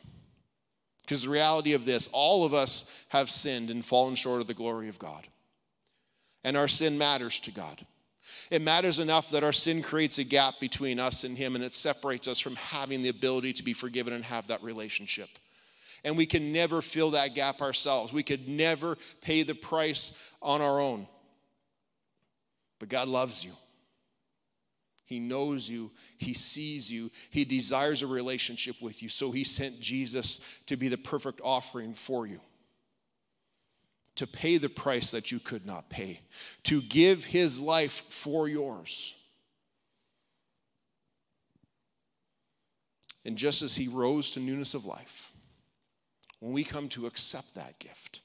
Because 1.01 1.23
the 1.23 1.30
reality 1.30 1.73
of 1.73 1.86
this, 1.86 2.10
all 2.13 2.45
of 2.45 2.54
us 2.54 3.06
have 3.10 3.30
sinned 3.30 3.69
and 3.69 3.86
fallen 3.86 4.15
short 4.15 4.39
of 4.39 4.47
the 4.47 4.54
glory 4.54 4.88
of 4.88 4.97
God. 4.97 5.27
And 6.45 6.56
our 6.56 6.69
sin 6.69 6.97
matters 6.97 7.41
to 7.41 7.51
God. 7.51 7.82
It 8.52 8.62
matters 8.62 9.00
enough 9.00 9.30
that 9.30 9.46
our 9.46 9.54
sin 9.54 9.82
creates 9.82 10.18
a 10.18 10.26
gap 10.26 10.60
between 10.60 11.00
us 11.00 11.24
and 11.24 11.38
Him 11.38 11.56
and 11.56 11.64
it 11.64 11.74
separates 11.74 12.28
us 12.28 12.38
from 12.38 12.58
having 12.58 13.02
the 13.02 13.08
ability 13.08 13.54
to 13.54 13.64
be 13.64 13.72
forgiven 13.72 14.12
and 14.12 14.26
have 14.26 14.48
that 14.48 14.62
relationship. 14.62 15.30
And 16.04 16.18
we 16.18 16.26
can 16.26 16.52
never 16.52 16.82
fill 16.82 17.12
that 17.12 17.34
gap 17.34 17.62
ourselves. 17.62 18.12
We 18.12 18.24
could 18.24 18.50
never 18.50 18.98
pay 19.22 19.44
the 19.44 19.56
price 19.56 20.32
on 20.42 20.62
our 20.62 20.82
own. 20.82 21.08
But 22.78 22.90
God 22.90 23.08
loves 23.08 23.42
you. 23.44 23.52
He 25.06 25.20
knows 25.20 25.70
you, 25.70 25.92
He 26.18 26.34
sees 26.34 26.92
you, 26.92 27.10
He 27.30 27.46
desires 27.46 28.02
a 28.02 28.08
relationship 28.08 28.82
with 28.82 29.02
you. 29.02 29.08
So 29.08 29.32
He 29.32 29.46
sent 29.46 29.80
Jesus 29.80 30.60
to 30.66 30.76
be 30.76 30.90
the 30.90 30.98
perfect 30.98 31.40
offering 31.44 31.94
for 31.94 32.28
you, 32.28 32.40
to 34.21 34.27
pay 34.27 34.60
the 34.60 34.69
price 34.69 35.10
that 35.10 35.31
you 35.31 35.39
could 35.39 35.65
not 35.65 35.89
pay, 35.89 36.19
to 36.62 36.79
give 36.79 37.23
His 37.25 37.60
life 37.60 38.03
for 38.07 38.47
yours. 38.47 39.15
And 43.25 43.36
just 43.36 43.63
as 43.63 43.77
He 43.77 43.88
rose 43.88 44.29
to 44.34 44.39
newness 44.39 44.75
of 44.75 44.86
life, 44.86 45.31
when 46.39 46.53
we 46.53 46.63
come 46.63 46.88
to 46.89 47.07
accept 47.07 47.55
that 47.55 47.79
gift, 47.79 48.21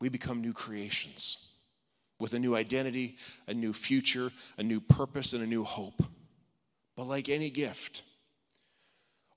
we 0.00 0.08
become 0.08 0.40
new 0.40 0.52
creations 0.52 1.52
with 2.18 2.34
a 2.34 2.40
new 2.40 2.56
identity, 2.56 3.18
a 3.46 3.54
new 3.54 3.72
future, 3.72 4.32
a 4.58 4.64
new 4.64 4.80
purpose, 4.80 5.32
and 5.32 5.44
a 5.44 5.46
new 5.46 5.62
hope. 5.62 6.02
But 6.96 7.04
like 7.04 7.28
any 7.28 7.50
gift, 7.50 8.02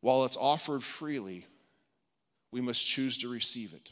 while 0.02 0.26
it's 0.26 0.38
offered 0.38 0.84
freely, 0.84 1.46
we 2.52 2.62
must 2.62 2.84
choose 2.84 3.20
to 3.20 3.28
receive 3.28 3.76
it. 3.76 3.92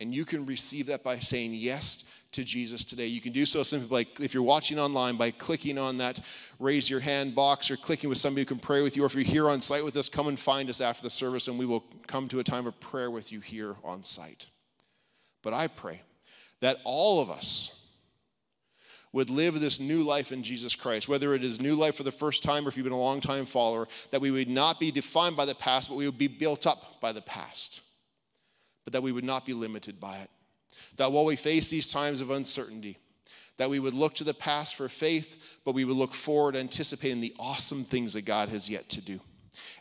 And 0.00 0.14
you 0.14 0.24
can 0.24 0.46
receive 0.46 0.86
that 0.86 1.04
by 1.04 1.18
saying 1.18 1.54
yes 1.54 2.22
to 2.32 2.42
Jesus 2.42 2.84
today. 2.84 3.06
You 3.06 3.20
can 3.20 3.32
do 3.32 3.44
so 3.44 3.62
simply 3.62 3.88
like 3.90 4.18
if 4.18 4.32
you're 4.32 4.42
watching 4.42 4.78
online 4.78 5.16
by 5.16 5.30
clicking 5.30 5.78
on 5.78 5.98
that 5.98 6.20
raise 6.58 6.88
your 6.88 7.00
hand 7.00 7.34
box 7.34 7.70
or 7.70 7.76
clicking 7.76 8.08
with 8.08 8.18
somebody 8.18 8.42
who 8.42 8.46
can 8.46 8.58
pray 8.58 8.82
with 8.82 8.96
you. 8.96 9.02
Or 9.02 9.06
if 9.06 9.14
you're 9.14 9.22
here 9.24 9.48
on 9.48 9.60
site 9.60 9.84
with 9.84 9.96
us, 9.96 10.08
come 10.08 10.26
and 10.26 10.38
find 10.38 10.70
us 10.70 10.80
after 10.80 11.02
the 11.02 11.10
service 11.10 11.48
and 11.48 11.58
we 11.58 11.66
will 11.66 11.84
come 12.06 12.28
to 12.28 12.40
a 12.40 12.44
time 12.44 12.66
of 12.66 12.80
prayer 12.80 13.10
with 13.10 13.30
you 13.30 13.40
here 13.40 13.76
on 13.84 14.02
site. 14.02 14.46
But 15.42 15.52
I 15.52 15.68
pray 15.68 16.00
that 16.60 16.78
all 16.84 17.20
of 17.20 17.30
us, 17.30 17.76
would 19.12 19.30
live 19.30 19.58
this 19.58 19.80
new 19.80 20.04
life 20.04 20.30
in 20.30 20.42
Jesus 20.42 20.76
Christ, 20.76 21.08
whether 21.08 21.34
it 21.34 21.42
is 21.42 21.60
new 21.60 21.74
life 21.74 21.96
for 21.96 22.04
the 22.04 22.12
first 22.12 22.42
time 22.42 22.64
or 22.64 22.68
if 22.68 22.76
you've 22.76 22.84
been 22.84 22.92
a 22.92 22.98
long 22.98 23.20
time 23.20 23.44
follower, 23.44 23.88
that 24.10 24.20
we 24.20 24.30
would 24.30 24.48
not 24.48 24.78
be 24.78 24.90
defined 24.90 25.36
by 25.36 25.44
the 25.44 25.54
past, 25.54 25.88
but 25.88 25.96
we 25.96 26.06
would 26.06 26.18
be 26.18 26.28
built 26.28 26.66
up 26.66 27.00
by 27.00 27.10
the 27.12 27.22
past, 27.22 27.80
but 28.90 28.98
that 28.98 29.04
we 29.04 29.12
would 29.12 29.24
not 29.24 29.46
be 29.46 29.54
limited 29.54 30.00
by 30.00 30.16
it. 30.16 30.30
That 30.96 31.12
while 31.12 31.24
we 31.24 31.36
face 31.36 31.70
these 31.70 31.86
times 31.86 32.20
of 32.20 32.30
uncertainty, 32.30 32.96
that 33.56 33.70
we 33.70 33.78
would 33.78 33.94
look 33.94 34.16
to 34.16 34.24
the 34.24 34.34
past 34.34 34.74
for 34.74 34.88
faith, 34.88 35.60
but 35.64 35.74
we 35.76 35.84
would 35.84 35.96
look 35.96 36.12
forward 36.12 36.56
anticipating 36.56 37.20
the 37.20 37.34
awesome 37.38 37.84
things 37.84 38.14
that 38.14 38.24
God 38.24 38.48
has 38.48 38.68
yet 38.68 38.88
to 38.88 39.00
do. 39.00 39.20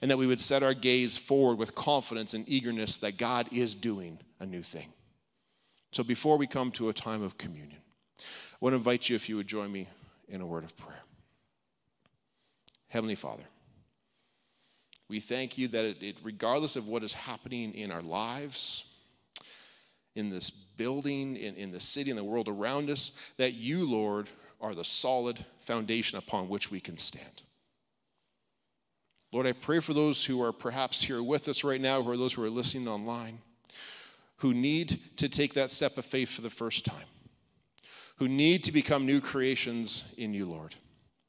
And 0.02 0.12
that 0.12 0.18
we 0.18 0.28
would 0.28 0.40
set 0.40 0.62
our 0.62 0.76
gaze 0.76 1.18
forward 1.18 1.58
with 1.58 1.74
confidence 1.74 2.36
and 2.36 2.48
eagerness 2.48 2.98
that 3.00 3.18
God 3.18 3.48
is 3.52 3.74
doing 3.74 4.20
a 4.40 4.46
new 4.46 4.62
thing. 4.62 4.90
So 5.92 6.04
before 6.04 6.38
we 6.38 6.46
come 6.46 6.72
to 6.74 6.90
a 6.90 6.94
time 6.94 7.24
of 7.24 7.38
communion, 7.38 7.80
I 8.20 8.58
want 8.60 8.74
to 8.74 8.78
invite 8.78 9.10
you, 9.10 9.16
if 9.16 9.28
you 9.28 9.38
would 9.38 9.48
join 9.48 9.72
me 9.72 9.88
in 10.28 10.42
a 10.42 10.46
word 10.46 10.66
of 10.66 10.78
prayer. 10.78 11.02
Heavenly 12.90 13.16
Father, 13.16 13.44
we 15.08 15.20
thank 15.20 15.58
you 15.58 15.68
that 15.70 16.04
it, 16.04 16.18
regardless 16.22 16.76
of 16.76 16.88
what 16.88 17.04
is 17.04 17.14
happening 17.14 17.74
in 17.74 17.92
our 17.92 18.04
lives, 18.04 18.89
in 20.20 20.30
this 20.30 20.50
building, 20.52 21.36
in, 21.36 21.56
in 21.56 21.72
the 21.72 21.80
city, 21.80 22.12
in 22.12 22.16
the 22.16 22.24
world 22.24 22.48
around 22.48 22.90
us, 22.90 23.34
that 23.38 23.56
you, 23.56 23.90
Lord, 23.90 24.30
are 24.62 24.76
the 24.76 24.86
solid 24.86 25.44
foundation 25.66 26.18
upon 26.18 26.50
which 26.50 26.70
we 26.70 26.80
can 26.80 26.98
stand. 26.98 27.44
Lord, 29.32 29.48
I 29.48 29.54
pray 29.54 29.80
for 29.80 29.94
those 29.94 30.26
who 30.26 30.42
are 30.44 30.52
perhaps 30.52 31.02
here 31.02 31.24
with 31.24 31.48
us 31.48 31.64
right 31.64 31.82
now, 31.82 32.02
who 32.02 32.12
are 32.12 32.18
those 32.18 32.34
who 32.34 32.44
are 32.44 32.50
listening 32.50 32.88
online, 32.88 33.40
who 34.38 34.54
need 34.54 35.02
to 35.18 35.30
take 35.30 35.54
that 35.56 35.72
step 35.72 35.98
of 35.98 36.06
faith 36.06 36.30
for 36.30 36.42
the 36.42 36.50
first 36.50 36.86
time 36.86 37.06
who 38.20 38.28
need 38.28 38.66
to 38.66 38.72
become 38.72 39.06
new 39.06 39.22
creations 39.22 40.14
in 40.18 40.34
you, 40.34 40.46
Lord. 40.46 40.76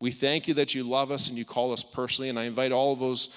We 0.00 0.10
thank 0.10 0.48
you 0.48 0.54
that 0.54 0.74
you 0.74 0.82
love 0.82 1.12
us 1.12 1.28
and 1.28 1.38
you 1.38 1.44
call 1.44 1.72
us 1.72 1.84
personally. 1.84 2.28
And 2.28 2.38
I 2.38 2.44
invite 2.44 2.72
all 2.72 2.92
of 2.92 2.98
those 2.98 3.28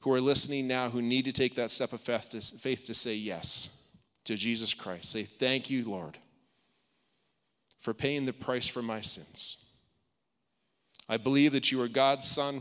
who 0.00 0.12
are 0.12 0.20
listening 0.20 0.68
now 0.68 0.90
who 0.90 1.00
need 1.00 1.24
to 1.24 1.32
take 1.32 1.54
that 1.54 1.70
step 1.70 1.92
of 1.94 2.00
faith 2.00 2.28
to, 2.30 2.40
faith 2.40 2.84
to 2.86 2.94
say 2.94 3.14
yes 3.14 3.74
to 4.28 4.36
Jesus 4.36 4.74
Christ. 4.74 5.10
Say, 5.10 5.22
Thank 5.22 5.70
you, 5.70 5.88
Lord, 5.88 6.18
for 7.80 7.94
paying 7.94 8.26
the 8.26 8.32
price 8.34 8.68
for 8.68 8.82
my 8.82 9.00
sins. 9.00 9.56
I 11.08 11.16
believe 11.16 11.52
that 11.52 11.72
you 11.72 11.80
are 11.80 11.88
God's 11.88 12.26
Son 12.26 12.60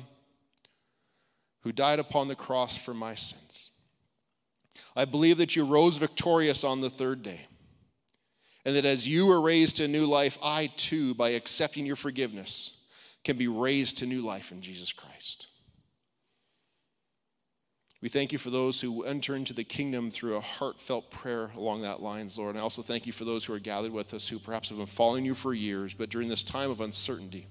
who 1.63 1.73
died 1.73 1.99
upon 1.99 2.29
the 2.29 2.35
cross 2.35 2.77
for 2.77 2.93
my 2.93 3.15
sins. 3.15 3.71
I 4.95 5.03
believe 5.03 5.37
that 5.39 5.57
you 5.57 5.65
rose 5.65 5.97
victorious 5.97 6.63
on 6.63 6.79
the 6.79 6.89
third 6.89 7.21
day 7.21 7.41
and 8.65 8.73
that 8.77 8.85
as 8.85 9.05
you 9.05 9.25
were 9.25 9.41
raised 9.41 9.75
to 9.77 9.89
new 9.89 10.05
life, 10.05 10.37
I 10.41 10.69
too, 10.77 11.15
by 11.15 11.31
accepting 11.31 11.85
your 11.85 11.97
forgiveness, 11.97 12.85
can 13.25 13.35
be 13.35 13.49
raised 13.49 13.97
to 13.97 14.05
new 14.05 14.21
life 14.21 14.53
in 14.53 14.61
Jesus 14.61 14.93
Christ. 14.93 15.47
We 18.01 18.09
thank 18.09 18.31
you 18.31 18.37
for 18.37 18.51
those 18.51 18.79
who 18.79 19.03
enter 19.03 19.35
into 19.35 19.53
the 19.53 19.63
kingdom 19.63 20.11
through 20.11 20.35
a 20.35 20.41
heartfelt 20.41 21.09
prayer 21.09 21.51
along 21.55 21.81
that 21.81 22.01
lines, 22.01 22.37
Lord. 22.37 22.51
And 22.51 22.59
I 22.59 22.61
also 22.61 22.83
thank 22.83 23.07
you 23.07 23.13
for 23.13 23.25
those 23.25 23.43
who 23.43 23.53
are 23.53 23.59
gathered 23.59 23.91
with 23.91 24.13
us 24.13 24.29
who 24.29 24.37
perhaps 24.37 24.69
have 24.69 24.77
been 24.77 24.87
following 24.87 25.25
you 25.25 25.33
for 25.33 25.53
years, 25.53 25.93
but 25.95 26.09
during 26.09 26.29
this 26.29 26.43
time 26.43 26.69
of 26.69 26.79
uncertainty, 26.79 27.47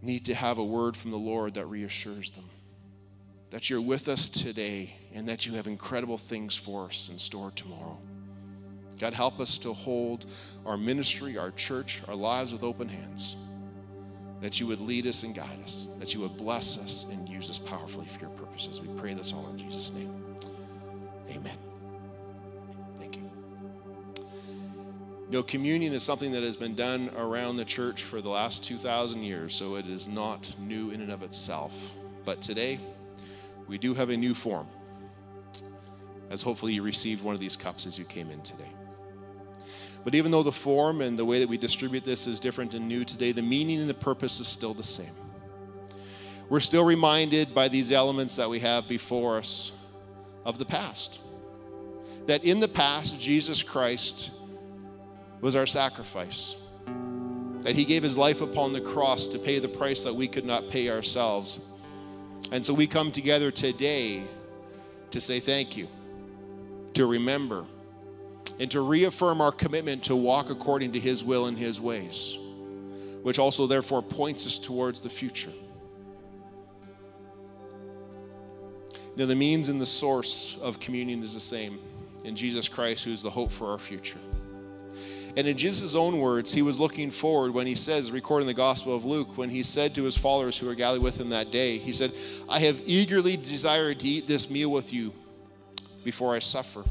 need 0.00 0.24
to 0.26 0.34
have 0.34 0.58
a 0.58 0.64
word 0.64 0.96
from 0.96 1.10
the 1.10 1.16
Lord 1.16 1.54
that 1.54 1.66
reassures 1.66 2.30
them 2.30 2.44
that 3.52 3.68
you're 3.68 3.82
with 3.82 4.08
us 4.08 4.30
today 4.30 4.96
and 5.12 5.28
that 5.28 5.44
you 5.44 5.52
have 5.52 5.66
incredible 5.66 6.16
things 6.16 6.56
for 6.56 6.86
us 6.86 7.10
in 7.10 7.18
store 7.18 7.50
tomorrow. 7.50 7.98
God, 8.98 9.12
help 9.12 9.40
us 9.40 9.58
to 9.58 9.74
hold 9.74 10.24
our 10.64 10.78
ministry, 10.78 11.36
our 11.36 11.50
church, 11.50 12.02
our 12.08 12.14
lives 12.14 12.54
with 12.54 12.64
open 12.64 12.88
hands. 12.88 13.36
That 14.42 14.58
you 14.58 14.66
would 14.66 14.80
lead 14.80 15.06
us 15.06 15.22
and 15.22 15.34
guide 15.34 15.62
us, 15.62 15.86
that 16.00 16.12
you 16.14 16.20
would 16.20 16.36
bless 16.36 16.76
us 16.76 17.06
and 17.12 17.28
use 17.28 17.48
us 17.48 17.58
powerfully 17.58 18.06
for 18.06 18.20
your 18.20 18.30
purposes. 18.30 18.80
We 18.80 18.88
pray 19.00 19.14
this 19.14 19.32
all 19.32 19.48
in 19.48 19.56
Jesus' 19.56 19.92
name. 19.92 20.12
Amen. 21.30 21.56
Thank 22.98 23.16
you. 23.16 23.30
You 24.16 25.38
know, 25.38 25.42
communion 25.44 25.92
is 25.92 26.02
something 26.02 26.32
that 26.32 26.42
has 26.42 26.56
been 26.56 26.74
done 26.74 27.10
around 27.16 27.56
the 27.56 27.64
church 27.64 28.02
for 28.02 28.20
the 28.20 28.30
last 28.30 28.64
2,000 28.64 29.22
years, 29.22 29.54
so 29.54 29.76
it 29.76 29.86
is 29.86 30.08
not 30.08 30.52
new 30.58 30.90
in 30.90 31.00
and 31.00 31.12
of 31.12 31.22
itself. 31.22 31.96
But 32.24 32.42
today, 32.42 32.80
we 33.68 33.78
do 33.78 33.94
have 33.94 34.10
a 34.10 34.16
new 34.16 34.34
form, 34.34 34.66
as 36.30 36.42
hopefully 36.42 36.72
you 36.74 36.82
received 36.82 37.22
one 37.22 37.36
of 37.36 37.40
these 37.40 37.56
cups 37.56 37.86
as 37.86 37.96
you 37.96 38.04
came 38.04 38.28
in 38.28 38.42
today. 38.42 38.70
But 40.04 40.14
even 40.14 40.30
though 40.30 40.42
the 40.42 40.52
form 40.52 41.00
and 41.00 41.18
the 41.18 41.24
way 41.24 41.38
that 41.40 41.48
we 41.48 41.56
distribute 41.56 42.04
this 42.04 42.26
is 42.26 42.40
different 42.40 42.74
and 42.74 42.88
new 42.88 43.04
today, 43.04 43.32
the 43.32 43.42
meaning 43.42 43.80
and 43.80 43.88
the 43.88 43.94
purpose 43.94 44.40
is 44.40 44.48
still 44.48 44.74
the 44.74 44.82
same. 44.82 45.12
We're 46.48 46.60
still 46.60 46.84
reminded 46.84 47.54
by 47.54 47.68
these 47.68 47.92
elements 47.92 48.36
that 48.36 48.50
we 48.50 48.60
have 48.60 48.88
before 48.88 49.38
us 49.38 49.72
of 50.44 50.58
the 50.58 50.64
past. 50.64 51.20
That 52.26 52.44
in 52.44 52.60
the 52.60 52.68
past, 52.68 53.18
Jesus 53.20 53.62
Christ 53.62 54.32
was 55.40 55.56
our 55.56 55.66
sacrifice. 55.66 56.56
That 57.60 57.76
he 57.76 57.84
gave 57.84 58.02
his 58.02 58.18
life 58.18 58.40
upon 58.40 58.72
the 58.72 58.80
cross 58.80 59.28
to 59.28 59.38
pay 59.38 59.60
the 59.60 59.68
price 59.68 60.04
that 60.04 60.14
we 60.14 60.26
could 60.26 60.44
not 60.44 60.68
pay 60.68 60.90
ourselves. 60.90 61.68
And 62.50 62.64
so 62.64 62.74
we 62.74 62.86
come 62.86 63.12
together 63.12 63.50
today 63.50 64.24
to 65.12 65.20
say 65.20 65.38
thank 65.38 65.76
you, 65.76 65.86
to 66.94 67.06
remember 67.06 67.64
and 68.62 68.70
to 68.70 68.80
reaffirm 68.80 69.40
our 69.40 69.50
commitment 69.50 70.04
to 70.04 70.14
walk 70.14 70.48
according 70.48 70.92
to 70.92 71.00
His 71.00 71.24
will 71.24 71.46
and 71.46 71.58
His 71.58 71.80
ways, 71.80 72.38
which 73.24 73.40
also 73.40 73.66
therefore 73.66 74.02
points 74.02 74.46
us 74.46 74.56
towards 74.56 75.00
the 75.00 75.08
future. 75.08 75.50
Now, 79.16 79.26
the 79.26 79.34
means 79.34 79.68
and 79.68 79.80
the 79.80 79.86
source 79.86 80.56
of 80.62 80.78
communion 80.78 81.24
is 81.24 81.34
the 81.34 81.40
same 81.40 81.80
in 82.22 82.36
Jesus 82.36 82.68
Christ, 82.68 83.02
who 83.02 83.10
is 83.10 83.20
the 83.20 83.30
hope 83.30 83.50
for 83.50 83.66
our 83.66 83.80
future. 83.80 84.20
And 85.36 85.48
in 85.48 85.56
Jesus' 85.56 85.96
own 85.96 86.20
words, 86.20 86.54
he 86.54 86.62
was 86.62 86.78
looking 86.78 87.10
forward 87.10 87.52
when 87.52 87.66
he 87.66 87.74
says, 87.74 88.12
recording 88.12 88.46
the 88.46 88.54
Gospel 88.54 88.94
of 88.94 89.04
Luke, 89.04 89.36
when 89.36 89.50
he 89.50 89.64
said 89.64 89.92
to 89.96 90.04
his 90.04 90.16
followers 90.16 90.56
who 90.56 90.66
were 90.66 90.76
gathered 90.76 91.02
with 91.02 91.20
him 91.20 91.30
that 91.30 91.50
day, 91.50 91.78
he 91.78 91.92
said, 91.92 92.12
I 92.48 92.60
have 92.60 92.80
eagerly 92.86 93.36
desired 93.36 93.98
to 94.00 94.08
eat 94.08 94.28
this 94.28 94.48
meal 94.48 94.70
with 94.70 94.92
you 94.92 95.12
before 96.04 96.32
I 96.32 96.38
suffer. 96.38 96.84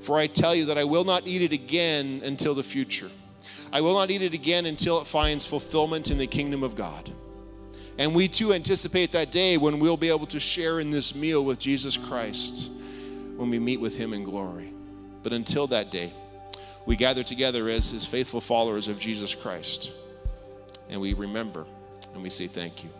For 0.00 0.16
I 0.18 0.26
tell 0.26 0.54
you 0.54 0.66
that 0.66 0.78
I 0.78 0.84
will 0.84 1.04
not 1.04 1.26
eat 1.26 1.42
it 1.42 1.52
again 1.52 2.22
until 2.24 2.54
the 2.54 2.62
future. 2.62 3.10
I 3.72 3.80
will 3.80 3.94
not 3.94 4.10
eat 4.10 4.22
it 4.22 4.34
again 4.34 4.66
until 4.66 5.00
it 5.00 5.06
finds 5.06 5.44
fulfillment 5.44 6.10
in 6.10 6.18
the 6.18 6.26
kingdom 6.26 6.62
of 6.62 6.74
God. 6.74 7.10
And 7.98 8.14
we 8.14 8.28
too 8.28 8.52
anticipate 8.52 9.12
that 9.12 9.32
day 9.32 9.56
when 9.56 9.80
we'll 9.80 9.96
be 9.96 10.08
able 10.08 10.26
to 10.28 10.38
share 10.38 10.78
in 10.80 10.90
this 10.90 11.14
meal 11.14 11.44
with 11.44 11.58
Jesus 11.58 11.96
Christ 11.96 12.70
when 13.36 13.50
we 13.50 13.58
meet 13.58 13.80
with 13.80 13.96
him 13.96 14.12
in 14.12 14.22
glory. 14.22 14.72
But 15.22 15.32
until 15.32 15.66
that 15.68 15.90
day, 15.90 16.12
we 16.86 16.96
gather 16.96 17.22
together 17.22 17.68
as 17.68 17.90
his 17.90 18.06
faithful 18.06 18.40
followers 18.40 18.88
of 18.88 18.98
Jesus 18.98 19.34
Christ. 19.34 19.92
And 20.88 21.00
we 21.00 21.12
remember 21.12 21.66
and 22.14 22.22
we 22.22 22.30
say 22.30 22.46
thank 22.46 22.84
you. 22.84 22.90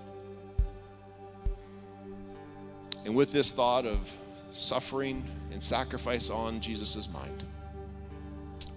And 3.04 3.14
with 3.14 3.32
this 3.32 3.52
thought 3.52 3.86
of 3.86 4.12
suffering 4.52 5.24
and 5.58 5.62
sacrifice 5.64 6.30
on 6.30 6.60
Jesus' 6.60 7.12
mind, 7.12 7.42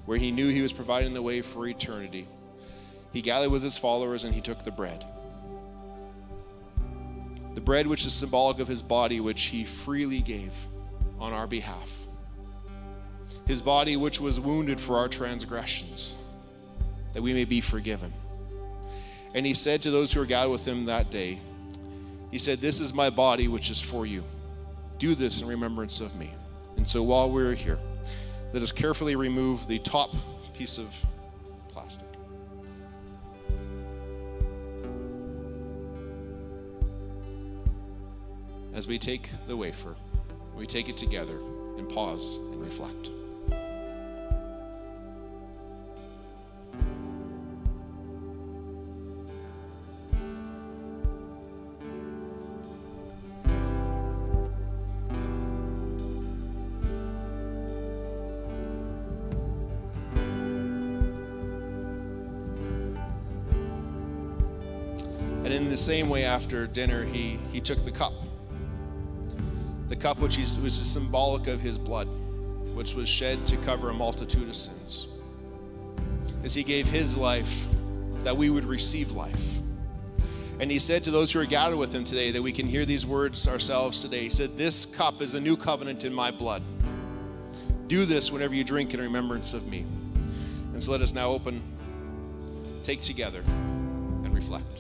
where 0.08 0.18
he 0.18 0.32
knew 0.32 0.50
he 0.50 0.64
was 0.64 0.74
providing 0.74 1.14
the 1.14 1.22
way 1.22 1.44
for 1.44 1.68
eternity, 1.68 2.26
he 3.14 3.22
gathered 3.22 3.52
with 3.52 3.62
his 3.62 3.78
followers 3.78 4.24
and 4.24 4.34
he 4.34 4.42
took 4.42 4.64
the 4.64 4.72
bread. 4.72 5.06
The 7.54 7.62
bread, 7.62 7.86
which 7.86 8.04
is 8.04 8.14
symbolic 8.14 8.58
of 8.60 8.68
his 8.68 8.82
body, 8.82 9.20
which 9.20 9.44
he 9.44 9.64
freely 9.64 10.22
gave 10.22 10.52
on 11.20 11.34
our 11.34 11.46
behalf 11.46 12.00
his 13.46 13.62
body 13.62 13.96
which 13.96 14.20
was 14.20 14.40
wounded 14.40 14.80
for 14.80 14.98
our 14.98 15.08
transgressions, 15.08 16.18
that 17.14 17.22
we 17.22 17.32
may 17.32 17.46
be 17.46 17.62
forgiven. 17.62 18.12
And 19.36 19.46
he 19.46 19.54
said 19.54 19.84
to 19.84 19.92
those 19.92 20.12
who 20.12 20.20
were 20.20 20.26
gathered 20.26 20.50
with 20.50 20.68
him 20.68 20.86
that 20.86 21.12
day, 21.12 21.38
He 22.32 22.40
said, 22.40 22.60
This 22.60 22.80
is 22.80 22.92
my 22.92 23.12
body 23.12 23.48
which 23.48 23.70
is 23.70 23.80
for 23.80 24.08
you. 24.08 24.24
Do 24.98 25.14
this 25.14 25.42
in 25.42 25.48
remembrance 25.48 26.00
of 26.00 26.16
me. 26.16 26.32
And 26.82 26.88
so 26.88 27.04
while 27.04 27.30
we're 27.30 27.54
here, 27.54 27.78
let 28.54 28.64
us 28.64 28.72
carefully 28.72 29.16
remove 29.16 29.68
the 29.68 29.78
top 29.78 30.16
piece 30.56 30.80
of 30.80 30.88
plastic. 31.68 32.08
As 38.74 38.88
we 38.88 38.98
take 38.98 39.30
the 39.46 39.56
wafer, 39.56 39.94
we 40.56 40.66
take 40.66 40.90
it 40.90 40.98
together 40.98 41.38
and 41.78 41.88
pause 41.88 42.38
and 42.38 42.60
reflect. 42.60 43.10
Same 65.82 66.10
way 66.10 66.24
after 66.24 66.68
dinner, 66.68 67.04
he, 67.04 67.40
he 67.52 67.60
took 67.60 67.84
the 67.84 67.92
cup. 67.92 68.14
The 69.88 69.96
cup 69.96 70.20
which 70.20 70.38
is, 70.38 70.58
was 70.60 70.76
symbolic 70.76 71.48
of 71.48 71.60
his 71.60 71.78
blood, 71.78 72.08
which 72.76 72.94
was 72.94 73.10
shed 73.10 73.46
to 73.48 73.58
cover 73.58 73.90
a 73.90 73.94
multitude 73.94 74.48
of 74.48 74.56
sins. 74.56 75.08
As 76.44 76.54
he 76.54 76.64
gave 76.64 76.88
his 76.88 77.18
life, 77.18 77.68
that 78.24 78.38
we 78.38 78.50
would 78.50 78.66
receive 78.66 79.12
life. 79.12 79.60
And 80.60 80.70
he 80.70 80.78
said 80.78 81.04
to 81.06 81.12
those 81.12 81.32
who 81.32 81.40
are 81.40 81.46
gathered 81.46 81.78
with 81.78 81.94
him 81.94 82.06
today 82.06 82.30
that 82.32 82.42
we 82.42 82.52
can 82.52 82.68
hear 82.68 82.86
these 82.86 83.06
words 83.06 83.48
ourselves 83.48 84.00
today. 84.00 84.22
He 84.22 84.30
said, 84.30 84.58
This 84.58 84.86
cup 84.86 85.20
is 85.22 85.34
a 85.34 85.42
new 85.42 85.58
covenant 85.58 86.04
in 86.04 86.14
my 86.14 86.30
blood. 86.30 86.62
Do 87.88 88.06
this 88.06 88.32
whenever 88.32 88.54
you 88.54 88.64
drink 88.64 88.94
in 88.94 89.02
remembrance 89.02 89.56
of 89.56 89.68
me. 89.68 89.86
And 90.74 90.82
so 90.82 90.92
let 90.92 91.02
us 91.02 91.14
now 91.14 91.30
open, 91.30 91.62
take 92.84 93.02
together, 93.02 93.42
and 93.48 94.34
reflect. 94.36 94.72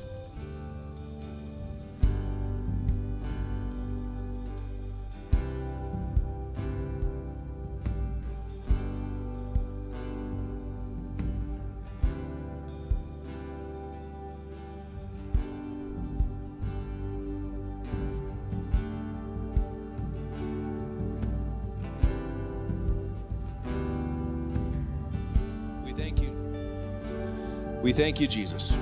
We 27.91 27.97
thank 27.97 28.21
you, 28.21 28.27
Jesus, 28.27 28.73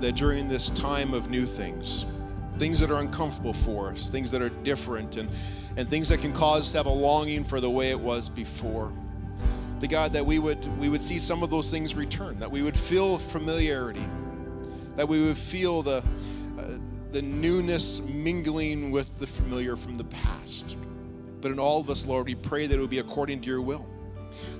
that 0.00 0.14
during 0.14 0.48
this 0.48 0.70
time 0.70 1.12
of 1.12 1.28
new 1.28 1.44
things, 1.44 2.06
things 2.56 2.80
that 2.80 2.90
are 2.90 3.00
uncomfortable 3.00 3.52
for 3.52 3.90
us, 3.90 4.08
things 4.08 4.30
that 4.30 4.40
are 4.40 4.48
different, 4.48 5.18
and, 5.18 5.28
and 5.76 5.86
things 5.86 6.08
that 6.08 6.22
can 6.22 6.32
cause 6.32 6.62
us 6.62 6.72
to 6.72 6.78
have 6.78 6.86
a 6.86 6.88
longing 6.88 7.44
for 7.44 7.60
the 7.60 7.68
way 7.68 7.90
it 7.90 8.00
was 8.00 8.30
before. 8.30 8.90
The 9.80 9.86
God, 9.86 10.12
that 10.12 10.24
we 10.24 10.38
would 10.38 10.66
we 10.78 10.88
would 10.88 11.02
see 11.02 11.18
some 11.18 11.42
of 11.42 11.50
those 11.50 11.70
things 11.70 11.94
return, 11.94 12.38
that 12.38 12.50
we 12.50 12.62
would 12.62 12.74
feel 12.74 13.18
familiarity, 13.18 14.06
that 14.96 15.06
we 15.06 15.22
would 15.22 15.36
feel 15.36 15.82
the 15.82 16.02
uh, 16.58 16.78
the 17.12 17.20
newness 17.20 18.00
mingling 18.00 18.90
with 18.90 19.18
the 19.18 19.26
familiar 19.26 19.76
from 19.76 19.98
the 19.98 20.04
past. 20.04 20.74
But 21.42 21.50
in 21.50 21.58
all 21.58 21.82
of 21.82 21.90
us, 21.90 22.06
Lord, 22.06 22.24
we 22.24 22.34
pray 22.34 22.66
that 22.66 22.74
it 22.74 22.80
would 22.80 22.88
be 22.88 23.00
according 23.00 23.42
to 23.42 23.46
your 23.46 23.60
will 23.60 23.86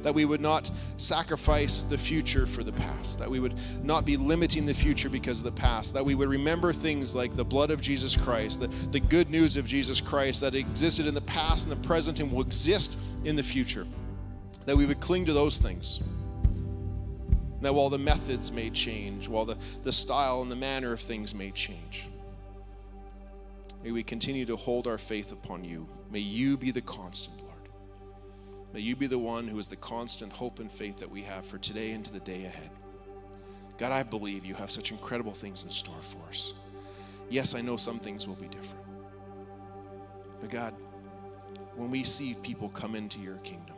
that 0.03 0.15
we 0.15 0.25
would 0.25 0.41
not 0.41 0.71
sacrifice 0.97 1.83
the 1.83 1.99
future 1.99 2.47
for 2.47 2.63
the 2.63 2.73
past, 2.73 3.19
that 3.19 3.31
we 3.31 3.41
would 3.41 3.55
not 3.83 4.05
be 4.05 4.17
limiting 4.17 4.67
the 4.67 4.75
future 4.75 5.09
because 5.09 5.39
of 5.39 5.45
the 5.45 5.61
past, 5.61 5.95
that 5.95 6.05
we 6.05 6.15
would 6.15 6.29
remember 6.29 6.73
things 6.73 7.15
like 7.15 7.35
the 7.35 7.45
blood 7.45 7.71
of 7.71 7.81
Jesus 7.81 8.17
Christ, 8.17 8.61
the, 8.61 8.69
the 8.69 9.01
good 9.01 9.31
news 9.31 9.57
of 9.57 9.67
Jesus 9.67 10.01
Christ 10.01 10.41
that 10.41 10.55
existed 10.55 11.07
in 11.07 11.15
the 11.15 11.21
past 11.23 11.67
and 11.67 11.73
the 11.73 11.87
present 11.87 12.21
and 12.21 12.31
will 12.33 12.43
exist 12.43 12.97
in 13.25 13.37
the 13.37 13.43
future, 13.43 13.87
that 14.67 14.77
we 14.77 14.87
would 14.87 15.01
cling 15.01 15.25
to 15.27 15.33
those 15.33 15.59
things. 15.59 16.01
That 17.61 17.75
while 17.75 17.89
the 17.89 17.99
methods 17.99 18.53
may 18.53 18.69
change, 18.69 19.29
while 19.29 19.47
the, 19.47 19.57
the 19.83 19.93
style 19.93 20.43
and 20.43 20.53
the 20.53 20.57
manner 20.57 20.93
of 20.93 21.01
things 21.01 21.35
may 21.35 21.51
change, 21.51 22.09
may 23.83 23.91
we 23.91 24.03
continue 24.03 24.45
to 24.47 24.57
hold 24.57 24.87
our 24.87 24.99
faith 24.99 25.33
upon 25.33 25.65
you. 25.65 25.87
May 26.11 26.19
you 26.19 26.57
be 26.57 26.71
the 26.71 26.83
constant. 26.83 27.44
May 28.75 28.81
you 28.81 28.97
be 28.97 29.07
the 29.07 29.21
one 29.21 29.47
who 29.47 29.61
is 29.61 29.69
the 29.69 29.77
constant 29.77 30.33
hope 30.33 30.59
and 30.59 30.71
faith 30.71 30.99
that 30.99 31.09
we 31.09 31.23
have 31.23 31.47
for 31.47 31.59
today 31.59 31.93
and 31.93 32.05
to 32.05 32.13
the 32.13 32.19
day 32.19 32.45
ahead. 32.47 32.71
God, 33.79 33.93
I 33.93 34.03
believe 34.03 34.45
you 34.45 34.57
have 34.57 34.73
such 34.73 34.91
incredible 34.91 35.33
things 35.33 35.63
in 35.63 35.71
store 35.71 36.03
for 36.03 36.29
us. 36.29 36.55
Yes, 37.31 37.55
I 37.55 37.61
know 37.61 37.77
some 37.77 38.01
things 38.01 38.27
will 38.27 38.35
be 38.35 38.49
different. 38.49 38.85
But 40.41 40.51
God, 40.51 40.75
when 41.77 41.89
we 41.89 42.03
see 42.03 42.35
people 42.43 42.69
come 42.69 42.97
into 42.97 43.21
your 43.21 43.37
kingdom, 43.39 43.77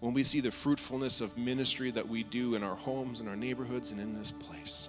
when 0.00 0.14
we 0.14 0.22
see 0.22 0.40
the 0.40 0.50
fruitfulness 0.50 1.20
of 1.20 1.36
ministry 1.36 1.90
that 1.90 2.08
we 2.08 2.22
do 2.22 2.54
in 2.54 2.64
our 2.64 2.76
homes, 2.76 3.20
in 3.20 3.28
our 3.28 3.36
neighborhoods, 3.36 3.90
and 3.90 4.00
in 4.00 4.14
this 4.14 4.30
place, 4.30 4.88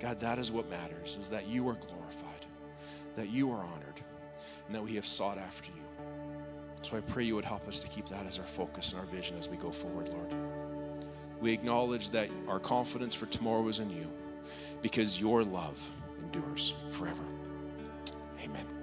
God, 0.00 0.18
that 0.18 0.40
is 0.40 0.50
what 0.50 0.68
matters, 0.68 1.16
is 1.16 1.28
that 1.28 1.46
you 1.46 1.68
are 1.68 1.74
glorified, 1.74 2.44
that 3.14 3.30
you 3.30 3.52
are 3.52 3.62
honored, 3.62 4.00
and 4.66 4.74
that 4.74 4.82
we 4.82 4.96
have 4.96 5.06
sought 5.06 5.38
after 5.38 5.70
you. 5.70 5.83
So 6.84 6.98
I 6.98 7.00
pray 7.00 7.24
you 7.24 7.34
would 7.34 7.46
help 7.46 7.66
us 7.66 7.80
to 7.80 7.88
keep 7.88 8.06
that 8.08 8.26
as 8.26 8.38
our 8.38 8.44
focus 8.44 8.92
and 8.92 9.00
our 9.00 9.06
vision 9.06 9.38
as 9.38 9.48
we 9.48 9.56
go 9.56 9.70
forward, 9.70 10.10
Lord. 10.10 10.34
We 11.40 11.52
acknowledge 11.52 12.10
that 12.10 12.28
our 12.46 12.60
confidence 12.60 13.14
for 13.14 13.24
tomorrow 13.26 13.66
is 13.68 13.78
in 13.78 13.88
you 13.88 14.12
because 14.82 15.18
your 15.18 15.42
love 15.44 15.82
endures 16.22 16.74
forever. 16.90 17.24
Amen. 18.44 18.73